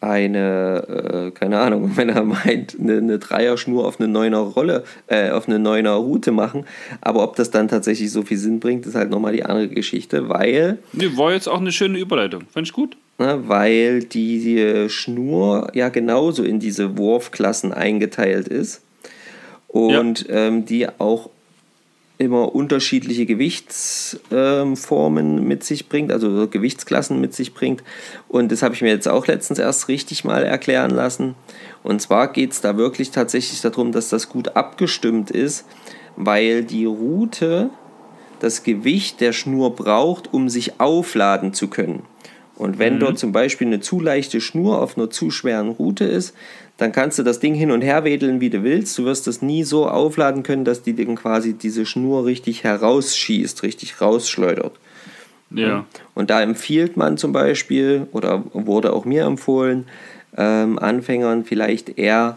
eine, 0.00 1.28
äh, 1.28 1.30
keine 1.30 1.58
Ahnung, 1.58 1.92
wenn 1.96 2.08
er 2.08 2.24
meint, 2.24 2.76
eine, 2.80 2.98
eine 2.98 3.18
Dreierschnur 3.18 3.86
auf 3.86 4.00
eine 4.00 4.08
neuner 4.08 4.38
Rolle, 4.38 4.84
äh, 5.06 5.30
auf 5.30 5.48
eine 5.48 5.58
neuner 5.58 5.92
Route 5.92 6.32
machen. 6.32 6.64
Aber 7.00 7.22
ob 7.22 7.36
das 7.36 7.50
dann 7.50 7.68
tatsächlich 7.68 8.10
so 8.10 8.22
viel 8.22 8.38
Sinn 8.38 8.60
bringt, 8.60 8.86
ist 8.86 8.94
halt 8.94 9.10
nochmal 9.10 9.32
die 9.32 9.44
andere 9.44 9.68
Geschichte, 9.68 10.28
weil 10.28 10.78
Nee, 10.92 11.10
war 11.16 11.32
jetzt 11.32 11.48
auch 11.48 11.60
eine 11.60 11.72
schöne 11.72 11.98
Überleitung. 11.98 12.44
Fand 12.52 12.66
ich 12.66 12.72
gut. 12.72 12.96
ne, 13.18 13.42
weil 13.46 14.02
die, 14.04 14.40
die 14.40 14.88
Schnur 14.88 15.70
ja 15.74 15.88
genauso 15.90 16.42
in 16.42 16.58
diese 16.60 16.96
Wurfklassen 16.96 17.72
eingeteilt 17.72 18.48
ist 18.48 18.82
und 19.68 20.26
ähm, 20.30 20.64
die 20.64 20.88
auch 20.98 21.30
immer 22.20 22.54
unterschiedliche 22.54 23.24
Gewichtsformen 23.24 25.38
ähm, 25.38 25.48
mit 25.48 25.64
sich 25.64 25.88
bringt, 25.88 26.12
also 26.12 26.46
Gewichtsklassen 26.48 27.18
mit 27.18 27.34
sich 27.34 27.54
bringt. 27.54 27.82
Und 28.28 28.52
das 28.52 28.62
habe 28.62 28.74
ich 28.74 28.82
mir 28.82 28.90
jetzt 28.90 29.08
auch 29.08 29.26
letztens 29.26 29.58
erst 29.58 29.88
richtig 29.88 30.22
mal 30.24 30.44
erklären 30.44 30.90
lassen. 30.90 31.34
Und 31.82 32.02
zwar 32.02 32.30
geht 32.30 32.52
es 32.52 32.60
da 32.60 32.76
wirklich 32.76 33.10
tatsächlich 33.10 33.62
darum, 33.62 33.90
dass 33.90 34.10
das 34.10 34.28
gut 34.28 34.54
abgestimmt 34.54 35.30
ist, 35.30 35.64
weil 36.16 36.62
die 36.62 36.84
Route 36.84 37.70
das 38.38 38.64
Gewicht 38.64 39.22
der 39.22 39.32
Schnur 39.32 39.74
braucht, 39.74 40.30
um 40.32 40.50
sich 40.50 40.78
aufladen 40.78 41.54
zu 41.54 41.68
können. 41.68 42.02
Und 42.60 42.78
wenn 42.78 43.00
dort 43.00 43.18
zum 43.18 43.32
Beispiel 43.32 43.68
eine 43.68 43.80
zu 43.80 44.00
leichte 44.00 44.42
Schnur 44.42 44.82
auf 44.82 44.98
einer 44.98 45.08
zu 45.08 45.30
schweren 45.30 45.70
Route 45.70 46.04
ist, 46.04 46.34
dann 46.76 46.92
kannst 46.92 47.18
du 47.18 47.22
das 47.22 47.40
Ding 47.40 47.54
hin 47.54 47.70
und 47.70 47.80
her 47.80 48.04
wedeln, 48.04 48.42
wie 48.42 48.50
du 48.50 48.62
willst. 48.62 48.98
Du 48.98 49.06
wirst 49.06 49.26
das 49.26 49.40
nie 49.40 49.64
so 49.64 49.88
aufladen 49.88 50.42
können, 50.42 50.66
dass 50.66 50.82
die 50.82 50.94
dann 50.94 51.16
quasi 51.16 51.54
diese 51.54 51.86
Schnur 51.86 52.26
richtig 52.26 52.62
herausschießt, 52.62 53.62
richtig 53.62 54.02
rausschleudert. 54.02 54.72
Ja. 55.50 55.86
Und 56.14 56.28
da 56.28 56.42
empfiehlt 56.42 56.98
man 56.98 57.16
zum 57.16 57.32
Beispiel, 57.32 58.06
oder 58.12 58.44
wurde 58.52 58.92
auch 58.92 59.06
mir 59.06 59.24
empfohlen, 59.24 59.86
ähm, 60.36 60.78
Anfängern 60.78 61.46
vielleicht 61.46 61.98
eher 61.98 62.36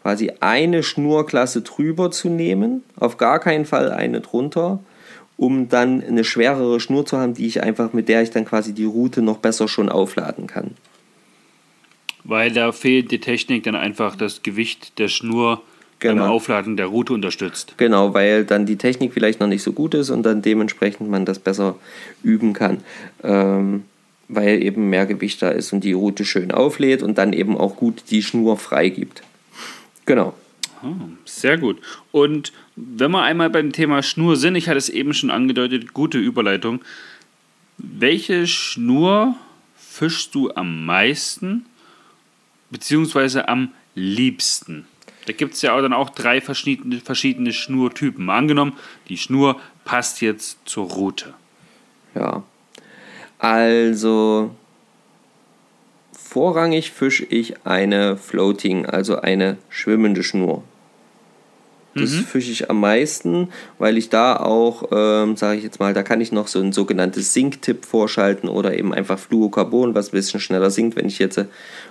quasi 0.00 0.32
eine 0.40 0.82
Schnurklasse 0.82 1.60
drüber 1.60 2.10
zu 2.10 2.30
nehmen, 2.30 2.84
auf 2.98 3.18
gar 3.18 3.38
keinen 3.38 3.66
Fall 3.66 3.90
eine 3.92 4.22
drunter, 4.22 4.80
um 5.36 5.68
dann 5.68 6.02
eine 6.02 6.24
schwerere 6.24 6.80
Schnur 6.80 7.04
zu 7.04 7.18
haben, 7.18 7.34
die 7.34 7.46
ich 7.46 7.62
einfach, 7.62 7.92
mit 7.92 8.08
der 8.08 8.22
ich 8.22 8.30
dann 8.30 8.44
quasi 8.44 8.72
die 8.72 8.84
Route 8.84 9.22
noch 9.22 9.38
besser 9.38 9.68
schon 9.68 9.88
aufladen 9.88 10.46
kann. 10.46 10.72
Weil 12.24 12.52
da 12.52 12.72
fehlt 12.72 13.10
die 13.10 13.20
Technik 13.20 13.64
dann 13.64 13.76
einfach 13.76 14.16
das 14.16 14.42
Gewicht 14.42 14.98
der 14.98 15.08
Schnur 15.08 15.62
beim 16.00 16.16
Genau. 16.16 16.28
Aufladen 16.28 16.76
der 16.76 16.86
Route 16.86 17.14
unterstützt. 17.14 17.74
Genau, 17.78 18.12
weil 18.12 18.44
dann 18.44 18.66
die 18.66 18.76
Technik 18.76 19.14
vielleicht 19.14 19.40
noch 19.40 19.46
nicht 19.46 19.62
so 19.62 19.72
gut 19.72 19.94
ist 19.94 20.10
und 20.10 20.24
dann 20.24 20.42
dementsprechend 20.42 21.08
man 21.08 21.24
das 21.24 21.38
besser 21.38 21.76
üben 22.22 22.52
kann. 22.52 22.82
Ähm, 23.22 23.84
weil 24.28 24.62
eben 24.62 24.90
mehr 24.90 25.06
Gewicht 25.06 25.40
da 25.40 25.48
ist 25.48 25.72
und 25.72 25.84
die 25.84 25.92
Route 25.92 26.24
schön 26.24 26.50
auflädt 26.50 27.02
und 27.02 27.16
dann 27.16 27.32
eben 27.32 27.56
auch 27.56 27.76
gut 27.76 28.04
die 28.10 28.22
Schnur 28.22 28.56
freigibt. 28.58 29.22
Genau. 30.04 30.34
Ah, 30.86 31.08
Sehr 31.24 31.58
gut. 31.58 31.80
Und 32.12 32.52
wenn 32.76 33.10
wir 33.10 33.22
einmal 33.22 33.50
beim 33.50 33.72
Thema 33.72 34.02
Schnur 34.02 34.36
sind, 34.36 34.54
ich 34.56 34.68
hatte 34.68 34.78
es 34.78 34.88
eben 34.88 35.14
schon 35.14 35.30
angedeutet, 35.30 35.92
gute 35.92 36.18
Überleitung. 36.18 36.80
Welche 37.78 38.46
Schnur 38.46 39.34
fischst 39.76 40.34
du 40.34 40.50
am 40.54 40.84
meisten 40.84 41.66
beziehungsweise 42.70 43.48
am 43.48 43.72
liebsten? 43.94 44.86
Da 45.26 45.32
gibt 45.32 45.54
es 45.54 45.62
ja 45.62 45.76
auch 45.76 45.82
dann 45.82 45.92
auch 45.92 46.10
drei 46.10 46.40
verschiedene, 46.40 47.00
verschiedene 47.00 47.52
Schnurtypen. 47.52 48.30
Angenommen, 48.30 48.74
die 49.08 49.18
Schnur 49.18 49.60
passt 49.84 50.20
jetzt 50.20 50.58
zur 50.64 50.88
Route. 50.90 51.34
Ja. 52.14 52.44
Also 53.38 54.54
vorrangig 56.12 56.92
fische 56.92 57.24
ich 57.24 57.66
eine 57.66 58.16
Floating, 58.16 58.86
also 58.86 59.20
eine 59.20 59.58
schwimmende 59.68 60.22
Schnur. 60.22 60.62
Das 62.02 62.14
fische 62.14 62.50
ich 62.50 62.70
am 62.70 62.80
meisten, 62.80 63.48
weil 63.78 63.96
ich 63.96 64.08
da 64.08 64.36
auch, 64.36 64.88
ähm, 64.92 65.36
sage 65.36 65.58
ich 65.58 65.64
jetzt 65.64 65.80
mal, 65.80 65.94
da 65.94 66.02
kann 66.02 66.20
ich 66.20 66.32
noch 66.32 66.48
so 66.48 66.60
ein 66.60 66.72
sogenanntes 66.72 67.32
Sink-Tipp 67.32 67.84
vorschalten 67.84 68.48
oder 68.48 68.76
eben 68.76 68.92
einfach 68.92 69.18
Fluorocarbon, 69.18 69.94
was 69.94 70.08
ein 70.08 70.16
bisschen 70.16 70.40
schneller 70.40 70.70
sinkt. 70.70 70.96
Wenn 70.96 71.06
ich 71.06 71.18
jetzt 71.18 71.38
äh, 71.38 71.46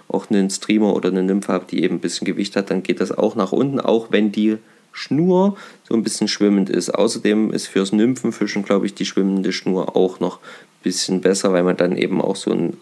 auch 0.07 0.29
einen 0.29 0.49
Streamer 0.49 0.93
oder 0.93 1.09
eine 1.09 1.23
Nymphe 1.23 1.51
habe, 1.51 1.65
die 1.69 1.83
eben 1.83 1.95
ein 1.95 2.01
bisschen 2.01 2.25
Gewicht 2.25 2.55
hat, 2.55 2.69
dann 2.69 2.83
geht 2.83 3.01
das 3.01 3.11
auch 3.11 3.35
nach 3.35 3.51
unten, 3.51 3.79
auch 3.79 4.11
wenn 4.11 4.31
die 4.31 4.57
Schnur 4.91 5.57
so 5.87 5.93
ein 5.93 6.03
bisschen 6.03 6.27
schwimmend 6.27 6.69
ist. 6.69 6.89
Außerdem 6.89 7.51
ist 7.51 7.67
fürs 7.67 7.91
Nymphenfischen, 7.91 8.63
glaube 8.63 8.85
ich, 8.85 8.95
die 8.95 9.05
schwimmende 9.05 9.51
Schnur 9.51 9.95
auch 9.95 10.19
noch 10.19 10.37
ein 10.37 10.83
bisschen 10.83 11.21
besser, 11.21 11.51
weil 11.51 11.63
man 11.63 11.77
dann 11.77 11.97
eben 11.97 12.21
auch 12.21 12.37
so 12.37 12.51
einen 12.51 12.77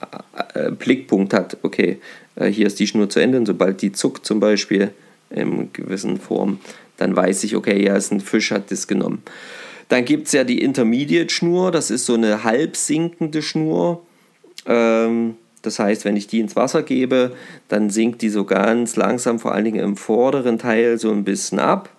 äh, 0.53 0.71
Blickpunkt 0.71 1.33
hat. 1.33 1.57
Okay, 1.63 1.99
äh, 2.35 2.47
hier 2.47 2.67
ist 2.67 2.79
die 2.79 2.87
Schnur 2.87 3.09
zu 3.09 3.19
Ende 3.19 3.39
und 3.39 3.47
sobald 3.47 3.81
die 3.81 3.91
zuckt 3.91 4.25
zum 4.25 4.39
Beispiel 4.39 4.91
in 5.31 5.73
gewissen 5.73 6.17
Form, 6.19 6.59
dann 7.03 7.15
weiß 7.17 7.43
ich, 7.43 7.57
okay, 7.57 7.83
ja, 7.83 7.97
ist 7.97 8.13
ein 8.13 8.21
Fisch, 8.21 8.51
hat 8.51 8.71
das 8.71 8.87
genommen. 8.87 9.21
Dann 9.89 10.05
gibt 10.05 10.27
es 10.27 10.31
ja 10.31 10.45
die 10.45 10.61
Intermediate-Schnur, 10.61 11.71
das 11.71 11.91
ist 11.91 12.05
so 12.05 12.13
eine 12.13 12.45
halb 12.45 12.77
sinkende 12.77 13.41
Schnur. 13.41 14.01
Ähm, 14.65 15.35
das 15.61 15.79
heißt, 15.79 16.05
wenn 16.05 16.15
ich 16.15 16.27
die 16.27 16.39
ins 16.39 16.55
Wasser 16.55 16.81
gebe, 16.81 17.35
dann 17.67 17.89
sinkt 17.89 18.21
die 18.21 18.29
so 18.29 18.45
ganz 18.45 18.95
langsam, 18.95 19.37
vor 19.37 19.53
allen 19.53 19.65
Dingen 19.65 19.81
im 19.83 19.97
vorderen 19.97 20.57
Teil, 20.57 20.97
so 20.97 21.11
ein 21.11 21.25
bisschen 21.25 21.59
ab. 21.59 21.89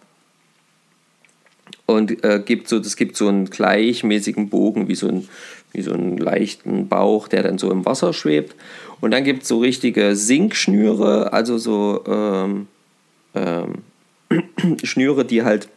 Und 1.84 2.24
äh, 2.24 2.42
gibt 2.42 2.68
so, 2.68 2.80
gibt 2.80 3.16
so 3.16 3.28
einen 3.28 3.50
gleichmäßigen 3.50 4.48
Bogen, 4.48 4.88
wie 4.88 4.94
so, 4.94 5.08
ein, 5.08 5.28
wie 5.72 5.82
so 5.82 5.92
einen 5.92 6.16
leichten 6.16 6.88
Bauch, 6.88 7.28
der 7.28 7.42
dann 7.42 7.58
so 7.58 7.70
im 7.70 7.84
Wasser 7.84 8.14
schwebt. 8.14 8.56
Und 9.02 9.10
dann 9.10 9.22
gibt 9.22 9.42
es 9.42 9.48
so 9.48 9.58
richtige 9.58 10.16
Sinkschnüre, 10.16 11.34
also 11.34 11.58
so 11.58 12.02
ähm, 12.06 12.68
ähm, 13.34 13.82
Schnüre, 14.82 15.24
die 15.24 15.42
halt 15.42 15.68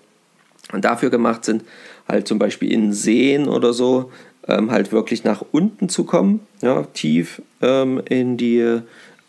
dafür 0.74 1.10
gemacht 1.10 1.46
sind, 1.46 1.64
halt 2.08 2.28
zum 2.28 2.40
Beispiel 2.40 2.72
in 2.72 2.94
Seen 2.94 3.48
oder 3.48 3.74
so, 3.74 4.12
ähm, 4.48 4.72
halt 4.72 4.92
wirklich 4.92 5.24
nach 5.24 5.44
unten 5.52 5.90
zu 5.90 6.04
kommen, 6.04 6.42
ja, 6.62 6.84
tief 6.94 7.42
ähm, 7.62 8.02
in 8.10 8.38
die 8.38 8.80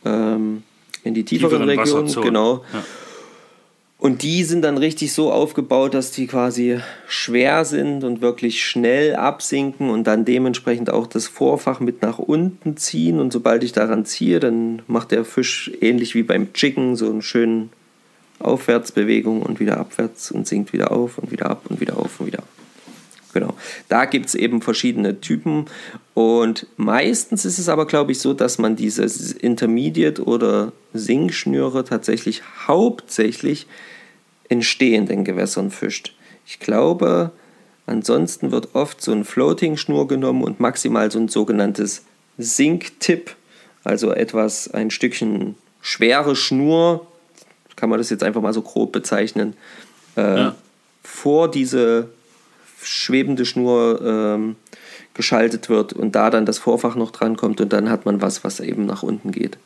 ähm, 0.05 0.63
in 1.05 1.15
die 1.15 1.25
tieferen, 1.25 1.69
Tieferen 1.69 1.79
Regionen, 1.79 2.23
genau. 2.23 2.65
Ja. 2.73 2.85
Und 4.01 4.23
die 4.23 4.45
sind 4.45 4.63
dann 4.63 4.79
richtig 4.79 5.13
so 5.13 5.33
aufgebaut, 5.33 5.93
dass 5.93 6.13
die 6.13 6.29
quasi 6.29 6.79
schwer 7.09 7.65
sind 7.65 8.05
und 8.05 8.21
wirklich 8.21 8.65
schnell 8.65 9.17
absinken 9.17 9.91
und 9.91 10.07
dann 10.07 10.25
dementsprechend 10.25 10.91
auch 10.91 11.09
das 11.09 11.27
Vorfach 11.27 11.81
mit 11.81 12.01
nach 12.01 12.21
unten 12.21 12.77
ziehen. 12.77 13.19
Und 13.19 13.33
sobald 13.33 13.65
ich 13.65 13.73
daran 13.73 14.05
ziehe, 14.05 14.39
dann 14.39 14.83
macht 14.87 15.11
der 15.11 15.25
Fisch 15.25 15.73
ähnlich 15.81 16.15
wie 16.15 16.23
beim 16.23 16.53
Chicken 16.53 16.95
so 16.95 17.11
einen 17.11 17.23
schönen 17.23 17.71
Aufwärtsbewegung 18.39 19.43
und 19.43 19.61
wieder 19.61 19.79
abwärts 19.79 20.31
und 20.31 20.47
sinkt 20.47 20.73
wieder 20.73 20.93
auf 20.93 21.19
und 21.19 21.31
wieder 21.31 21.51
ab 21.51 21.63
und 21.69 21.81
wieder 21.81 21.97
auf 21.97 22.21
und 22.21 22.27
wieder 22.27 22.41
ab. 22.41 22.49
Genau. 23.35 23.55
Da 23.89 24.07
gibt 24.07 24.27
es 24.27 24.35
eben 24.35 24.63
verschiedene 24.63 25.21
Typen 25.21 25.67
und 26.15 26.67
meistens 26.77 27.45
ist 27.45 27.59
es 27.59 27.69
aber, 27.69 27.87
glaube 27.87 28.13
ich, 28.13 28.21
so, 28.21 28.33
dass 28.33 28.59
man 28.59 28.75
diese 28.75 29.05
Intermediate- 29.05 30.25
oder 30.25 30.73
Sinkschnüre 30.95 31.85
tatsächlich 31.85 32.43
hauptsächlich 32.67 33.67
in 34.49 34.63
stehenden 34.63 35.25
Gewässern 35.25 35.71
fischt. 35.71 36.15
Ich 36.47 36.59
glaube, 36.59 37.33
ansonsten 37.87 38.51
wird 38.51 38.75
oft 38.75 39.03
so 39.03 39.13
ein 39.13 39.25
Floating-Schnur 39.25 40.09
genommen 40.09 40.43
und 40.43 40.59
maximal 40.59 41.11
so 41.11 41.19
ein 41.19 41.29
sogenanntes 41.29 42.05
Sink-Tip, 42.39 43.37
also 43.85 44.13
etwas, 44.13 44.73
ein 44.73 44.91
Stückchen 44.91 45.57
schwere 45.81 46.35
Schnur, 46.35 47.07
kann 47.79 47.89
man 47.89 47.99
das 47.99 48.11
jetzt 48.11 48.25
einfach 48.25 48.43
mal 48.43 48.53
so 48.53 48.61
grob 48.63 48.91
bezeichnen, 48.93 49.55
äh, 50.17 50.37
Ja. 50.41 50.55
vor 51.05 51.49
diese 51.51 52.09
schwebende 52.83 53.47
Schnur 53.47 54.01
ähm, 54.05 54.57
geschaltet 55.15 55.69
wird 55.69 55.93
und 55.93 56.13
da 56.15 56.29
dann 56.31 56.45
das 56.45 56.59
Vorfach 56.59 56.97
noch 56.97 57.13
dran 57.13 57.37
kommt 57.37 57.61
und 57.61 57.73
dann 57.73 57.89
hat 57.89 58.05
man 58.05 58.21
was, 58.21 58.43
was 58.45 58.61
eben 58.61 58.85
nach 58.85 59.03
unten 59.03 59.31
geht. 59.33 59.59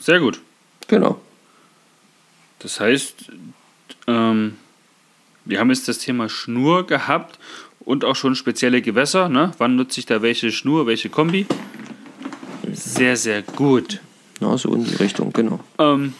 Sehr 0.00 0.20
gut. 0.20 0.40
Genau. 0.88 1.20
Das 2.58 2.80
heißt, 2.80 3.30
ähm, 4.06 4.56
wir 5.44 5.60
haben 5.60 5.70
jetzt 5.70 5.88
das 5.88 5.98
Thema 5.98 6.28
Schnur 6.28 6.86
gehabt 6.86 7.38
und 7.80 8.04
auch 8.04 8.16
schon 8.16 8.34
spezielle 8.34 8.80
Gewässer. 8.82 9.28
Ne? 9.28 9.52
Wann 9.58 9.76
nutze 9.76 10.00
ich 10.00 10.06
da 10.06 10.22
welche 10.22 10.52
Schnur, 10.52 10.86
welche 10.86 11.10
Kombi? 11.10 11.46
Sehr, 12.72 13.16
sehr 13.16 13.42
gut. 13.42 14.00
Na, 14.44 14.58
so 14.58 14.74
in 14.74 14.84
die 14.84 14.96
Richtung, 14.96 15.32
genau. 15.32 15.60
Ähm, 15.78 16.12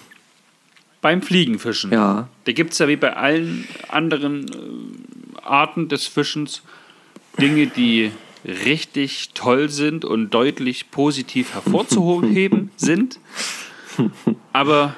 beim 1.03 1.21
Fliegenfischen. 1.21 1.93
Ja. 1.93 2.29
Da 2.45 2.53
gibt 2.53 2.73
es 2.73 2.79
ja 2.79 2.89
wie 2.89 2.97
bei 2.97 3.15
allen 3.15 3.69
anderen 3.89 4.49
äh, 4.49 5.41
Arten 5.43 5.89
des 5.89 6.07
Fischens 6.07 6.63
Dinge, 7.39 7.67
die 7.67 8.13
richtig 8.45 9.31
toll 9.35 9.69
sind 9.69 10.05
und 10.05 10.31
deutlich 10.31 10.91
positiv 10.91 11.55
hervorzuheben 11.55 12.71
sind. 12.77 13.19
Aber 14.53 14.95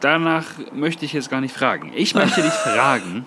danach 0.00 0.46
möchte 0.72 1.04
ich 1.04 1.12
jetzt 1.12 1.30
gar 1.30 1.40
nicht 1.40 1.54
fragen. 1.54 1.92
Ich 1.94 2.14
möchte 2.14 2.42
dich 2.42 2.52
fragen, 2.52 3.26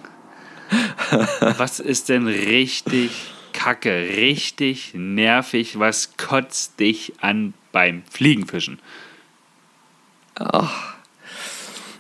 was 1.57 1.79
ist 1.79 2.09
denn 2.09 2.27
richtig 2.27 3.11
kacke, 3.53 4.09
richtig 4.17 4.93
nervig, 4.93 5.79
was 5.79 6.17
kotzt 6.17 6.79
dich 6.79 7.13
an 7.21 7.53
beim 7.77 8.01
Fliegenfischen? 8.09 8.79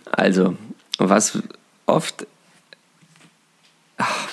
Also, 0.05 0.55
was 0.97 1.37
oft, 1.85 2.25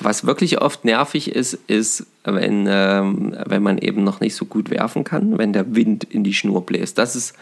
was 0.00 0.24
wirklich 0.24 0.62
oft 0.62 0.86
nervig 0.86 1.30
ist, 1.30 1.58
ist, 1.66 2.06
wenn, 2.24 2.66
ähm, 2.66 3.36
wenn 3.44 3.62
man 3.62 3.76
eben 3.76 4.04
noch 4.04 4.20
nicht 4.20 4.34
so 4.34 4.46
gut 4.46 4.70
werfen 4.70 5.04
kann, 5.04 5.36
wenn 5.36 5.52
der 5.52 5.74
Wind 5.74 6.04
in 6.04 6.24
die 6.24 6.32
Schnur 6.32 6.64
bläst. 6.64 6.96
Das 6.96 7.14
ist, 7.14 7.34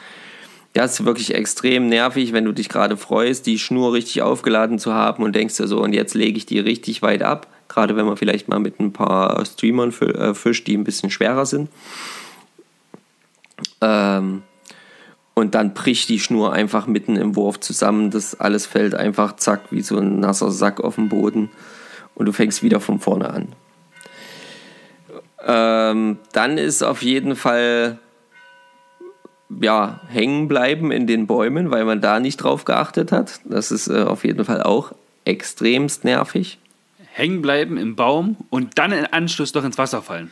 das 0.72 0.98
ist 0.98 1.06
wirklich 1.06 1.36
extrem 1.36 1.86
nervig, 1.86 2.32
wenn 2.32 2.44
du 2.44 2.50
dich 2.50 2.68
gerade 2.68 2.96
freust, 2.96 3.46
die 3.46 3.60
Schnur 3.60 3.92
richtig 3.92 4.22
aufgeladen 4.22 4.80
zu 4.80 4.92
haben 4.92 5.22
und 5.22 5.36
denkst 5.36 5.58
dir 5.58 5.68
so, 5.68 5.80
und 5.80 5.92
jetzt 5.92 6.14
lege 6.14 6.38
ich 6.38 6.46
die 6.46 6.58
richtig 6.58 7.02
weit 7.02 7.22
ab. 7.22 7.46
Gerade 7.68 7.94
wenn 7.94 8.06
man 8.06 8.16
vielleicht 8.16 8.48
mal 8.48 8.58
mit 8.58 8.80
ein 8.80 8.92
paar 8.92 9.44
Streamern 9.46 9.92
äh, 10.00 10.34
fischt, 10.34 10.66
die 10.66 10.76
ein 10.76 10.82
bisschen 10.82 11.10
schwerer 11.10 11.46
sind. 11.46 11.68
Ähm, 13.82 14.42
und 15.34 15.54
dann 15.54 15.74
bricht 15.74 16.08
die 16.08 16.20
Schnur 16.20 16.52
einfach 16.52 16.86
mitten 16.86 17.16
im 17.16 17.36
Wurf 17.36 17.60
zusammen. 17.60 18.10
Das 18.10 18.38
alles 18.38 18.66
fällt 18.66 18.94
einfach 18.94 19.36
zack 19.36 19.60
wie 19.70 19.82
so 19.82 19.98
ein 19.98 20.20
nasser 20.20 20.50
Sack 20.50 20.80
auf 20.80 20.94
den 20.94 21.08
Boden. 21.08 21.50
Und 22.14 22.26
du 22.26 22.32
fängst 22.32 22.62
wieder 22.62 22.80
von 22.80 23.00
vorne 23.00 23.30
an. 23.30 23.48
Ähm, 25.44 26.18
dann 26.32 26.58
ist 26.58 26.82
auf 26.82 27.02
jeden 27.02 27.34
Fall 27.34 27.98
ja, 29.60 30.00
hängen 30.08 30.48
bleiben 30.48 30.92
in 30.92 31.06
den 31.06 31.26
Bäumen, 31.26 31.70
weil 31.70 31.84
man 31.84 32.00
da 32.00 32.20
nicht 32.20 32.38
drauf 32.38 32.64
geachtet 32.64 33.12
hat. 33.12 33.40
Das 33.44 33.70
ist 33.70 33.88
äh, 33.88 34.02
auf 34.02 34.24
jeden 34.24 34.44
Fall 34.44 34.62
auch 34.62 34.92
extremst 35.24 36.04
nervig. 36.04 36.58
Hängen 37.12 37.42
bleiben 37.42 37.76
im 37.76 37.94
Baum 37.94 38.36
und 38.48 38.78
dann 38.78 38.92
im 38.92 39.06
Anschluss 39.10 39.52
doch 39.52 39.64
ins 39.64 39.78
Wasser 39.78 40.00
fallen. 40.00 40.30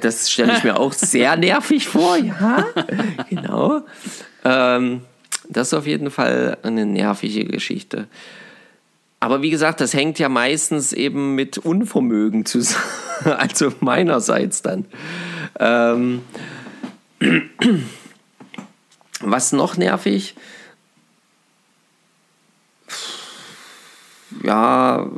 Das 0.00 0.30
stelle 0.30 0.56
ich 0.56 0.64
mir 0.64 0.78
auch 0.78 0.92
sehr 0.92 1.36
nervig 1.38 1.88
vor, 1.88 2.16
ja. 2.16 2.64
genau. 3.28 3.82
Ähm, 4.44 5.02
das 5.48 5.68
ist 5.68 5.74
auf 5.74 5.86
jeden 5.86 6.10
Fall 6.10 6.58
eine 6.62 6.86
nervige 6.86 7.44
Geschichte. 7.44 8.08
Aber 9.20 9.40
wie 9.40 9.50
gesagt, 9.50 9.80
das 9.80 9.94
hängt 9.94 10.18
ja 10.18 10.28
meistens 10.28 10.92
eben 10.92 11.34
mit 11.34 11.58
Unvermögen 11.58 12.44
zusammen. 12.46 12.84
Also 13.24 13.72
meinerseits 13.80 14.60
dann. 14.60 14.84
Ähm, 15.58 16.20
was 19.20 19.52
noch 19.52 19.76
nervig? 19.78 20.34
Ja, 24.42 25.08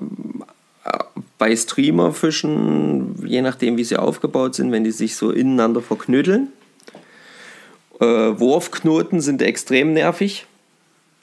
bei 1.38 1.54
Streamerfischen, 1.54 3.26
je 3.26 3.42
nachdem 3.42 3.76
wie 3.76 3.84
sie 3.84 3.96
aufgebaut 3.96 4.54
sind, 4.54 4.72
wenn 4.72 4.84
die 4.84 4.90
sich 4.90 5.16
so 5.16 5.30
ineinander 5.30 5.82
verknödeln. 5.82 6.48
Äh, 8.00 8.04
Wurfknoten 8.04 9.20
sind 9.20 9.42
extrem 9.42 9.92
nervig, 9.92 10.46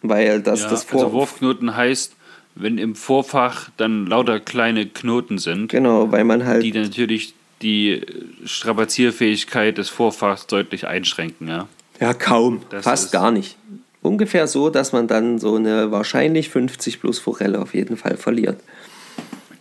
weil 0.01 0.41
das 0.41 0.61
Ja, 0.61 0.69
das 0.69 0.83
Vor 0.83 1.03
also 1.05 1.13
Wurfknoten 1.13 1.75
heißt, 1.75 2.15
wenn 2.55 2.77
im 2.77 2.95
Vorfach 2.95 3.69
dann 3.77 4.05
lauter 4.05 4.39
kleine 4.39 4.85
Knoten 4.85 5.37
sind, 5.37 5.69
Genau, 5.69 6.11
weil 6.11 6.23
man 6.23 6.45
halt 6.45 6.63
die 6.63 6.71
natürlich 6.71 7.33
die 7.61 8.01
Strapazierfähigkeit 8.45 9.77
des 9.77 9.89
Vorfachs 9.89 10.47
deutlich 10.47 10.85
einschränken. 10.85 11.47
Ja? 11.47 11.67
Ja, 11.99 12.13
kaum. 12.13 12.61
Das 12.69 12.83
Fast 12.83 13.11
gar 13.11 13.31
nicht. 13.31 13.57
Ungefähr 14.01 14.47
so, 14.47 14.69
dass 14.69 14.91
man 14.91 15.07
dann 15.07 15.39
so 15.39 15.55
eine 15.55 15.91
wahrscheinlich 15.91 16.49
50 16.49 16.99
plus 16.99 17.19
Forelle 17.19 17.59
auf 17.59 17.73
jeden 17.73 17.95
Fall 17.95 18.17
verliert. 18.17 18.59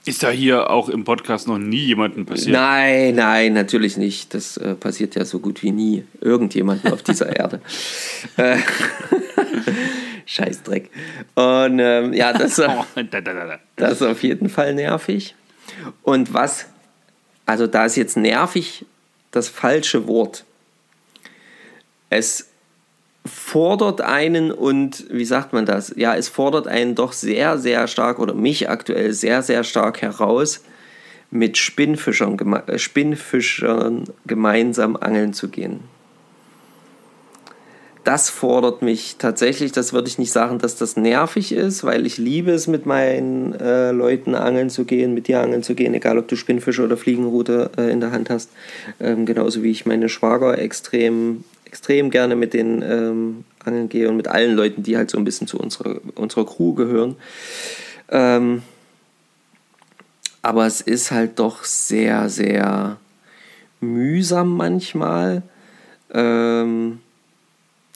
Ist 0.05 0.22
ja 0.22 0.30
hier 0.30 0.68
auch 0.70 0.88
im 0.88 1.05
Podcast 1.05 1.46
noch 1.46 1.59
nie 1.59 1.84
jemandem 1.84 2.26
passiert. 2.26 2.57
Nein, 2.57 3.14
nein, 3.14 3.53
natürlich 3.53 3.96
nicht. 3.96 4.34
Das 4.34 4.57
äh, 4.57 4.74
passiert 4.74 5.14
ja 5.14 5.24
so 5.24 5.38
gut 5.38 5.62
wie 5.62 5.70
nie 5.70 6.05
irgendjemandem 6.20 6.92
auf 6.92 7.03
dieser 7.03 7.36
Erde. 7.36 7.61
Äh, 8.36 8.57
Scheißdreck. 10.26 10.90
Und 11.34 11.78
ähm, 11.78 12.12
ja, 12.14 12.32
das, 12.32 12.59
äh, 12.59 12.68
Oh, 12.68 12.84
da, 12.94 13.20
da, 13.20 13.20
da, 13.20 13.46
da. 13.46 13.59
das 13.76 13.92
ist 13.92 14.03
auf 14.03 14.22
jeden 14.24 14.48
Fall 14.48 14.74
nervig. 14.74 15.36
Und 16.03 16.34
was, 16.34 16.66
also 17.46 17.68
da 17.68 17.84
ist 17.84 17.96
jetzt 17.96 18.16
nervig 18.16 18.84
das 19.30 19.48
falsche 19.48 20.09
Wort. 20.09 20.44
Es 22.11 22.48
fordert 23.25 24.01
einen 24.01 24.51
und, 24.51 25.07
wie 25.11 25.25
sagt 25.25 25.53
man 25.53 25.66
das? 25.66 25.93
Ja, 25.97 26.14
es 26.16 26.29
fordert 26.29 26.66
einen 26.66 26.95
doch 26.95 27.12
sehr, 27.12 27.59
sehr 27.59 27.87
stark 27.87 28.18
oder 28.18 28.35
mich 28.35 28.68
aktuell 28.68 29.12
sehr, 29.12 29.43
sehr 29.43 29.64
stark 29.64 30.03
heraus, 30.03 30.62
mit 31.31 31.57
Spinnfischern, 31.57 32.37
geme- 32.37 32.68
äh, 32.68 32.79
Spinnfischern 32.79 34.05
gemeinsam 34.27 34.97
angeln 34.97 35.33
zu 35.33 35.49
gehen. 35.49 35.81
Das 38.05 38.31
fordert 38.31 38.83
mich 38.83 39.16
tatsächlich, 39.18 39.70
das 39.70 39.93
würde 39.93 40.09
ich 40.09 40.18
nicht 40.18 40.33
sagen, 40.33 40.59
dass 40.59 40.75
das 40.75 40.97
nervig 40.97 41.53
ist, 41.53 41.85
weil 41.85 42.05
ich 42.05 42.18
liebe 42.18 42.51
es, 42.51 42.66
mit 42.66 42.85
meinen 42.85 43.55
äh, 43.55 43.93
Leuten 43.93 44.35
angeln 44.35 44.70
zu 44.70 44.85
gehen, 44.85 45.14
mit 45.14 45.29
dir 45.29 45.41
angeln 45.41 45.62
zu 45.62 45.77
gehen, 45.77 45.95
egal 45.95 46.18
ob 46.18 46.27
du 46.27 46.35
Spinnfische 46.35 46.83
oder 46.83 46.97
Fliegenrute 46.97 47.70
äh, 47.79 47.91
in 47.91 48.01
der 48.01 48.11
Hand 48.11 48.29
hast. 48.29 48.51
Ähm, 48.99 49.25
genauso 49.25 49.62
wie 49.62 49.70
ich 49.70 49.87
meine 49.87 50.09
Schwager 50.09 50.59
extrem, 50.59 51.45
extrem 51.73 52.11
gerne 52.11 52.37
mit 52.37 52.53
den 52.53 52.83
ähm, 52.83 53.45
angeln 53.64 53.89
gehe 53.89 54.09
und 54.11 54.16
mit 54.18 54.29
allen 54.29 54.55
Leuten, 54.55 54.83
die 54.83 54.97
halt 54.99 55.11
so 55.11 55.16
ein 55.16 55.25
bisschen 55.25 55.47
zu 55.47 55.59
unserer, 55.59 55.97
unserer 56.14 56.45
Crew 56.45 56.75
gehören. 56.75 57.16
Ähm, 58.11 58.62
aber 60.43 60.66
es 60.66 60.83
ist 60.83 61.11
halt 61.11 61.39
doch 61.39 61.64
sehr, 61.64 62.29
sehr 62.29 62.99
mühsam 63.81 64.55
manchmal. 64.55 65.43
Ähm, 66.12 67.01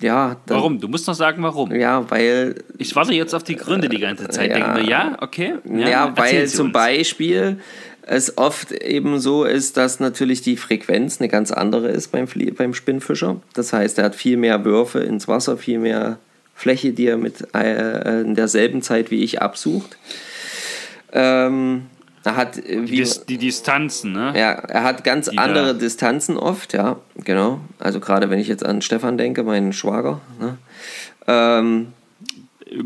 ja, 0.01 0.37
dann- 0.47 0.57
Warum? 0.57 0.81
Du 0.81 0.89
musst 0.89 1.07
noch 1.07 1.15
sagen, 1.15 1.43
warum. 1.43 1.71
Ja, 1.75 2.09
weil 2.11 2.55
Ich 2.79 2.95
warte 2.97 3.13
jetzt 3.13 3.35
auf 3.35 3.43
die 3.45 3.57
Gründe 3.57 3.89
die 3.91 3.99
ganze 3.99 4.29
Zeit. 4.29 4.51
Ja. 4.51 4.57
Denke 4.75 4.83
mir, 4.83 4.89
ja, 4.91 5.17
okay. 5.21 5.55
Ja, 5.65 6.17
weil 6.17 6.25
erzähl 6.27 6.47
sie 6.47 6.57
zum 6.57 6.67
uns. 6.69 6.73
Beispiel 6.75 7.61
es 8.09 8.39
oft 8.39 8.71
eben 8.73 9.19
so 9.21 9.45
ist, 9.45 9.77
dass 9.77 9.99
natürlich 10.01 10.41
die 10.41 10.57
Frequenz 10.57 11.21
eine 11.21 11.29
ganz 11.29 11.51
andere 11.51 11.89
ist 11.89 12.13
beim, 12.13 12.27
beim 12.57 12.73
Spinnfischer. 12.73 13.41
Das 13.55 13.73
heißt, 13.73 13.99
er 13.99 14.05
hat 14.05 14.15
viel 14.15 14.37
mehr 14.37 14.65
Würfe 14.65 15.01
ins 15.01 15.27
Wasser, 15.29 15.59
viel 15.59 15.79
mehr 15.81 16.19
Fläche, 16.55 16.93
die 16.93 17.07
er 17.07 17.19
mit 17.19 17.53
äh, 17.55 18.21
in 18.23 18.35
derselben 18.35 18.81
Zeit 18.81 19.11
wie 19.11 19.23
ich 19.25 19.43
absucht. 19.43 19.99
Ähm, 21.13 21.87
er 22.25 22.37
hat 22.37 22.57
äh, 22.59 22.83
Die, 22.85 22.91
wie, 23.05 23.11
die 23.29 23.39
Distanzen, 23.39 24.13
ne? 24.13 24.33
ja, 24.37 24.53
er 24.53 24.83
hat 24.85 25.05
ganz 25.05 25.29
Die 25.31 25.39
andere 25.39 25.69
da- 25.69 25.73
Distanzen 25.75 26.37
oft, 26.37 26.73
ja, 26.73 26.99
genau. 27.25 27.61
Also 27.79 28.01
gerade 28.01 28.31
wenn 28.31 28.39
ich 28.39 28.49
jetzt 28.49 28.65
an 28.65 28.83
Stefan 28.83 29.19
denke, 29.19 29.43
meinen 29.43 29.73
Schwager. 29.73 30.21
Ne? 30.41 30.59
Ähm, 31.27 31.89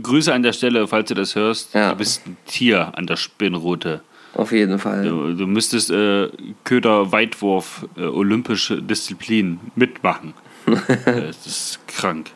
Grüße 0.02 0.32
an 0.32 0.42
der 0.42 0.52
Stelle, 0.52 0.86
falls 0.88 1.08
du 1.08 1.14
das 1.14 1.34
hörst. 1.34 1.74
Ja. 1.74 1.90
Du 1.92 1.96
bist 1.96 2.26
ein 2.26 2.36
Tier 2.46 2.92
an 2.96 3.06
der 3.06 3.16
Spinnrute. 3.16 4.00
Auf 4.34 4.52
jeden 4.52 4.78
Fall. 4.78 5.04
Du, 5.04 5.34
du 5.34 5.46
müsstest 5.46 5.90
äh, 5.90 6.28
Köder-Weitwurf, 6.64 7.86
äh, 7.96 8.02
olympische 8.02 8.82
Disziplin 8.82 9.60
mitmachen. 9.74 10.34
äh, 10.66 11.26
das 11.26 11.46
ist 11.46 11.80
krank. 11.88 12.30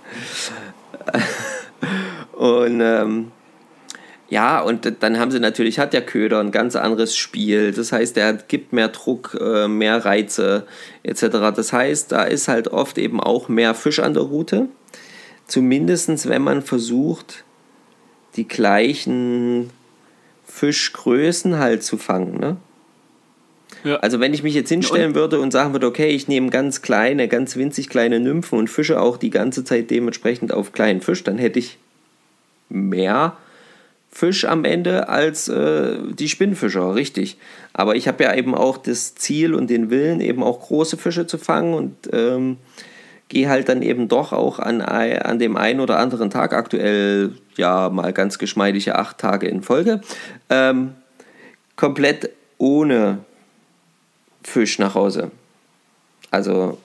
Und 2.33 2.81
ähm, 2.81 3.31
ja, 4.31 4.61
und 4.61 4.91
dann 5.01 5.19
haben 5.21 5.31
sie 5.31 5.39
natürlich, 5.39 5.79
hat 5.79 5.93
der 5.93 6.05
Köder 6.05 6.41
ein 6.41 6.51
ganz 6.51 6.77
anderes 6.77 7.15
Spiel. 7.15 7.73
Das 7.73 7.93
heißt, 7.93 8.17
er 8.17 8.33
gibt 8.33 8.73
mehr 8.73 8.89
Druck, 8.89 9.39
äh, 9.41 9.69
mehr 9.69 10.05
Reize 10.05 10.67
etc. 11.03 11.55
Das 11.55 11.73
heißt, 11.73 12.11
da 12.11 12.25
ist 12.25 12.49
halt 12.49 12.69
oft 12.69 12.99
eben 12.99 13.21
auch 13.21 13.49
mehr 13.49 13.75
Fisch 13.75 14.01
an 14.01 14.15
der 14.15 14.25
Route. 14.25 14.69
Zumindest 15.47 16.29
wenn 16.29 16.43
man 16.43 16.63
versucht, 16.63 17.45
die 18.35 18.49
gleichen 18.49 19.71
Fischgrößen 20.47 21.59
halt 21.59 21.83
zu 21.83 21.97
fangen. 21.99 22.39
Ne? 22.39 22.57
Ja. 23.85 23.97
Also 23.97 24.21
wenn 24.21 24.33
ich 24.33 24.43
mich 24.43 24.55
jetzt 24.55 24.71
hinstellen 24.71 25.15
würde 25.15 25.41
und 25.41 25.51
sagen 25.51 25.73
würde, 25.73 25.87
okay, 25.87 26.09
ich 26.09 26.27
nehme 26.27 26.51
ganz 26.51 26.83
kleine, 26.83 27.29
ganz 27.29 27.57
winzig 27.57 27.89
kleine 27.89 28.19
Nymphen 28.21 28.59
und 28.59 28.71
fische 28.71 29.01
auch 29.01 29.17
die 29.17 29.31
ganze 29.31 29.65
Zeit 29.65 29.91
dementsprechend 29.91 30.53
auf 30.53 30.73
kleinen 30.73 31.03
Fisch, 31.03 31.23
dann 31.23 31.39
hätte 31.39 31.59
ich 31.59 31.79
mehr 32.69 33.37
Fisch 34.11 34.45
am 34.45 34.65
Ende 34.65 35.09
als 35.09 35.49
äh, 35.49 35.97
die 36.13 36.29
Spinnfischer, 36.29 36.95
richtig. 36.95 37.37
Aber 37.73 37.97
ich 37.97 38.07
habe 38.07 38.23
ja 38.23 38.35
eben 38.35 38.55
auch 38.55 38.79
das 38.79 39.17
Ziel 39.17 39.55
und 39.55 39.69
den 39.69 39.91
Willen, 39.91 40.21
eben 40.21 40.43
auch 40.43 40.61
große 40.61 40.97
Fische 40.97 41.27
zu 41.27 41.37
fangen 41.37 41.75
und 41.75 41.97
ähm, 42.13 42.59
gehe 43.29 43.49
halt 43.49 43.69
dann 43.69 43.83
eben 43.83 44.09
doch 44.09 44.33
auch 44.33 44.59
an, 44.59 44.81
an 44.81 45.39
dem 45.39 45.57
einen 45.57 45.81
oder 45.81 45.99
anderen 45.99 46.31
Tag, 46.31 46.53
aktuell 46.53 47.33
ja 47.57 47.89
mal 47.89 48.13
ganz 48.13 48.39
geschmeidige 48.39 48.97
acht 48.97 49.19
Tage 49.19 49.49
in 49.49 49.63
Folge, 49.63 50.01
ähm, 50.51 50.95
komplett 51.77 52.31
ohne 52.59 53.19
Fisch 54.43 54.79
nach 54.79 54.95
Hause. 54.95 55.31
Also 56.31 56.79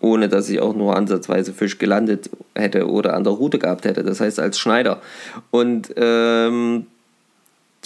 ohne 0.00 0.28
dass 0.28 0.48
ich 0.48 0.60
auch 0.60 0.74
nur 0.74 0.96
ansatzweise 0.96 1.52
Fisch 1.52 1.78
gelandet 1.78 2.30
hätte 2.54 2.88
oder 2.88 3.14
an 3.14 3.24
der 3.24 3.32
Route 3.32 3.58
gehabt 3.58 3.84
hätte. 3.84 4.02
Das 4.02 4.20
heißt 4.20 4.38
als 4.38 4.58
Schneider. 4.58 5.00
Und 5.50 5.92
ähm, 5.96 6.86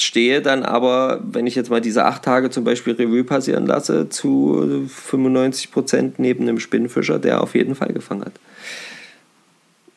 stehe 0.03 0.43
dann 0.43 0.63
aber, 0.63 1.21
wenn 1.23 1.47
ich 1.47 1.55
jetzt 1.55 1.71
mal 1.71 1.81
diese 1.81 2.05
acht 2.05 2.23
Tage 2.23 2.51
zum 2.51 2.65
Beispiel 2.65 2.95
Revue 2.95 3.25
passieren 3.25 3.67
lasse, 3.67 4.09
zu 4.09 4.87
95 4.89 5.71
Prozent 5.71 6.19
neben 6.19 6.45
einem 6.45 6.61
Spinnenfischer, 6.61 7.19
der 7.19 7.43
auf 7.43 7.55
jeden 7.55 7.75
Fall 7.75 7.93
gefangen 7.93 8.25
hat. 8.25 8.33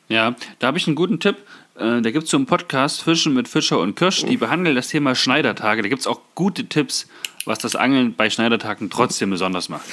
Ja, 0.09 0.35
da 0.59 0.67
habe 0.67 0.77
ich 0.77 0.87
einen 0.87 0.95
guten 0.95 1.19
Tipp. 1.19 1.37
Äh, 1.75 2.01
da 2.01 2.11
gibt 2.11 2.25
es 2.25 2.29
so 2.29 2.37
einen 2.37 2.45
Podcast, 2.45 3.01
Fischen 3.01 3.33
mit 3.33 3.47
Fischer 3.47 3.79
und 3.79 3.95
Kirsch, 3.95 4.25
die 4.25 4.37
behandeln 4.37 4.75
das 4.75 4.89
Thema 4.89 5.15
Schneidertage. 5.15 5.81
Da 5.81 5.89
gibt 5.89 6.01
es 6.01 6.07
auch 6.07 6.21
gute 6.35 6.65
Tipps, 6.65 7.07
was 7.45 7.59
das 7.59 7.75
Angeln 7.75 8.13
bei 8.15 8.29
Schneidertagen 8.29 8.89
trotzdem 8.89 9.31
besonders 9.31 9.69
macht. 9.69 9.85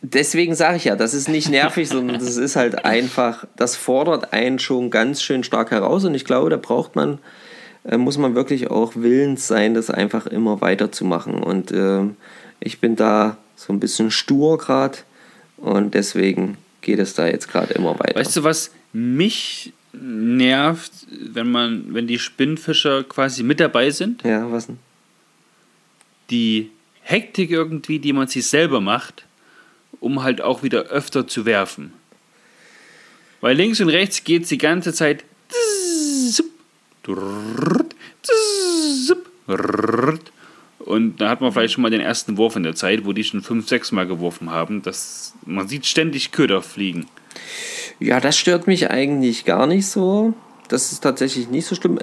Deswegen 0.00 0.54
sage 0.54 0.76
ich 0.76 0.84
ja, 0.84 0.96
das 0.96 1.12
ist 1.12 1.28
nicht 1.28 1.48
nervig, 1.48 1.88
sondern 1.88 2.18
das 2.18 2.36
ist 2.36 2.54
halt 2.54 2.84
einfach, 2.84 3.46
das 3.56 3.76
fordert 3.76 4.32
einen 4.32 4.58
schon 4.58 4.90
ganz 4.90 5.22
schön 5.22 5.42
stark 5.42 5.72
heraus 5.72 6.04
und 6.04 6.14
ich 6.14 6.24
glaube, 6.24 6.50
da 6.50 6.56
braucht 6.56 6.94
man 6.94 7.18
muss 7.96 8.18
man 8.18 8.34
wirklich 8.34 8.70
auch 8.70 8.92
willens 8.96 9.46
sein, 9.46 9.74
das 9.74 9.90
einfach 9.90 10.26
immer 10.26 10.60
weiterzumachen. 10.60 11.42
Und 11.42 11.70
äh, 11.70 12.02
ich 12.60 12.80
bin 12.80 12.96
da 12.96 13.38
so 13.56 13.72
ein 13.72 13.80
bisschen 13.80 14.10
stur 14.10 14.58
gerade 14.58 14.98
und 15.56 15.94
deswegen 15.94 16.58
geht 16.82 16.98
es 16.98 17.14
da 17.14 17.26
jetzt 17.26 17.50
gerade 17.50 17.72
immer 17.74 17.98
weiter. 17.98 18.16
Weißt 18.16 18.36
du, 18.36 18.44
was 18.44 18.72
mich 18.92 19.72
nervt, 19.92 20.92
wenn 21.10 21.50
man, 21.50 21.94
wenn 21.94 22.06
die 22.06 22.18
Spinnfischer 22.18 23.04
quasi 23.04 23.42
mit 23.42 23.58
dabei 23.58 23.90
sind? 23.90 24.22
Ja, 24.22 24.50
was 24.50 24.66
denn? 24.66 24.78
Die 26.30 26.70
Hektik 27.02 27.50
irgendwie, 27.50 27.98
die 27.98 28.12
man 28.12 28.28
sich 28.28 28.46
selber 28.46 28.80
macht, 28.80 29.24
um 29.98 30.22
halt 30.22 30.40
auch 30.40 30.62
wieder 30.62 30.82
öfter 30.82 31.26
zu 31.26 31.46
werfen. 31.46 31.92
Weil 33.40 33.56
links 33.56 33.80
und 33.80 33.88
rechts 33.88 34.24
geht 34.24 34.42
es 34.42 34.48
die 34.50 34.58
ganze 34.58 34.92
Zeit 34.92 35.24
und 40.78 41.20
da 41.20 41.28
hat 41.28 41.40
man 41.40 41.52
vielleicht 41.52 41.74
schon 41.74 41.82
mal 41.82 41.90
den 41.90 42.00
ersten 42.00 42.36
Wurf 42.36 42.56
in 42.56 42.62
der 42.62 42.74
Zeit, 42.74 43.04
wo 43.04 43.12
die 43.12 43.24
schon 43.24 43.42
fünf, 43.42 43.68
sechs 43.68 43.92
Mal 43.92 44.06
geworfen 44.06 44.50
haben. 44.50 44.82
Das, 44.82 45.34
man 45.44 45.68
sieht 45.68 45.86
ständig 45.86 46.32
Köder 46.32 46.62
fliegen. 46.62 47.06
Ja, 48.00 48.20
das 48.20 48.36
stört 48.36 48.66
mich 48.66 48.90
eigentlich 48.90 49.44
gar 49.44 49.66
nicht 49.66 49.86
so. 49.86 50.34
Das 50.68 50.92
ist 50.92 51.00
tatsächlich 51.00 51.48
nicht 51.48 51.66
so 51.66 51.74
schlimm. 51.74 51.98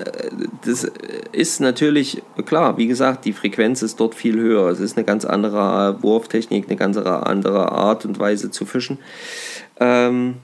Das 0.66 0.88
ist 1.32 1.62
natürlich, 1.62 2.24
klar, 2.46 2.78
wie 2.78 2.88
gesagt, 2.88 3.26
die 3.26 3.34
Frequenz 3.34 3.84
ist 3.84 4.00
dort 4.00 4.16
viel 4.16 4.36
höher. 4.36 4.70
Es 4.70 4.80
ist 4.80 4.98
eine 4.98 5.06
ganz 5.06 5.24
andere 5.24 6.02
Wurftechnik, 6.02 6.66
eine 6.68 6.76
ganz 6.76 6.98
andere 6.98 7.72
Art 7.72 8.06
und 8.06 8.18
Weise 8.18 8.50
zu 8.50 8.66
fischen. 8.66 8.98
Ähm, 9.80 10.38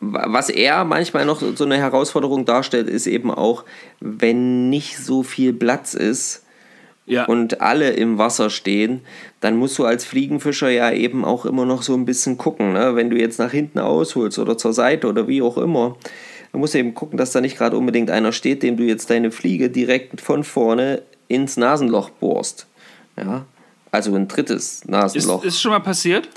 was 0.00 0.48
er 0.48 0.84
manchmal 0.84 1.24
noch 1.24 1.40
so 1.40 1.64
eine 1.64 1.76
Herausforderung 1.76 2.44
darstellt, 2.44 2.88
ist 2.88 3.06
eben 3.06 3.30
auch, 3.30 3.64
wenn 4.00 4.70
nicht 4.70 4.98
so 4.98 5.22
viel 5.22 5.52
Platz 5.52 5.94
ist 5.94 6.44
ja. 7.06 7.24
und 7.24 7.60
alle 7.60 7.90
im 7.90 8.18
Wasser 8.18 8.50
stehen, 8.50 9.00
dann 9.40 9.56
musst 9.56 9.78
du 9.78 9.84
als 9.84 10.04
Fliegenfischer 10.04 10.68
ja 10.68 10.92
eben 10.92 11.24
auch 11.24 11.44
immer 11.44 11.64
noch 11.64 11.82
so 11.82 11.94
ein 11.94 12.04
bisschen 12.04 12.38
gucken. 12.38 12.74
Ne? 12.74 12.94
Wenn 12.94 13.10
du 13.10 13.18
jetzt 13.18 13.38
nach 13.38 13.50
hinten 13.50 13.80
ausholst 13.80 14.38
oder 14.38 14.56
zur 14.56 14.72
Seite 14.72 15.08
oder 15.08 15.26
wie 15.26 15.42
auch 15.42 15.58
immer, 15.58 15.96
dann 16.52 16.60
musst 16.60 16.74
du 16.74 16.78
eben 16.78 16.94
gucken, 16.94 17.18
dass 17.18 17.32
da 17.32 17.40
nicht 17.40 17.56
gerade 17.56 17.76
unbedingt 17.76 18.10
einer 18.10 18.32
steht, 18.32 18.62
dem 18.62 18.76
du 18.76 18.84
jetzt 18.84 19.10
deine 19.10 19.30
Fliege 19.30 19.68
direkt 19.68 20.20
von 20.20 20.44
vorne 20.44 21.02
ins 21.26 21.56
Nasenloch 21.56 22.10
bohrst. 22.10 22.66
Ja? 23.16 23.46
Also 23.90 24.14
ein 24.14 24.28
drittes 24.28 24.86
Nasenloch. 24.86 25.42
Ist, 25.42 25.54
ist 25.54 25.60
schon 25.60 25.72
mal 25.72 25.80
passiert? 25.80 26.28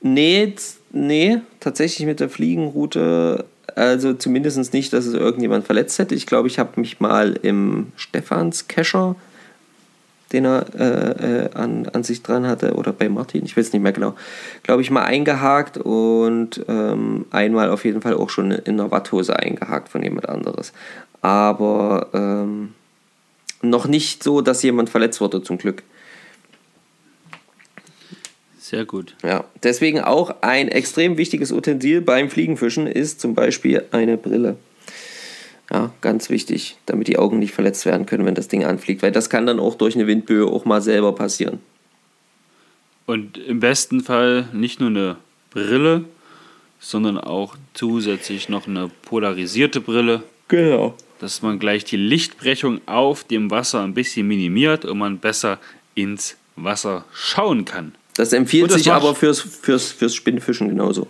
Nee, 0.00 0.54
Nee, 0.96 1.42
tatsächlich 1.60 2.06
mit 2.06 2.20
der 2.20 2.30
Fliegenroute, 2.30 3.44
also 3.74 4.14
zumindest 4.14 4.72
nicht, 4.72 4.94
dass 4.94 5.04
es 5.04 5.12
irgendjemand 5.12 5.66
verletzt 5.66 5.98
hätte. 5.98 6.14
Ich 6.14 6.26
glaube, 6.26 6.48
ich 6.48 6.58
habe 6.58 6.80
mich 6.80 7.00
mal 7.00 7.38
im 7.42 7.92
Stefans 7.96 8.66
Kescher, 8.66 9.14
den 10.32 10.46
er 10.46 10.64
äh, 10.74 11.44
äh, 11.44 11.50
an, 11.52 11.86
an 11.92 12.02
sich 12.02 12.22
dran 12.22 12.46
hatte, 12.46 12.76
oder 12.76 12.94
bei 12.94 13.10
Martin, 13.10 13.44
ich 13.44 13.58
weiß 13.58 13.74
nicht 13.74 13.82
mehr 13.82 13.92
genau, 13.92 14.14
glaube 14.62 14.80
ich 14.80 14.90
mal 14.90 15.04
eingehakt 15.04 15.76
und 15.76 16.64
ähm, 16.66 17.26
einmal 17.30 17.68
auf 17.68 17.84
jeden 17.84 18.00
Fall 18.00 18.14
auch 18.14 18.30
schon 18.30 18.52
in 18.52 18.80
einer 18.80 18.90
Watthose 18.90 19.38
eingehakt 19.38 19.90
von 19.90 20.02
jemand 20.02 20.30
anderes. 20.30 20.72
Aber 21.20 22.08
ähm, 22.14 22.72
noch 23.60 23.86
nicht 23.86 24.22
so, 24.22 24.40
dass 24.40 24.62
jemand 24.62 24.88
verletzt 24.88 25.20
wurde, 25.20 25.42
zum 25.42 25.58
Glück. 25.58 25.82
Sehr 28.68 28.84
gut. 28.84 29.14
Ja, 29.22 29.44
deswegen 29.62 30.00
auch 30.00 30.42
ein 30.42 30.66
extrem 30.66 31.16
wichtiges 31.18 31.52
Utensil 31.52 32.00
beim 32.00 32.28
Fliegenfischen 32.28 32.88
ist 32.88 33.20
zum 33.20 33.32
Beispiel 33.32 33.84
eine 33.92 34.16
Brille. 34.16 34.56
Ja, 35.70 35.92
ganz 36.00 36.30
wichtig, 36.30 36.76
damit 36.84 37.06
die 37.06 37.16
Augen 37.16 37.38
nicht 37.38 37.54
verletzt 37.54 37.86
werden 37.86 38.06
können, 38.06 38.26
wenn 38.26 38.34
das 38.34 38.48
Ding 38.48 38.64
anfliegt, 38.64 39.04
weil 39.04 39.12
das 39.12 39.30
kann 39.30 39.46
dann 39.46 39.60
auch 39.60 39.76
durch 39.76 39.94
eine 39.94 40.08
Windböe 40.08 40.48
auch 40.48 40.64
mal 40.64 40.82
selber 40.82 41.14
passieren. 41.14 41.60
Und 43.06 43.38
im 43.38 43.60
besten 43.60 44.00
Fall 44.00 44.48
nicht 44.52 44.80
nur 44.80 44.90
eine 44.90 45.16
Brille, 45.50 46.04
sondern 46.80 47.18
auch 47.18 47.54
zusätzlich 47.72 48.48
noch 48.48 48.66
eine 48.66 48.90
polarisierte 49.02 49.80
Brille. 49.80 50.24
Genau. 50.48 50.96
Dass 51.20 51.40
man 51.40 51.60
gleich 51.60 51.84
die 51.84 51.96
Lichtbrechung 51.96 52.80
auf 52.86 53.22
dem 53.22 53.48
Wasser 53.48 53.84
ein 53.84 53.94
bisschen 53.94 54.26
minimiert 54.26 54.84
und 54.84 54.98
man 54.98 55.18
besser 55.18 55.60
ins 55.94 56.36
Wasser 56.56 57.04
schauen 57.12 57.64
kann. 57.64 57.94
Das 58.16 58.32
empfiehlt 58.32 58.70
das 58.70 58.78
sich 58.78 58.90
aber 58.90 59.14
fürs, 59.14 59.40
fürs, 59.40 59.92
fürs 59.92 60.14
Spinnfischen 60.14 60.68
genauso. 60.68 61.06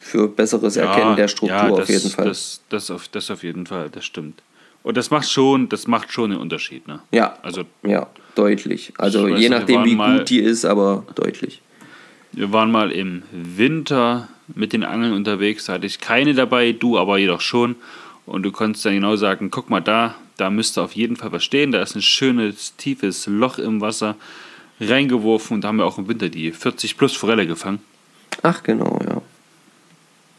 Für 0.00 0.28
besseres 0.28 0.76
ja, 0.76 0.84
Erkennen 0.84 1.16
der 1.16 1.28
Struktur 1.28 1.56
ja, 1.56 1.68
das, 1.68 1.80
auf 1.80 1.88
jeden 1.88 2.10
Fall. 2.10 2.24
Das, 2.24 2.60
das, 2.70 2.90
auf, 2.90 3.08
das 3.08 3.30
auf 3.30 3.42
jeden 3.42 3.66
Fall, 3.66 3.90
das 3.90 4.04
stimmt. 4.04 4.42
Und 4.82 4.96
das 4.96 5.10
macht 5.10 5.30
schon, 5.30 5.68
das 5.68 5.86
macht 5.86 6.12
schon 6.12 6.32
einen 6.32 6.40
Unterschied, 6.40 6.86
ne? 6.88 7.00
Ja. 7.10 7.38
Also, 7.42 7.64
ja, 7.82 8.06
deutlich. 8.34 8.92
Also 8.98 9.28
je 9.28 9.48
nachdem, 9.48 9.84
wie 9.84 9.94
gut 9.94 10.30
die 10.30 10.38
ist, 10.38 10.64
aber 10.64 11.04
deutlich. 11.14 11.60
Wir 12.32 12.52
waren 12.52 12.70
mal 12.70 12.90
im 12.90 13.22
Winter 13.30 14.28
mit 14.54 14.72
den 14.72 14.84
Angeln 14.84 15.12
unterwegs, 15.12 15.66
da 15.66 15.74
hatte 15.74 15.86
ich 15.86 16.00
keine 16.00 16.34
dabei, 16.34 16.72
du 16.72 16.98
aber 16.98 17.18
jedoch 17.18 17.40
schon. 17.40 17.76
Und 18.26 18.42
du 18.42 18.52
konntest 18.52 18.84
dann 18.86 18.94
genau 18.94 19.16
sagen, 19.16 19.50
guck 19.50 19.68
mal 19.68 19.80
da, 19.80 20.14
da 20.38 20.50
müsste 20.50 20.82
auf 20.82 20.92
jeden 20.92 21.16
Fall 21.16 21.32
was 21.32 21.44
stehen, 21.44 21.72
da 21.72 21.82
ist 21.82 21.94
ein 21.94 22.02
schönes, 22.02 22.74
tiefes 22.76 23.26
Loch 23.26 23.58
im 23.58 23.80
Wasser 23.80 24.16
reingeworfen 24.80 25.54
und 25.54 25.60
da 25.62 25.68
haben 25.68 25.78
wir 25.78 25.86
auch 25.86 25.98
im 25.98 26.08
Winter 26.08 26.28
die 26.28 26.52
40 26.52 26.96
plus 26.96 27.14
Forelle 27.14 27.46
gefangen. 27.46 27.80
Ach 28.42 28.62
genau, 28.62 28.98
ja. 29.06 29.22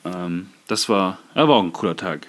Ähm, 0.05 0.47
das 0.67 0.89
war, 0.89 1.19
ja, 1.36 1.47
war 1.47 1.55
auch 1.55 1.63
ein 1.63 1.73
cooler 1.73 1.95
Tag. 1.95 2.27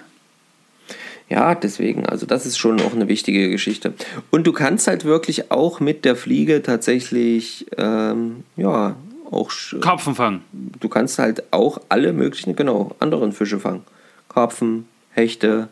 Ja, 1.29 1.57
deswegen, 1.57 2.07
also 2.07 2.25
das 2.25 2.47
ist 2.47 2.57
schon 2.57 2.81
auch 2.81 2.95
eine 2.95 3.09
wichtige 3.09 3.51
Geschichte. 3.51 3.95
Und 4.31 4.47
du 4.47 4.53
kannst 4.53 4.87
halt 4.87 5.05
wirklich 5.05 5.51
auch 5.51 5.81
mit 5.81 6.05
der 6.05 6.15
Fliege 6.15 6.63
tatsächlich, 6.63 7.67
ähm, 7.77 8.45
ja, 8.57 8.95
auch. 9.31 9.51
Karpfen 9.81 10.15
fangen. 10.15 10.43
Du 10.53 10.89
kannst 10.89 11.19
halt 11.19 11.53
auch 11.53 11.81
alle 11.89 12.13
möglichen, 12.13 12.55
genau, 12.55 12.95
anderen 13.01 13.33
Fische 13.33 13.59
fangen. 13.59 13.83
Karpfen, 14.29 14.87
Hechte, 15.11 15.69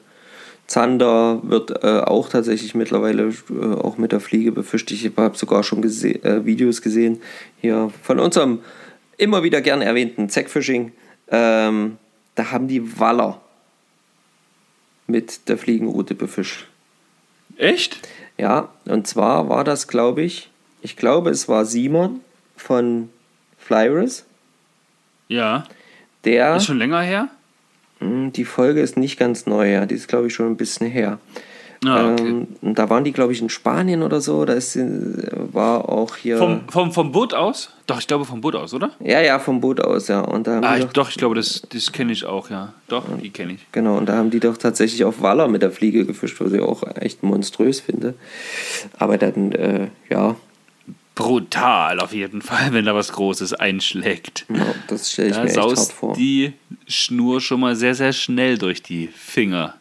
Zander 0.66 1.40
wird 1.42 1.84
äh, 1.84 2.00
auch 2.00 2.28
tatsächlich 2.28 2.74
mittlerweile 2.74 3.32
äh, 3.50 3.74
auch 3.74 3.98
mit 3.98 4.12
der 4.12 4.20
Fliege 4.20 4.52
befischt. 4.52 4.90
Ich 4.90 5.10
habe 5.16 5.36
sogar 5.36 5.62
schon 5.62 5.82
gese 5.82 6.22
äh, 6.24 6.44
Videos 6.44 6.80
gesehen 6.80 7.20
hier 7.60 7.90
von 8.02 8.18
unserem 8.18 8.60
immer 9.18 9.42
wieder 9.42 9.60
gern 9.60 9.82
erwähnten 9.82 10.28
Zackfishing. 10.28 10.92
Ähm, 11.28 11.98
da 12.34 12.50
haben 12.50 12.68
die 12.68 12.98
Waller 12.98 13.40
mit 15.06 15.48
der 15.48 15.58
Fliegenroute 15.58 16.14
befischt. 16.14 16.66
Echt? 17.56 18.00
Ja, 18.38 18.70
und 18.86 19.06
zwar 19.06 19.48
war 19.48 19.64
das, 19.64 19.86
glaube 19.86 20.22
ich, 20.22 20.50
ich 20.82 20.96
glaube, 20.96 21.30
es 21.30 21.48
war 21.48 21.64
Simon 21.64 22.20
von 22.56 23.08
Flyris. 23.58 24.24
Ja. 25.28 25.64
Der. 26.24 26.56
Ist 26.56 26.66
schon 26.66 26.78
länger 26.78 27.00
her? 27.00 27.28
Hm, 28.04 28.32
die 28.32 28.44
Folge 28.44 28.80
ist 28.80 28.96
nicht 28.96 29.18
ganz 29.18 29.46
neu, 29.46 29.72
ja. 29.72 29.86
Die 29.86 29.94
ist, 29.94 30.08
glaube 30.08 30.26
ich, 30.26 30.34
schon 30.34 30.46
ein 30.46 30.56
bisschen 30.56 30.90
her. 30.90 31.18
Ah, 31.86 32.12
okay. 32.12 32.28
ähm, 32.28 32.46
da 32.74 32.88
waren 32.88 33.04
die, 33.04 33.12
glaube 33.12 33.32
ich, 33.32 33.42
in 33.42 33.50
Spanien 33.50 34.02
oder 34.02 34.20
so. 34.20 34.44
Da 34.44 34.54
ist, 34.54 34.78
war 35.52 35.88
auch 35.88 36.16
hier. 36.16 36.38
Vom, 36.38 36.62
vom, 36.68 36.92
vom 36.92 37.12
Boot 37.12 37.34
aus? 37.34 37.70
Doch, 37.86 37.98
ich 37.98 38.06
glaube 38.06 38.24
vom 38.24 38.40
Boot 38.40 38.54
aus, 38.54 38.72
oder? 38.72 38.90
Ja, 39.00 39.20
ja, 39.20 39.38
vom 39.38 39.60
Boot 39.60 39.80
aus, 39.80 40.08
ja. 40.08 40.20
Und 40.20 40.46
da 40.46 40.60
ah, 40.60 40.78
ich, 40.78 40.86
doch, 40.86 41.10
ich 41.10 41.16
glaube, 41.16 41.34
das, 41.34 41.62
das 41.70 41.92
kenne 41.92 42.12
ich 42.12 42.24
auch, 42.24 42.48
ja. 42.48 42.72
Doch, 42.88 43.04
die 43.22 43.30
kenne 43.30 43.54
ich. 43.54 43.66
Genau, 43.72 43.98
und 43.98 44.08
da 44.08 44.16
haben 44.16 44.30
die 44.30 44.40
doch 44.40 44.56
tatsächlich 44.56 45.04
auf 45.04 45.20
Waller 45.20 45.48
mit 45.48 45.62
der 45.62 45.70
Fliege 45.70 46.06
gefischt, 46.06 46.40
was 46.40 46.52
ich 46.52 46.62
auch 46.62 46.82
echt 46.96 47.22
monströs 47.22 47.80
finde. 47.80 48.14
Aber 48.98 49.18
dann, 49.18 49.52
äh, 49.52 49.88
ja. 50.08 50.36
Brutal 51.14 52.00
auf 52.00 52.12
jeden 52.12 52.42
Fall, 52.42 52.72
wenn 52.72 52.84
da 52.84 52.94
was 52.94 53.12
Großes 53.12 53.54
einschlägt. 53.54 54.46
Ja, 54.48 54.64
das 54.88 55.12
stelle 55.12 55.28
ich 55.28 55.34
Da 55.34 55.42
mir 55.42 55.48
echt 55.48 55.56
hart 55.58 55.70
saust 55.76 55.92
vor. 55.92 56.14
die 56.14 56.52
Schnur 56.88 57.40
schon 57.40 57.60
mal 57.60 57.76
sehr, 57.76 57.94
sehr 57.94 58.12
schnell 58.12 58.58
durch 58.58 58.82
die 58.82 59.08
Finger. 59.08 59.74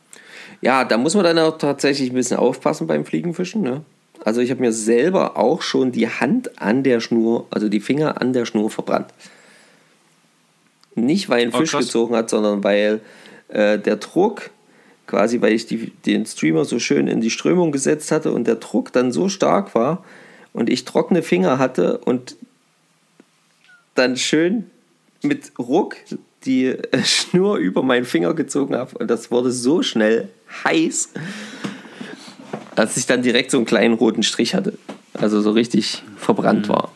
Ja, 0.62 0.86
da 0.86 0.98
muss 0.98 1.16
man 1.16 1.24
dann 1.24 1.40
auch 1.40 1.58
tatsächlich 1.58 2.12
ein 2.12 2.16
bisschen 2.16 2.38
aufpassen 2.38 2.88
beim 2.88 3.06
Fliegenfischen. 3.06 3.62
Ne? 3.62 3.82
Also 4.24 4.40
ich 4.42 4.50
habe 4.52 4.62
mir 4.62 4.72
selber 4.72 5.36
auch 5.38 5.62
schon 5.62 5.92
die 5.92 6.08
Hand 6.08 6.62
an 6.62 6.84
der 6.84 7.00
Schnur, 7.02 7.48
also 7.50 7.68
die 7.68 7.82
Finger 7.82 8.22
an 8.22 8.32
der 8.34 8.46
Schnur 8.46 8.70
verbrannt. 8.70 9.08
Nicht, 10.96 11.28
weil 11.30 11.42
ein 11.42 11.54
Oh, 11.54 11.58
Fisch 11.58 11.72
krass. 11.72 11.86
gezogen 11.86 12.16
hat, 12.16 12.30
sondern 12.30 12.64
weil 12.64 13.02
äh, 13.50 13.80
der 13.80 13.96
Druck, 13.98 14.52
quasi 15.08 15.42
weil 15.42 15.54
ich 15.54 15.66
die, 15.66 15.92
den 16.06 16.26
Streamer 16.26 16.66
so 16.66 16.80
schön 16.80 17.08
in 17.08 17.20
die 17.20 17.32
Strömung 17.32 17.72
gesetzt 17.72 18.12
hatte 18.12 18.32
und 18.32 18.46
der 18.46 18.56
Druck 18.56 18.94
dann 18.94 19.12
so 19.12 19.28
stark 19.30 19.74
war 19.76 20.04
und 20.54 20.70
ich 20.70 20.86
trockene 20.86 21.24
Finger 21.24 21.58
hatte 21.58 21.98
und 21.98 22.36
dann 23.96 24.18
schön 24.18 24.70
mit 25.22 25.52
Ruck 25.60 25.96
die 26.46 26.66
äh, 26.68 27.04
Schnur 27.04 27.58
über 27.58 27.84
meinen 27.84 28.06
Finger 28.06 28.34
gezogen 28.34 28.76
habe 28.76 28.98
und 28.98 29.10
das 29.10 29.32
wurde 29.32 29.52
so 29.52 29.84
schnell 29.84 30.30
heiß, 30.64 31.14
dass 32.76 32.98
ich 32.98 33.06
dann 33.06 33.22
direkt 33.22 33.52
so 33.52 33.58
einen 33.58 33.66
kleinen 33.66 33.96
roten 33.96 34.24
Strich 34.24 34.56
hatte. 34.56 34.78
Also 35.14 35.42
so 35.42 35.52
richtig 35.52 36.02
verbrannt 36.18 36.70
war. 36.70 36.92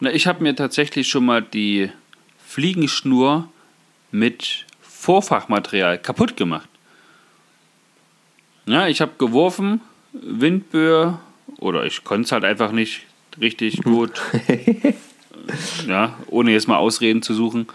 Na, 0.00 0.12
ich 0.12 0.26
habe 0.26 0.42
mir 0.42 0.56
tatsächlich 0.56 1.08
schon 1.08 1.24
mal 1.24 1.42
die 1.42 1.90
Fliegenschnur 2.44 3.48
mit 4.10 4.66
Vorfachmaterial 4.82 5.98
kaputt 5.98 6.36
gemacht. 6.36 6.68
Ja, 8.66 8.88
ich 8.88 9.00
habe 9.00 9.12
geworfen, 9.18 9.80
Windböe, 10.12 11.18
oder 11.58 11.84
ich 11.84 12.04
konnte 12.04 12.26
es 12.26 12.32
halt 12.32 12.44
einfach 12.44 12.72
nicht 12.72 13.02
richtig 13.40 13.82
gut. 13.82 14.20
ja, 15.88 16.18
ohne 16.28 16.52
jetzt 16.52 16.68
mal 16.68 16.76
Ausreden 16.76 17.22
zu 17.22 17.34
suchen. 17.34 17.66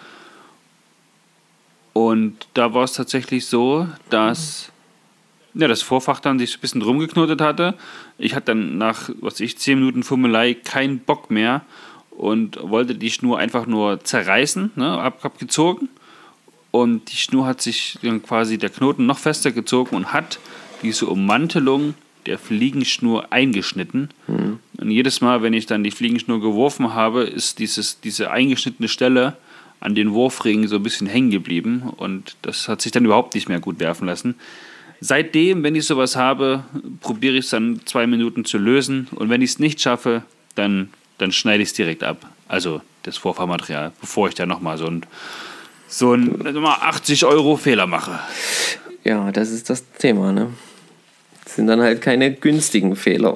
Und 1.94 2.48
da 2.54 2.74
war 2.74 2.84
es 2.84 2.94
tatsächlich 2.94 3.46
so, 3.46 3.88
dass 4.10 4.72
ja, 5.54 5.68
das 5.68 5.82
Vorfach 5.82 6.20
dann 6.20 6.40
sich 6.40 6.58
ein 6.58 6.62
bisschen 6.62 6.82
drum 6.82 7.00
geknotet 7.00 7.42
hatte. 7.42 7.76
Ich 8.18 8.36
hatte 8.36 8.48
dann 8.48 8.78
nach, 8.78 9.10
was 9.20 9.40
ich, 9.40 9.58
10 9.58 9.80
Minuten 9.80 10.04
Fummelei 10.04 10.54
keinen 10.54 11.00
Bock 11.00 11.32
mehr 11.32 11.62
und 12.12 12.60
wollte 12.62 12.96
die 12.96 13.12
Schnur 13.12 13.40
einfach 13.40 13.66
nur 13.66 14.04
zerreißen, 14.04 14.72
ne, 14.76 15.02
hab, 15.02 15.24
hab 15.24 15.40
gezogen. 15.40 15.90
Und 16.72 17.12
die 17.12 17.18
Schnur 17.18 17.48
hat 17.48 17.62
sich 17.62 17.98
dann 18.04 18.22
quasi 18.22 18.58
der 18.58 18.70
Knoten 18.70 19.06
noch 19.06 19.18
fester 19.18 19.52
gezogen 19.52 19.96
und 19.96 20.14
hat 20.14 20.40
diese 20.84 21.08
Ummantelung 21.08 21.96
der 22.30 22.38
Fliegenschnur 22.38 23.34
eingeschnitten. 23.34 24.10
Und 24.78 24.92
jedes 24.92 25.20
Mal, 25.20 25.42
wenn 25.42 25.54
ich 25.54 25.66
dann 25.66 25.84
die 25.84 25.92
Fliegenschnur 25.92 26.40
geworfen 26.40 26.94
habe, 26.94 27.24
ist 27.24 27.60
dieses, 27.60 28.00
diese 28.00 28.32
eingeschnittene 28.32 28.88
Stelle 28.88 29.36
an 29.80 29.96
den 29.96 30.14
Wurfringen 30.14 30.68
so 30.68 30.76
ein 30.76 30.84
bisschen 30.84 31.08
hängen 31.08 31.32
geblieben. 31.32 31.92
Und 31.98 32.36
das 32.44 32.68
hat 32.68 32.82
sich 32.82 32.92
dann 32.92 33.04
überhaupt 33.04 33.34
nicht 33.34 33.50
mehr 33.50 33.60
gut 33.60 33.80
werfen 33.80 34.06
lassen. 34.06 34.36
Seitdem, 35.02 35.64
wenn 35.64 35.76
ich 35.76 35.86
sowas 35.86 36.16
habe, 36.16 36.64
probiere 37.02 37.36
ich 37.36 37.46
es 37.46 37.52
dann 37.52 37.82
zwei 37.86 38.06
Minuten 38.06 38.46
zu 38.46 38.58
lösen. 38.58 39.08
Und 39.16 39.30
wenn 39.30 39.42
ich 39.42 39.52
es 39.52 39.60
nicht 39.60 39.82
schaffe, 39.82 40.24
dann, 40.56 40.90
dann 41.18 41.32
schneide 41.32 41.64
ich 41.64 41.70
es 41.70 41.74
direkt 41.74 42.04
ab. 42.04 42.30
Also 42.48 42.82
das 43.04 43.18
Vorfahrmaterial, 43.18 43.92
bevor 44.02 44.28
ich 44.28 44.36
da 44.36 44.46
nochmal 44.46 44.78
so 44.78 44.86
ein, 44.86 45.06
so 45.88 46.14
ein 46.14 46.46
also 46.46 46.62
mal 46.62 46.78
80 46.82 47.26
Euro 47.26 47.56
Fehler 47.58 47.88
mache. 47.88 48.20
Ja, 49.04 49.32
das 49.32 49.50
ist 49.50 49.70
das 49.70 49.90
Thema, 49.94 50.32
ne? 50.32 50.54
Das 51.50 51.56
sind 51.56 51.66
dann 51.66 51.82
halt 51.82 52.00
keine 52.04 52.32
günstigen 52.32 52.96
Fehler. 52.96 53.36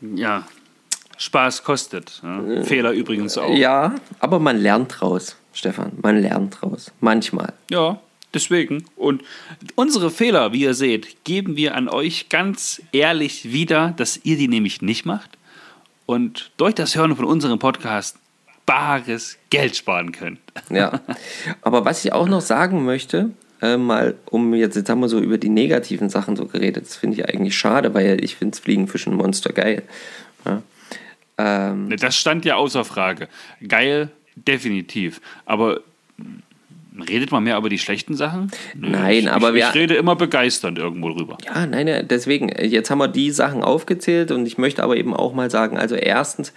Ja, 0.00 0.46
Spaß 1.18 1.64
kostet. 1.64 2.22
Ja. 2.22 2.62
Fehler 2.62 2.92
übrigens 2.92 3.36
auch. 3.36 3.54
Ja, 3.54 3.94
aber 4.18 4.38
man 4.38 4.56
lernt 4.56 4.98
draus, 4.98 5.36
Stefan. 5.52 5.92
Man 6.00 6.22
lernt 6.22 6.62
draus. 6.62 6.92
Manchmal. 7.00 7.52
Ja, 7.70 8.00
deswegen. 8.32 8.86
Und 8.96 9.22
unsere 9.74 10.10
Fehler, 10.10 10.54
wie 10.54 10.62
ihr 10.62 10.72
seht, 10.72 11.24
geben 11.24 11.56
wir 11.56 11.74
an 11.74 11.90
euch 11.90 12.30
ganz 12.30 12.80
ehrlich 12.92 13.52
wieder, 13.52 13.92
dass 13.98 14.18
ihr 14.24 14.38
die 14.38 14.48
nämlich 14.48 14.80
nicht 14.80 15.04
macht. 15.04 15.36
Und 16.06 16.52
durch 16.56 16.74
das 16.74 16.96
Hören 16.96 17.14
von 17.16 17.26
unserem 17.26 17.58
Podcast 17.58 18.16
bares 18.64 19.36
Geld 19.50 19.76
sparen 19.76 20.12
könnt. 20.12 20.40
Ja. 20.70 21.02
Aber 21.60 21.84
was 21.84 22.02
ich 22.02 22.14
auch 22.14 22.28
noch 22.28 22.40
sagen 22.40 22.86
möchte, 22.86 23.32
äh, 23.62 23.76
mal 23.76 24.14
um 24.26 24.54
jetzt, 24.54 24.76
jetzt 24.76 24.88
haben 24.90 25.00
wir 25.00 25.08
so 25.08 25.18
über 25.20 25.38
die 25.38 25.48
negativen 25.48 26.10
Sachen 26.10 26.36
so 26.36 26.46
geredet, 26.46 26.84
das 26.84 26.96
finde 26.96 27.16
ich 27.18 27.28
eigentlich 27.28 27.56
schade, 27.56 27.94
weil 27.94 28.22
ich 28.24 28.36
finde 28.36 28.58
Fliegenfischen 28.58 29.14
Monster 29.14 29.52
geil. 29.52 29.82
Ja. 30.44 30.62
Ähm, 31.38 31.94
Das 31.98 32.16
stand 32.16 32.44
ja 32.44 32.56
außer 32.56 32.84
Frage. 32.84 33.28
Geil, 33.66 34.10
definitiv. 34.34 35.20
Aber 35.44 35.80
redet 37.08 37.30
man 37.30 37.44
mehr 37.44 37.58
über 37.58 37.68
die 37.68 37.78
schlechten 37.78 38.14
Sachen? 38.14 38.50
Nö, 38.74 38.88
Nein, 38.88 39.14
ich, 39.24 39.30
aber 39.30 39.48
ich, 39.50 39.54
wir- 39.56 39.68
ich 39.68 39.74
rede 39.74 39.94
immer 39.96 40.16
begeisternd 40.16 40.78
irgendwo 40.78 41.10
drüber. 41.12 41.36
Ja, 41.44 41.66
nein, 41.66 42.06
deswegen, 42.08 42.48
jetzt 42.48 42.90
haben 42.90 42.98
wir 42.98 43.08
die 43.08 43.30
Sachen 43.32 43.62
aufgezählt 43.62 44.30
und 44.30 44.46
ich 44.46 44.56
möchte 44.56 44.82
aber 44.82 44.96
eben 44.96 45.12
auch 45.14 45.34
mal 45.34 45.50
sagen, 45.50 45.76
also 45.76 45.94
erstens 45.94 46.52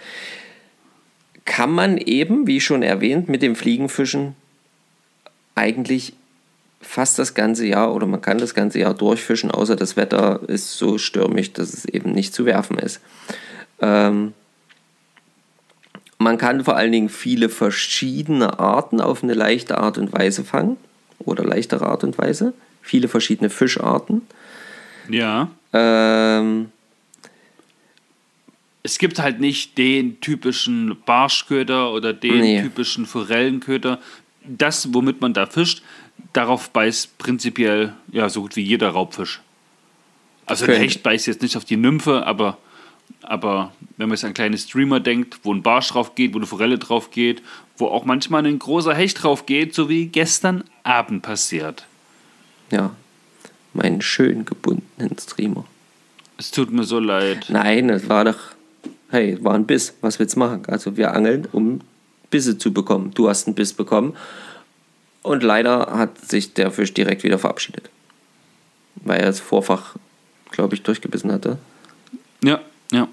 kann 1.44 1.70
man 1.70 1.98
eben, 1.98 2.46
wie 2.46 2.60
schon 2.60 2.82
erwähnt, 2.82 3.28
mit 3.28 3.42
dem 3.42 3.54
Fliegenfischen 3.56 4.34
eigentlich 5.54 6.14
fast 6.80 7.18
das 7.18 7.34
ganze 7.34 7.66
Jahr 7.66 7.94
oder 7.94 8.06
man 8.06 8.20
kann 8.22 8.38
das 8.38 8.54
ganze 8.54 8.78
Jahr 8.78 8.94
durchfischen, 8.94 9.50
außer 9.50 9.76
das 9.76 9.96
Wetter 9.96 10.40
ist 10.48 10.76
so 10.78 10.98
stürmisch, 10.98 11.52
dass 11.52 11.72
es 11.74 11.84
eben 11.84 12.12
nicht 12.12 12.34
zu 12.34 12.46
werfen 12.46 12.78
ist. 12.78 13.00
Ähm, 13.80 14.32
man 16.18 16.36
kann 16.38 16.64
vor 16.64 16.76
allen 16.76 16.92
Dingen 16.92 17.08
viele 17.08 17.48
verschiedene 17.48 18.58
Arten 18.58 19.00
auf 19.00 19.22
eine 19.22 19.34
leichte 19.34 19.78
Art 19.78 19.98
und 19.98 20.12
Weise 20.12 20.44
fangen 20.44 20.76
oder 21.18 21.44
leichtere 21.44 21.86
Art 21.86 22.04
und 22.04 22.18
Weise. 22.18 22.52
Viele 22.82 23.08
verschiedene 23.08 23.50
Fischarten. 23.50 24.22
Ja. 25.08 25.50
Ähm, 25.72 26.70
Es 28.82 28.98
gibt 28.98 29.18
halt 29.18 29.40
nicht 29.40 29.76
den 29.76 30.20
typischen 30.22 30.96
Barschköder 31.04 31.92
oder 31.92 32.14
den 32.14 32.40
Nee. 32.40 32.62
typischen 32.62 33.04
Forellenköder. 33.06 33.98
Das, 34.44 34.94
womit 34.94 35.20
man 35.20 35.34
da 35.34 35.44
fischt, 35.44 35.82
darauf 36.32 36.70
beißt 36.70 37.18
prinzipiell 37.18 37.94
ja 38.12 38.28
so 38.28 38.42
gut 38.42 38.56
wie 38.56 38.62
jeder 38.62 38.90
Raubfisch. 38.90 39.40
Also 40.46 40.64
ein 40.64 40.66
Könnte. 40.66 40.82
Hecht 40.82 41.02
beißt 41.02 41.26
jetzt 41.26 41.42
nicht 41.42 41.56
auf 41.56 41.64
die 41.64 41.76
Nymphe, 41.76 42.26
aber, 42.26 42.58
aber 43.22 43.72
wenn 43.96 44.08
man 44.08 44.16
jetzt 44.16 44.24
an 44.24 44.34
kleine 44.34 44.58
Streamer 44.58 45.00
denkt, 45.00 45.40
wo 45.42 45.54
ein 45.54 45.62
Barsch 45.62 45.88
drauf 45.88 46.14
geht, 46.14 46.34
wo 46.34 46.38
eine 46.38 46.46
Forelle 46.46 46.78
drauf 46.78 47.10
geht, 47.10 47.42
wo 47.76 47.86
auch 47.86 48.04
manchmal 48.04 48.44
ein 48.46 48.58
großer 48.58 48.94
Hecht 48.94 49.22
drauf 49.22 49.46
geht, 49.46 49.74
so 49.74 49.88
wie 49.88 50.06
gestern 50.06 50.64
Abend 50.82 51.22
passiert. 51.22 51.86
ja, 52.70 52.94
meinen 53.72 54.02
schön 54.02 54.44
gebundenen 54.44 55.16
Streamer. 55.18 55.64
Es 56.36 56.50
tut 56.50 56.72
mir 56.72 56.84
so 56.84 56.98
leid. 56.98 57.46
Nein, 57.48 57.88
das 57.88 58.08
war 58.08 58.24
doch, 58.24 58.38
hey, 59.10 59.38
war 59.44 59.54
ein 59.54 59.66
Biss. 59.66 59.94
Was 60.00 60.18
willst 60.18 60.36
du 60.36 60.40
machen? 60.40 60.62
Also 60.66 60.96
wir 60.96 61.14
angeln, 61.14 61.46
um 61.52 61.80
Bisse 62.30 62.58
zu 62.58 62.72
bekommen. 62.72 63.12
Du 63.14 63.28
hast 63.28 63.46
einen 63.46 63.54
Biss 63.54 63.72
bekommen. 63.72 64.16
Und 65.22 65.42
leider 65.42 65.92
hat 65.92 66.18
sich 66.18 66.54
der 66.54 66.70
Fisch 66.70 66.94
direkt 66.94 67.22
wieder 67.22 67.38
verabschiedet. 67.38 67.90
Weil 68.96 69.20
er 69.20 69.26
das 69.26 69.40
Vorfach, 69.40 69.96
glaube 70.50 70.74
ich, 70.74 70.82
durchgebissen 70.82 71.30
hatte. 71.30 71.58
Ja, 72.42 72.60
ja. 72.92 73.08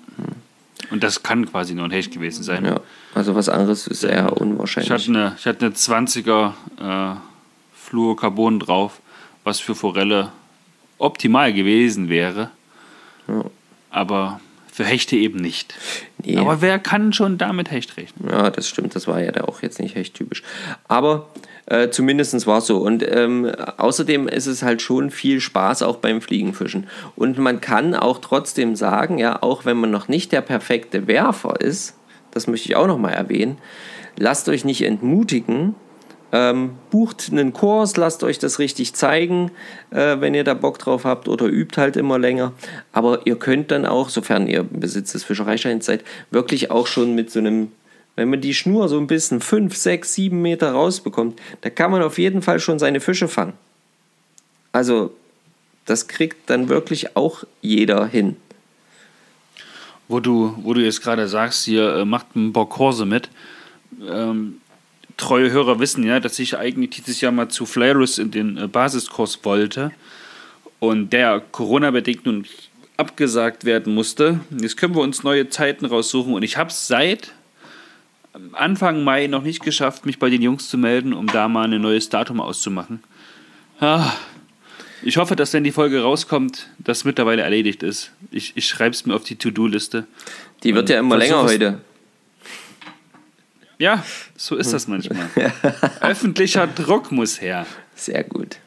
Und 0.89 1.03
das 1.03 1.23
kann 1.23 1.49
quasi 1.49 1.73
nur 1.73 1.85
ein 1.85 1.91
Hecht 1.91 2.13
gewesen 2.13 2.43
sein. 2.43 2.63
Ja, 2.63 2.79
also 3.13 3.35
was 3.35 3.49
anderes 3.49 3.87
ist 3.87 4.03
eher 4.03 4.11
Ich 4.11 4.19
hatte 4.23 4.35
unwahrscheinlich. 4.35 5.09
eine, 5.09 5.35
ich 5.37 5.45
hatte 5.45 5.65
eine 5.65 5.75
20er 5.75 6.53
äh, 6.79 7.15
Fluorocarbon 7.73 8.59
drauf, 8.59 9.01
was 9.43 9.59
für 9.59 9.75
Forelle 9.75 10.31
optimal 10.97 11.51
gewesen 11.53 12.09
wäre. 12.09 12.51
Ja. 13.27 13.45
Aber 13.89 14.39
für 14.71 14.85
Hechte 14.85 15.15
eben 15.15 15.39
nicht. 15.39 15.73
Nee. 16.23 16.37
Aber 16.37 16.61
wer 16.61 16.79
kann 16.79 17.11
schon 17.11 17.37
damit 17.37 17.71
Hecht 17.71 17.97
rechnen? 17.97 18.29
Ja, 18.29 18.49
das 18.49 18.69
stimmt, 18.69 18.95
das 18.95 19.07
war 19.07 19.21
ja 19.21 19.31
da 19.31 19.45
auch 19.45 19.61
jetzt 19.61 19.79
nicht 19.79 19.95
echt 19.95 20.13
typisch. 20.13 20.43
Aber 20.87 21.29
äh, 21.67 21.89
zumindest 21.89 22.47
war 22.47 22.59
es 22.59 22.67
so. 22.67 22.77
Und 22.77 23.05
ähm, 23.07 23.51
außerdem 23.77 24.27
ist 24.27 24.47
es 24.47 24.63
halt 24.63 24.81
schon 24.81 25.11
viel 25.11 25.39
Spaß 25.41 25.83
auch 25.83 25.97
beim 25.97 26.21
Fliegenfischen. 26.21 26.87
Und 27.15 27.37
man 27.37 27.61
kann 27.61 27.93
auch 27.93 28.19
trotzdem 28.19 28.75
sagen, 28.75 29.17
ja, 29.17 29.41
auch 29.41 29.65
wenn 29.65 29.77
man 29.77 29.91
noch 29.91 30.07
nicht 30.07 30.31
der 30.31 30.41
perfekte 30.41 31.07
Werfer 31.07 31.59
ist, 31.59 31.95
das 32.31 32.47
möchte 32.47 32.69
ich 32.69 32.75
auch 32.75 32.87
nochmal 32.87 33.13
erwähnen, 33.13 33.57
lasst 34.17 34.47
euch 34.49 34.63
nicht 34.65 34.83
entmutigen. 34.83 35.75
Ähm, 36.33 36.71
bucht 36.91 37.29
einen 37.31 37.53
Kurs, 37.53 37.95
lasst 37.95 38.21
euch 38.21 38.37
das 38.37 38.59
richtig 38.59 38.93
zeigen, 38.93 39.49
äh, 39.91 40.19
wenn 40.19 40.33
ihr 40.33 40.43
da 40.43 40.53
Bock 40.55 40.77
drauf 40.77 41.05
habt 41.05 41.29
oder 41.29 41.45
übt 41.45 41.79
halt 41.79 41.95
immer 41.95 42.19
länger. 42.19 42.51
Aber 42.91 43.25
ihr 43.25 43.37
könnt 43.37 43.71
dann 43.71 43.85
auch, 43.85 44.09
sofern 44.09 44.45
ihr 44.47 44.63
Besitz 44.63 45.13
des 45.13 45.23
Fischereischeins 45.23 45.85
seid, 45.85 46.03
wirklich 46.29 46.69
auch 46.69 46.85
schon 46.85 47.15
mit 47.15 47.31
so 47.31 47.39
einem, 47.39 47.71
wenn 48.17 48.31
man 48.31 48.41
die 48.41 48.55
Schnur 48.55 48.89
so 48.89 48.97
ein 48.97 49.05
bisschen 49.05 49.39
5, 49.41 49.77
6, 49.77 50.13
7 50.15 50.41
Meter 50.41 50.71
rausbekommt, 50.71 51.39
da 51.61 51.69
kann 51.69 51.91
man 51.91 52.01
auf 52.01 52.17
jeden 52.17 52.41
Fall 52.41 52.59
schon 52.59 52.79
seine 52.79 52.99
Fische 52.99 53.27
fangen. 53.27 53.53
Also, 54.71 55.13
das 55.85 56.07
kriegt 56.07 56.49
dann 56.49 56.67
wirklich 56.67 57.15
auch 57.15 57.43
jeder 57.61 58.07
hin. 58.07 58.35
wo 60.07 60.19
du, 60.19 60.57
wo 60.63 60.73
du 60.73 60.81
jetzt 60.81 61.03
gerade 61.03 61.27
sagst, 61.27 61.65
hier 61.65 61.95
äh, 61.95 62.05
macht 62.05 62.35
ein 62.35 62.53
Kurse 62.53 63.05
mit. 63.05 63.29
Ähm, 64.09 64.61
treue 65.15 65.51
Hörer 65.51 65.79
wissen 65.79 66.03
ja, 66.03 66.19
dass 66.19 66.39
ich 66.39 66.57
eigentlich 66.57 67.03
dieses 67.03 67.21
Jahr 67.21 67.31
mal 67.31 67.49
zu 67.49 67.67
Flairus 67.67 68.17
in 68.17 68.31
den 68.31 68.57
äh, 68.57 68.67
Basiskurs 68.67 69.39
wollte 69.43 69.91
und 70.79 71.13
der 71.13 71.41
Corona-bedingt 71.51 72.25
nun 72.25 72.45
abgesagt 72.97 73.63
werden 73.63 73.93
musste. 73.93 74.39
Jetzt 74.49 74.77
können 74.77 74.95
wir 74.95 75.01
uns 75.01 75.23
neue 75.23 75.49
Zeiten 75.49 75.85
raussuchen 75.85 76.33
und 76.33 76.41
ich 76.41 76.57
habe 76.57 76.71
es 76.71 76.87
seit 76.87 77.33
Anfang 78.53 79.03
Mai 79.03 79.27
noch 79.27 79.43
nicht 79.43 79.63
geschafft, 79.63 80.05
mich 80.05 80.19
bei 80.19 80.29
den 80.29 80.41
Jungs 80.41 80.69
zu 80.69 80.77
melden, 80.77 81.13
um 81.13 81.27
da 81.27 81.47
mal 81.47 81.71
ein 81.71 81.81
neues 81.81 82.09
Datum 82.09 82.39
auszumachen. 82.39 83.03
Ah, 83.79 84.11
ich 85.03 85.17
hoffe, 85.17 85.35
dass 85.35 85.53
wenn 85.53 85.63
die 85.63 85.71
Folge 85.71 86.01
rauskommt, 86.01 86.67
das 86.79 87.05
mittlerweile 87.05 87.43
erledigt 87.43 87.83
ist. 87.83 88.11
Ich, 88.31 88.53
ich 88.55 88.67
schreibe 88.67 88.91
es 88.91 89.05
mir 89.05 89.15
auf 89.15 89.23
die 89.23 89.35
To-Do-Liste. 89.35 90.07
Die 90.63 90.73
wird 90.73 90.89
ja 90.89 90.99
immer 90.99 91.17
länger 91.17 91.43
heute. 91.43 91.81
Ja, 93.79 94.03
so 94.35 94.55
ist 94.55 94.73
das 94.73 94.87
manchmal. 94.87 95.29
Öffentlicher 96.01 96.65
Druck 96.65 97.11
muss 97.11 97.41
her. 97.41 97.67
Sehr 97.95 98.23
gut. 98.23 98.57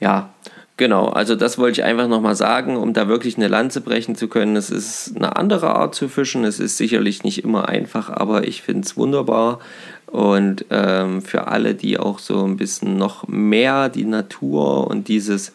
Ja, 0.00 0.34
genau. 0.76 1.08
Also 1.08 1.36
das 1.36 1.58
wollte 1.58 1.80
ich 1.80 1.84
einfach 1.84 2.08
nochmal 2.08 2.36
sagen, 2.36 2.76
um 2.76 2.92
da 2.92 3.08
wirklich 3.08 3.36
eine 3.36 3.48
Lanze 3.48 3.80
brechen 3.80 4.16
zu 4.16 4.28
können. 4.28 4.56
Es 4.56 4.70
ist 4.70 5.16
eine 5.16 5.36
andere 5.36 5.74
Art 5.74 5.94
zu 5.94 6.08
fischen. 6.08 6.44
Es 6.44 6.60
ist 6.60 6.76
sicherlich 6.76 7.24
nicht 7.24 7.44
immer 7.44 7.68
einfach, 7.68 8.10
aber 8.10 8.46
ich 8.46 8.62
finde 8.62 8.86
es 8.86 8.96
wunderbar. 8.96 9.60
Und 10.06 10.66
ähm, 10.70 11.22
für 11.22 11.48
alle, 11.48 11.74
die 11.74 11.98
auch 11.98 12.18
so 12.18 12.44
ein 12.44 12.56
bisschen 12.56 12.96
noch 12.96 13.26
mehr 13.26 13.88
die 13.88 14.04
Natur 14.04 14.86
und 14.86 15.08
dieses 15.08 15.52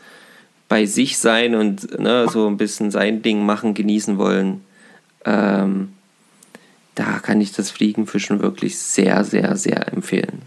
bei 0.68 0.86
sich 0.86 1.18
sein 1.18 1.56
und 1.56 2.00
ne, 2.00 2.28
so 2.32 2.48
ein 2.48 2.58
bisschen 2.58 2.92
sein 2.92 3.22
Ding 3.22 3.46
machen, 3.46 3.74
genießen 3.74 4.18
wollen, 4.18 4.62
ähm, 5.26 5.94
da 6.96 7.20
kann 7.20 7.42
ich 7.42 7.52
das 7.54 7.72
Fliegenfischen 7.72 8.42
wirklich 8.42 8.78
sehr, 8.78 9.24
sehr, 9.24 9.56
sehr 9.56 9.92
empfehlen. 9.92 10.44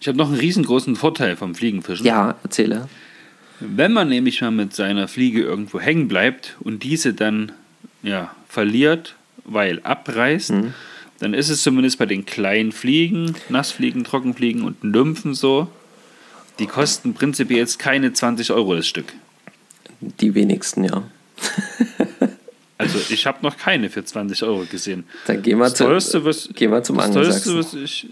Ich 0.00 0.08
habe 0.08 0.18
noch 0.18 0.28
einen 0.28 0.38
riesengroßen 0.38 0.96
Vorteil 0.96 1.36
vom 1.36 1.54
Fliegenfischen. 1.54 2.06
Ja, 2.06 2.36
erzähle. 2.42 2.88
Wenn 3.60 3.92
man 3.92 4.08
nämlich 4.08 4.40
mal 4.40 4.50
mit 4.50 4.74
seiner 4.74 5.08
Fliege 5.08 5.42
irgendwo 5.42 5.80
hängen 5.80 6.08
bleibt 6.08 6.56
und 6.60 6.82
diese 6.82 7.14
dann 7.14 7.52
ja, 8.02 8.34
verliert, 8.48 9.16
weil 9.44 9.80
abreißt, 9.82 10.52
mhm 10.52 10.74
dann 11.18 11.34
ist 11.34 11.48
es 11.48 11.62
zumindest 11.62 11.98
bei 11.98 12.06
den 12.06 12.24
kleinen 12.24 12.72
Fliegen, 12.72 13.34
Nassfliegen, 13.48 14.04
Trockenfliegen 14.04 14.62
und 14.62 14.84
Nymphen 14.84 15.34
so, 15.34 15.68
die 16.58 16.66
kosten 16.66 17.14
prinzipiell 17.14 17.58
jetzt 17.58 17.78
keine 17.78 18.12
20 18.12 18.52
Euro 18.52 18.76
das 18.76 18.86
Stück. 18.86 19.12
Die 20.00 20.34
wenigsten, 20.34 20.84
ja. 20.84 21.02
also 22.78 22.98
ich 23.10 23.26
habe 23.26 23.38
noch 23.42 23.56
keine 23.56 23.90
für 23.90 24.04
20 24.04 24.44
Euro 24.44 24.64
gesehen. 24.70 25.04
Dann 25.26 25.42
gehen 25.42 25.58
wir, 25.58 25.64
das 25.64 25.74
teuerste, 25.74 26.24
was, 26.24 26.48
gehen 26.54 26.70
wir 26.70 26.82
zum 26.84 26.98
das 26.98 27.10
teuerste, 27.10 27.58
was 27.58 27.74
ich, 27.74 28.08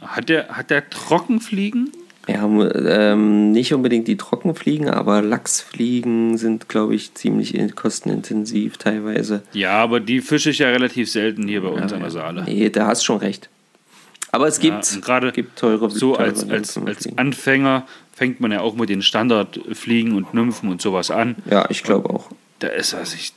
hat 0.00 0.28
der, 0.28 0.48
hat 0.48 0.70
der 0.70 0.90
Trockenfliegen? 0.90 1.92
Ja, 2.28 2.44
ähm, 2.44 3.52
nicht 3.52 3.72
unbedingt 3.72 4.06
die 4.06 4.18
Trockenfliegen, 4.18 4.90
aber 4.90 5.22
Lachsfliegen 5.22 6.36
sind, 6.36 6.68
glaube 6.68 6.94
ich, 6.94 7.14
ziemlich 7.14 7.54
kostenintensiv 7.74 8.76
teilweise. 8.76 9.42
Ja, 9.52 9.78
aber 9.78 9.98
die 9.98 10.20
fische 10.20 10.50
ich 10.50 10.58
ja 10.58 10.68
relativ 10.68 11.10
selten 11.10 11.48
hier 11.48 11.62
bei 11.62 11.68
uns 11.68 11.90
ja, 11.90 11.96
an 11.96 12.02
der 12.02 12.10
Saale. 12.10 12.44
Nee, 12.44 12.68
da 12.68 12.88
hast 12.88 13.02
schon 13.02 13.18
recht. 13.18 13.48
Aber 14.30 14.46
es 14.46 14.60
gibt, 14.60 15.00
gerade 15.00 15.32
gibt 15.32 15.58
teure 15.58 15.90
So 15.90 16.16
teure 16.16 16.28
als, 16.28 16.48
als, 16.50 16.76
als 16.76 17.08
Anfänger 17.16 17.86
fängt 18.14 18.40
man 18.40 18.52
ja 18.52 18.60
auch 18.60 18.74
mit 18.74 18.90
den 18.90 19.00
Standardfliegen 19.00 20.14
und 20.14 20.34
Nymphen 20.34 20.68
und 20.68 20.82
sowas 20.82 21.10
an. 21.10 21.36
Ja, 21.50 21.66
ich 21.70 21.82
glaube 21.82 22.10
auch. 22.10 22.30
Da 22.58 22.68
ist 22.68 22.92
was 22.92 23.14
ich 23.14 23.32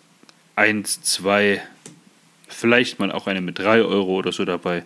eins, 0.56 1.02
zwei, 1.02 1.62
vielleicht 2.48 3.00
mal 3.00 3.12
auch 3.12 3.28
eine 3.28 3.42
mit 3.42 3.60
drei 3.60 3.82
Euro 3.82 4.16
oder 4.16 4.32
so 4.32 4.44
dabei. 4.44 4.84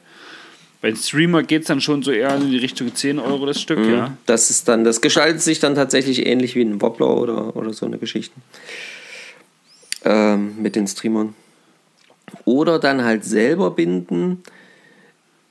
Bei 0.81 0.93
Streamer 0.93 1.43
geht 1.43 1.63
es 1.63 1.67
dann 1.67 1.81
schon 1.81 2.03
so 2.03 2.11
eher 2.11 2.35
in 2.35 2.51
die 2.51 2.57
Richtung 2.57 2.93
10 2.93 3.19
Euro 3.19 3.45
das 3.45 3.59
Stück, 3.59 3.79
mhm. 3.79 3.93
ja. 3.93 4.17
Das 4.25 4.49
ist 4.49 4.67
dann, 4.67 4.83
das 4.83 5.01
gestaltet 5.01 5.41
sich 5.41 5.59
dann 5.59 5.75
tatsächlich 5.75 6.25
ähnlich 6.25 6.55
wie 6.55 6.61
ein 6.61 6.81
Wobbler 6.81 7.17
oder, 7.17 7.55
oder 7.55 7.73
so 7.73 7.85
eine 7.85 7.97
Geschichte. 7.97 8.35
Ähm, 10.03 10.61
mit 10.61 10.75
den 10.75 10.87
Streamern. 10.87 11.33
Oder 12.43 12.79
dann 12.79 13.03
halt 13.03 13.23
selber 13.23 13.71
binden, 13.71 14.43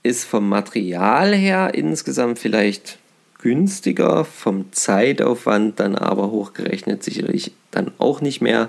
ist 0.02 0.24
vom 0.24 0.48
Material 0.48 1.34
her 1.34 1.72
insgesamt 1.74 2.38
vielleicht 2.38 2.98
günstiger, 3.38 4.24
vom 4.24 4.72
Zeitaufwand 4.72 5.80
dann 5.80 5.96
aber 5.96 6.30
hochgerechnet 6.30 7.02
sicherlich 7.02 7.52
dann 7.70 7.90
auch 7.98 8.20
nicht 8.20 8.40
mehr. 8.40 8.68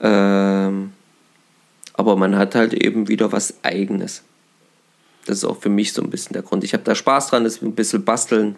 Ähm, 0.00 0.92
aber 1.94 2.16
man 2.16 2.36
hat 2.36 2.54
halt 2.54 2.74
eben 2.74 3.08
wieder 3.08 3.32
was 3.32 3.54
Eigenes. 3.62 4.22
Das 5.26 5.38
ist 5.38 5.44
auch 5.44 5.60
für 5.60 5.68
mich 5.68 5.92
so 5.92 6.02
ein 6.02 6.10
bisschen 6.10 6.34
der 6.34 6.42
Grund. 6.42 6.64
Ich 6.64 6.72
habe 6.72 6.84
da 6.84 6.94
Spaß 6.94 7.28
dran, 7.28 7.44
das 7.44 7.62
ein 7.62 7.74
bisschen 7.74 8.04
basteln. 8.04 8.56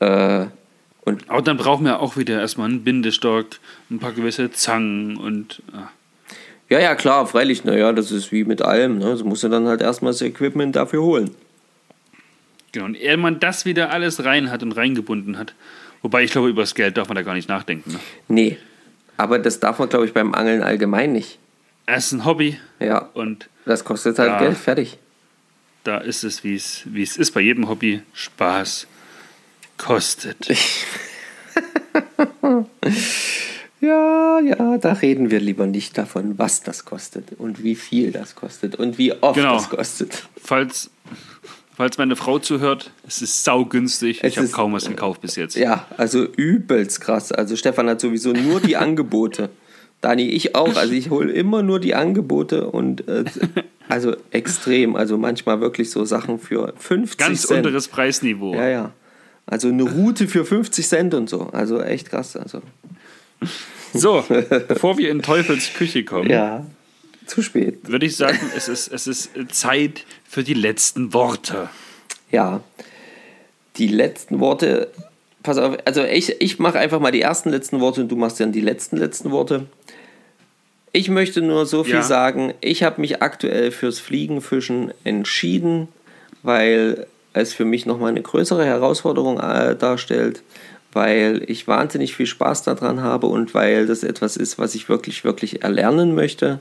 Äh, 0.00 0.46
und 1.04 1.28
Aber 1.28 1.42
dann 1.42 1.56
brauchen 1.56 1.84
wir 1.84 2.00
auch 2.00 2.16
wieder 2.16 2.40
erstmal 2.40 2.68
einen 2.68 2.82
Bindestock, 2.82 3.46
ein 3.90 3.98
paar 3.98 4.12
gewisse 4.12 4.50
Zangen 4.50 5.16
und. 5.16 5.62
Ah. 5.72 5.88
Ja, 6.70 6.80
ja, 6.80 6.94
klar, 6.94 7.26
freilich. 7.26 7.64
Naja, 7.64 7.92
das 7.92 8.10
ist 8.10 8.32
wie 8.32 8.44
mit 8.44 8.62
allem. 8.62 8.98
Ne? 8.98 9.16
So 9.16 9.24
muss 9.24 9.42
du 9.42 9.48
dann 9.48 9.66
halt 9.66 9.82
erstmal 9.82 10.12
das 10.12 10.22
Equipment 10.22 10.74
dafür 10.74 11.02
holen. 11.02 11.30
Genau, 12.72 12.86
und 12.86 12.96
ehe 12.96 13.16
man 13.16 13.38
das 13.38 13.66
wieder 13.66 13.90
alles 13.90 14.24
rein 14.24 14.50
hat 14.50 14.62
und 14.62 14.72
reingebunden 14.72 15.38
hat. 15.38 15.54
Wobei 16.02 16.24
ich 16.24 16.32
glaube, 16.32 16.48
über 16.48 16.62
das 16.62 16.74
Geld 16.74 16.96
darf 16.96 17.08
man 17.08 17.16
da 17.16 17.22
gar 17.22 17.34
nicht 17.34 17.48
nachdenken. 17.48 17.92
Ne? 17.92 18.00
Nee, 18.28 18.58
aber 19.16 19.38
das 19.38 19.60
darf 19.60 19.78
man, 19.78 19.88
glaube 19.88 20.06
ich, 20.06 20.12
beim 20.12 20.34
Angeln 20.34 20.62
allgemein 20.62 21.12
nicht. 21.12 21.38
Es 21.86 22.06
ist 22.06 22.12
ein 22.12 22.24
Hobby. 22.24 22.58
Ja. 22.80 23.10
Und 23.12 23.48
das 23.66 23.84
kostet 23.84 24.18
halt 24.18 24.32
ja, 24.32 24.38
Geld, 24.38 24.56
fertig 24.56 24.98
da 25.84 25.98
ist 25.98 26.24
es, 26.24 26.42
wie 26.42 26.56
es, 26.56 26.82
wie 26.86 27.02
es 27.02 27.16
ist 27.16 27.30
bei 27.32 27.40
jedem 27.40 27.68
Hobby, 27.68 28.02
Spaß 28.14 28.86
kostet. 29.76 30.48
ja, 33.80 34.40
ja, 34.40 34.78
da 34.78 34.92
reden 34.94 35.30
wir 35.30 35.40
lieber 35.40 35.66
nicht 35.66 35.96
davon, 35.98 36.38
was 36.38 36.62
das 36.62 36.84
kostet 36.84 37.32
und 37.38 37.62
wie 37.62 37.74
viel 37.74 38.10
das 38.12 38.34
kostet 38.34 38.74
und 38.76 38.98
wie 38.98 39.12
oft 39.12 39.36
genau. 39.36 39.54
das 39.56 39.68
kostet. 39.68 40.26
Falls, 40.42 40.90
falls 41.76 41.98
meine 41.98 42.16
Frau 42.16 42.38
zuhört, 42.38 42.90
es 43.06 43.20
ist 43.20 43.44
saugünstig. 43.44 44.20
Es 44.22 44.32
ich 44.32 44.38
habe 44.38 44.48
kaum 44.48 44.72
was 44.72 44.88
gekauft 44.88 45.20
bis 45.20 45.36
jetzt. 45.36 45.54
Ja, 45.54 45.86
also 45.96 46.24
übelst 46.24 47.00
krass. 47.00 47.30
Also 47.30 47.56
Stefan 47.56 47.88
hat 47.88 48.00
sowieso 48.00 48.32
nur 48.32 48.60
die 48.60 48.76
Angebote. 48.78 49.50
Dani, 50.04 50.28
ich 50.28 50.54
auch. 50.54 50.76
Also 50.76 50.92
ich 50.92 51.08
hole 51.08 51.32
immer 51.32 51.62
nur 51.62 51.80
die 51.80 51.94
Angebote 51.94 52.68
und 52.68 53.08
äh, 53.08 53.24
also 53.88 54.14
extrem. 54.30 54.96
Also 54.96 55.16
manchmal 55.16 55.60
wirklich 55.60 55.90
so 55.90 56.04
Sachen 56.04 56.38
für 56.38 56.74
50 56.76 57.18
Ganz 57.18 57.40
Cent. 57.40 57.50
Ganz 57.50 57.66
unteres 57.66 57.88
Preisniveau. 57.88 58.54
Ja, 58.54 58.68
ja. 58.68 58.92
Also 59.46 59.68
eine 59.68 59.82
Route 59.82 60.28
für 60.28 60.44
50 60.44 60.86
Cent 60.86 61.14
und 61.14 61.30
so. 61.30 61.48
Also 61.52 61.80
echt 61.80 62.10
krass. 62.10 62.36
Also. 62.36 62.60
So, 63.94 64.24
bevor 64.68 64.98
wir 64.98 65.10
in 65.10 65.22
Teufels 65.22 65.72
Küche 65.72 66.04
kommen. 66.04 66.28
Ja, 66.28 66.66
zu 67.26 67.40
spät. 67.40 67.88
Würde 67.88 68.04
ich 68.04 68.16
sagen, 68.16 68.38
es 68.54 68.68
ist, 68.68 68.88
es 68.88 69.06
ist 69.06 69.30
Zeit 69.50 70.04
für 70.28 70.44
die 70.44 70.54
letzten 70.54 71.14
Worte. 71.14 71.70
Ja, 72.30 72.60
die 73.76 73.88
letzten 73.88 74.40
Worte. 74.40 74.90
Pass 75.42 75.58
auf, 75.58 75.76
also 75.86 76.02
ich, 76.04 76.40
ich 76.40 76.58
mache 76.58 76.78
einfach 76.78 77.00
mal 77.00 77.12
die 77.12 77.20
ersten 77.20 77.50
letzten 77.50 77.80
Worte 77.80 78.02
und 78.02 78.08
du 78.08 78.16
machst 78.16 78.40
dann 78.40 78.52
die 78.52 78.60
letzten 78.60 78.96
letzten 78.96 79.30
Worte. 79.30 79.66
Ich 80.96 81.10
möchte 81.10 81.42
nur 81.42 81.66
so 81.66 81.82
viel 81.82 81.94
ja. 81.94 82.02
sagen. 82.02 82.54
Ich 82.60 82.84
habe 82.84 83.00
mich 83.00 83.20
aktuell 83.20 83.72
fürs 83.72 83.98
Fliegenfischen 83.98 84.94
entschieden, 85.02 85.88
weil 86.44 87.08
es 87.32 87.52
für 87.52 87.64
mich 87.64 87.84
nochmal 87.84 88.10
eine 88.10 88.22
größere 88.22 88.64
Herausforderung 88.64 89.40
äh, 89.40 89.74
darstellt, 89.74 90.44
weil 90.92 91.42
ich 91.48 91.66
wahnsinnig 91.66 92.14
viel 92.14 92.26
Spaß 92.26 92.62
daran 92.62 93.02
habe 93.02 93.26
und 93.26 93.54
weil 93.54 93.86
das 93.86 94.04
etwas 94.04 94.36
ist, 94.36 94.56
was 94.60 94.76
ich 94.76 94.88
wirklich, 94.88 95.24
wirklich 95.24 95.64
erlernen 95.64 96.14
möchte. 96.14 96.60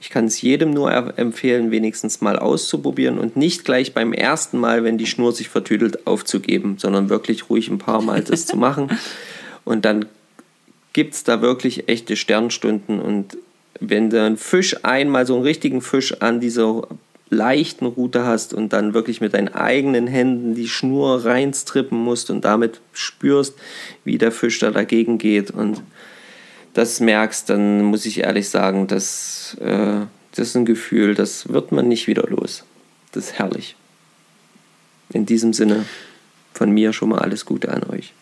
Ich 0.00 0.08
kann 0.08 0.24
es 0.24 0.40
jedem 0.40 0.70
nur 0.70 0.90
empfehlen, 1.18 1.70
wenigstens 1.70 2.22
mal 2.22 2.38
auszuprobieren 2.38 3.18
und 3.18 3.36
nicht 3.36 3.66
gleich 3.66 3.92
beim 3.92 4.14
ersten 4.14 4.56
Mal, 4.58 4.84
wenn 4.84 4.96
die 4.96 5.04
Schnur 5.04 5.32
sich 5.32 5.50
vertüdelt, 5.50 6.06
aufzugeben, 6.06 6.78
sondern 6.78 7.10
wirklich 7.10 7.50
ruhig 7.50 7.68
ein 7.68 7.76
paar 7.76 8.00
Mal 8.00 8.22
das 8.22 8.46
zu 8.46 8.56
machen. 8.56 8.98
Und 9.66 9.84
dann 9.84 10.06
gibt 10.94 11.12
es 11.12 11.24
da 11.24 11.42
wirklich 11.42 11.90
echte 11.90 12.16
Sternstunden 12.16 13.00
und 13.00 13.36
wenn 13.80 14.10
du 14.10 14.22
einen 14.22 14.36
Fisch 14.36 14.76
einmal 14.84 15.26
so 15.26 15.34
einen 15.34 15.44
richtigen 15.44 15.80
Fisch 15.80 16.20
an 16.20 16.40
dieser 16.40 16.86
leichten 17.28 17.86
Route 17.86 18.24
hast 18.24 18.54
und 18.54 18.72
dann 18.72 18.94
wirklich 18.94 19.20
mit 19.20 19.34
deinen 19.34 19.48
eigenen 19.48 20.06
Händen 20.06 20.54
die 20.54 20.68
Schnur 20.68 21.24
reinstrippen 21.24 21.98
musst 21.98 22.30
und 22.30 22.44
damit 22.44 22.80
spürst, 22.92 23.54
wie 24.04 24.18
der 24.18 24.30
Fisch 24.30 24.58
da 24.60 24.70
dagegen 24.70 25.18
geht 25.18 25.50
und 25.50 25.82
das 26.72 27.00
merkst, 27.00 27.48
dann 27.48 27.82
muss 27.82 28.06
ich 28.06 28.20
ehrlich 28.20 28.48
sagen, 28.48 28.86
das, 28.86 29.56
äh, 29.60 30.00
das 30.32 30.48
ist 30.48 30.56
ein 30.56 30.66
Gefühl, 30.66 31.14
das 31.14 31.48
wird 31.48 31.72
man 31.72 31.88
nicht 31.88 32.06
wieder 32.06 32.24
los. 32.28 32.64
Das 33.12 33.28
ist 33.28 33.38
herrlich. 33.38 33.76
In 35.10 35.24
diesem 35.24 35.52
Sinne 35.52 35.86
von 36.52 36.70
mir 36.70 36.92
schon 36.92 37.08
mal 37.08 37.20
alles 37.20 37.46
Gute 37.46 37.70
an 37.70 37.82
euch. 37.84 38.12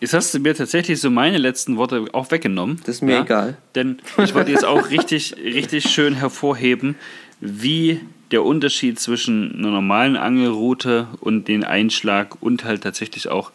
Jetzt 0.00 0.14
hast 0.14 0.32
du 0.32 0.38
mir 0.38 0.54
tatsächlich 0.54 1.00
so 1.00 1.10
meine 1.10 1.38
letzten 1.38 1.76
Worte 1.76 2.06
auch 2.12 2.30
weggenommen. 2.30 2.80
Das 2.86 2.96
ist 2.96 3.02
mir 3.02 3.20
egal. 3.20 3.56
Denn 3.74 3.98
ich 4.22 4.34
wollte 4.34 4.52
jetzt 4.52 4.64
auch 4.64 4.90
richtig, 4.90 5.36
richtig 5.42 5.90
schön 5.90 6.14
hervorheben, 6.14 6.94
wie 7.40 8.00
der 8.30 8.44
Unterschied 8.44 9.00
zwischen 9.00 9.56
einer 9.56 9.70
normalen 9.70 10.16
Angelroute 10.16 11.08
und 11.20 11.48
den 11.48 11.64
Einschlag 11.64 12.40
und 12.40 12.64
halt 12.64 12.82
tatsächlich 12.82 13.28
auch 13.28 13.50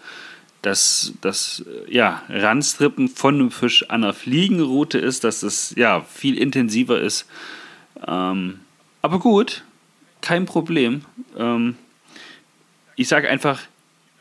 das, 0.61 1.14
das 1.22 1.64
ja, 1.88 2.24
Ranstrippen 2.30 3.10
von 3.10 3.36
einem 3.36 3.52
Fisch 3.52 3.90
an 3.90 4.03
einer 4.03 4.14
Fliegenroute 4.14 4.98
ist, 4.98 5.24
dass 5.24 5.44
es 5.44 5.74
ja 5.78 6.02
viel 6.02 6.38
intensiver 6.38 6.99
ist. 6.99 7.26
Ähm, 8.07 8.61
aber 9.02 9.20
gut, 9.20 9.64
kein 10.22 10.45
Problem. 10.45 11.02
Ähm, 11.38 11.76
ich 12.95 13.07
sage 13.07 13.30
einfach, 13.30 13.61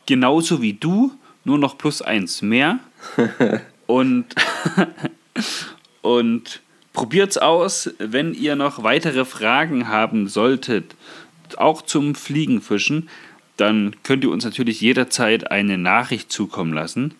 genauso 0.05 0.61
wie 0.61 0.73
du, 0.73 1.11
nur 1.43 1.57
noch 1.57 1.77
plus 1.77 2.01
eins 2.01 2.41
mehr. 2.41 2.79
und, 3.87 4.25
und 6.01 6.61
probiert's 6.93 7.37
aus, 7.37 7.89
wenn 7.99 8.33
ihr 8.33 8.55
noch 8.55 8.83
weitere 8.83 9.25
Fragen 9.25 9.87
haben 9.87 10.27
solltet, 10.27 10.95
auch 11.57 11.81
zum 11.81 12.15
Fliegenfischen, 12.15 13.09
dann 13.57 13.95
könnt 14.03 14.23
ihr 14.23 14.31
uns 14.31 14.45
natürlich 14.45 14.81
jederzeit 14.81 15.51
eine 15.51 15.77
Nachricht 15.77 16.31
zukommen 16.31 16.73
lassen. 16.73 17.13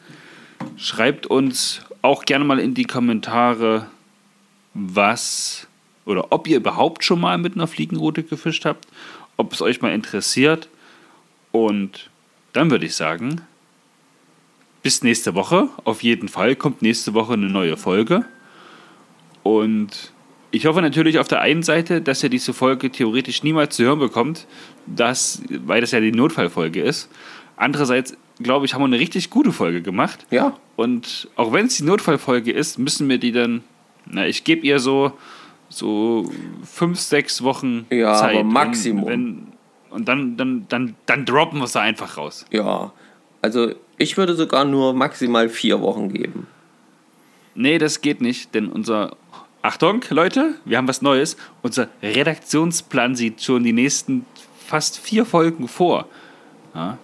Schreibt 0.78 1.28
uns 1.28 1.82
auch 2.02 2.26
gerne 2.26 2.46
mal 2.46 2.60
in 2.60 2.74
die 2.74 2.86
Kommentare, 2.86 3.88
was 4.74 5.68
oder 6.06 6.32
ob 6.32 6.48
ihr 6.48 6.58
überhaupt 6.58 7.04
schon 7.04 7.22
mal 7.22 7.38
mit 7.38 7.56
einer 7.56 7.68
Fliegenroute 7.68 8.24
gefischt 8.24 8.66
habt, 8.66 8.88
ob 9.38 9.54
es 9.54 9.62
euch 9.62 9.82
mal 9.82 9.94
interessiert. 9.94 10.68
Und 11.52 12.10
dann 12.54 12.72
würde 12.72 12.86
ich 12.86 12.96
sagen, 12.96 13.42
bis 14.84 15.02
nächste 15.02 15.34
Woche. 15.34 15.70
Auf 15.86 16.04
jeden 16.04 16.28
Fall 16.28 16.56
kommt 16.56 16.82
nächste 16.82 17.14
Woche 17.14 17.34
eine 17.34 17.48
neue 17.48 17.78
Folge. 17.78 18.26
Und 19.42 20.12
ich 20.52 20.66
hoffe 20.68 20.82
natürlich 20.82 21.18
auf 21.20 21.28
der 21.28 21.42
einen 21.42 21.64
Seite, 21.64 22.02
dass 22.02 22.22
ihr 22.22 22.30
diese 22.30 22.54
Folge 22.54 22.92
theoretisch 22.92 23.44
niemals 23.44 23.76
zu 23.76 23.84
hören 23.84 24.00
bekommt, 24.00 24.46
dass, 24.86 25.42
weil 25.66 25.82
das 25.82 25.92
ja 25.92 26.00
die 26.00 26.12
Notfallfolge 26.12 26.82
ist. 26.82 27.10
Andererseits, 27.56 28.16
glaube 28.40 28.66
ich, 28.66 28.74
haben 28.74 28.82
wir 28.82 28.86
eine 28.86 29.00
richtig 29.00 29.30
gute 29.30 29.52
Folge 29.52 29.82
gemacht. 29.82 30.26
Ja. 30.30 30.54
Und 30.76 31.30
auch 31.36 31.54
wenn 31.54 31.66
es 31.68 31.78
die 31.78 31.84
Notfallfolge 31.84 32.52
ist, 32.52 32.78
müssen 32.78 33.08
wir 33.10 33.18
die 33.18 33.32
dann, 33.32 33.64
na, 34.06 34.28
ich 34.28 34.44
gebe 34.44 34.66
ihr 34.66 34.80
so, 34.80 35.14
so 35.70 36.30
fünf, 36.64 37.00
sechs 37.00 37.42
Wochen 37.44 37.86
Ja, 37.90 38.16
Zeit. 38.16 38.36
aber 38.36 38.44
Maximum. 38.44 39.06
Wenn, 39.06 39.10
wenn, 39.10 39.48
und 39.92 40.08
dann, 40.08 40.38
dann, 40.38 40.66
dann, 40.70 40.96
dann 41.06 41.26
droppen 41.26 41.60
wir 41.60 41.66
es 41.66 41.72
da 41.74 41.82
einfach 41.82 42.18
raus. 42.18 42.46
Ja. 42.52 42.92
Also 43.44 43.76
ich 43.98 44.16
würde 44.16 44.36
sogar 44.36 44.64
nur 44.64 44.94
maximal 44.94 45.50
vier 45.50 45.82
Wochen 45.82 46.08
geben. 46.08 46.48
Nee, 47.56 47.78
das 47.78 48.00
geht 48.00 48.22
nicht, 48.22 48.56
denn 48.56 48.70
unser. 48.70 49.18
Achtung, 49.62 50.02
Leute, 50.10 50.56
wir 50.64 50.78
haben 50.78 50.88
was 50.88 51.02
Neues. 51.02 51.36
Unser 51.62 51.90
Redaktionsplan 52.02 53.16
sieht 53.16 53.42
schon 53.42 53.66
die 53.66 53.74
nächsten 53.74 54.26
fast 54.66 54.98
vier 54.98 55.26
Folgen 55.26 55.68
vor. 55.68 56.08
Ja. 56.74 56.98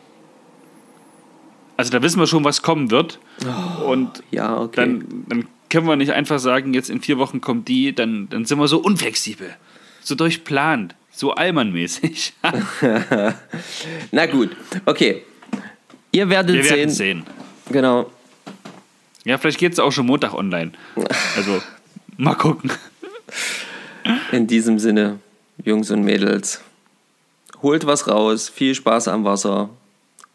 Also 1.76 1.91
da 1.91 2.02
wissen 2.02 2.20
wir 2.20 2.28
schon, 2.28 2.45
was 2.45 2.61
kommen 2.61 2.90
wird. 2.90 3.20
Und 3.86 4.24
Ja, 4.32 4.60
okay. 4.61 4.76
dann, 4.78 5.26
dann 5.28 5.48
können 5.70 5.88
wir 5.88 5.98
nicht 5.98 6.14
einfach 6.14 6.40
sagen, 6.40 6.74
jetzt 6.74 6.90
in 6.90 7.02
vier 7.02 7.18
Wochen 7.18 7.41
kommt 7.41 7.68
die, 7.68 7.94
dann, 7.94 8.30
dann 8.30 8.45
sind 8.45 8.60
wir 8.60 8.68
so 8.70 8.80
unflexibel, 8.80 9.56
so 10.02 10.16
durchplant, 10.16 10.95
so 11.11 11.32
allmannmäßig. 11.34 12.34
Na 14.11 14.26
gut, 14.26 14.56
okay. 14.86 15.24
Ihr 16.11 16.30
werdet 16.30 16.56
wir 16.56 16.64
sehen. 16.64 16.76
werden 16.76 16.90
sehen. 16.90 17.23
Genau. 17.72 18.10
Ja, 19.26 19.38
vielleicht 19.38 19.60
geht 19.60 19.73
es 19.73 19.80
auch 19.80 19.91
schon 19.91 20.06
Montag 20.06 20.34
online. 20.34 20.72
Also, 21.36 21.61
mal 22.18 22.36
gucken. 22.36 22.72
In 24.31 24.48
diesem 24.48 24.80
Sinne, 24.80 25.19
Jungs 25.64 25.91
und 25.91 26.03
Mädels, 26.03 26.61
holt 27.61 27.86
was 27.86 28.07
raus, 28.07 28.49
viel 28.49 28.73
Spaß 28.73 29.07
am 29.10 29.23
Wasser 29.23 29.69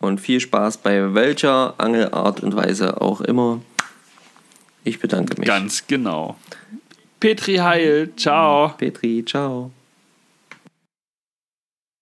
und 0.00 0.20
viel 0.20 0.40
Spaß 0.40 0.76
bei 0.78 1.14
welcher 1.14 1.74
Angelart 1.78 2.40
und 2.40 2.54
Weise 2.54 3.00
auch 3.00 3.20
immer. 3.20 3.60
Ich 4.84 5.00
bedanke 5.00 5.38
mich. 5.38 5.48
Ganz 5.48 5.86
genau. 5.86 6.36
Petri 7.18 7.56
Heil, 7.56 8.12
ciao. 8.16 8.68
Petri, 8.76 9.24
ciao. 9.24 9.70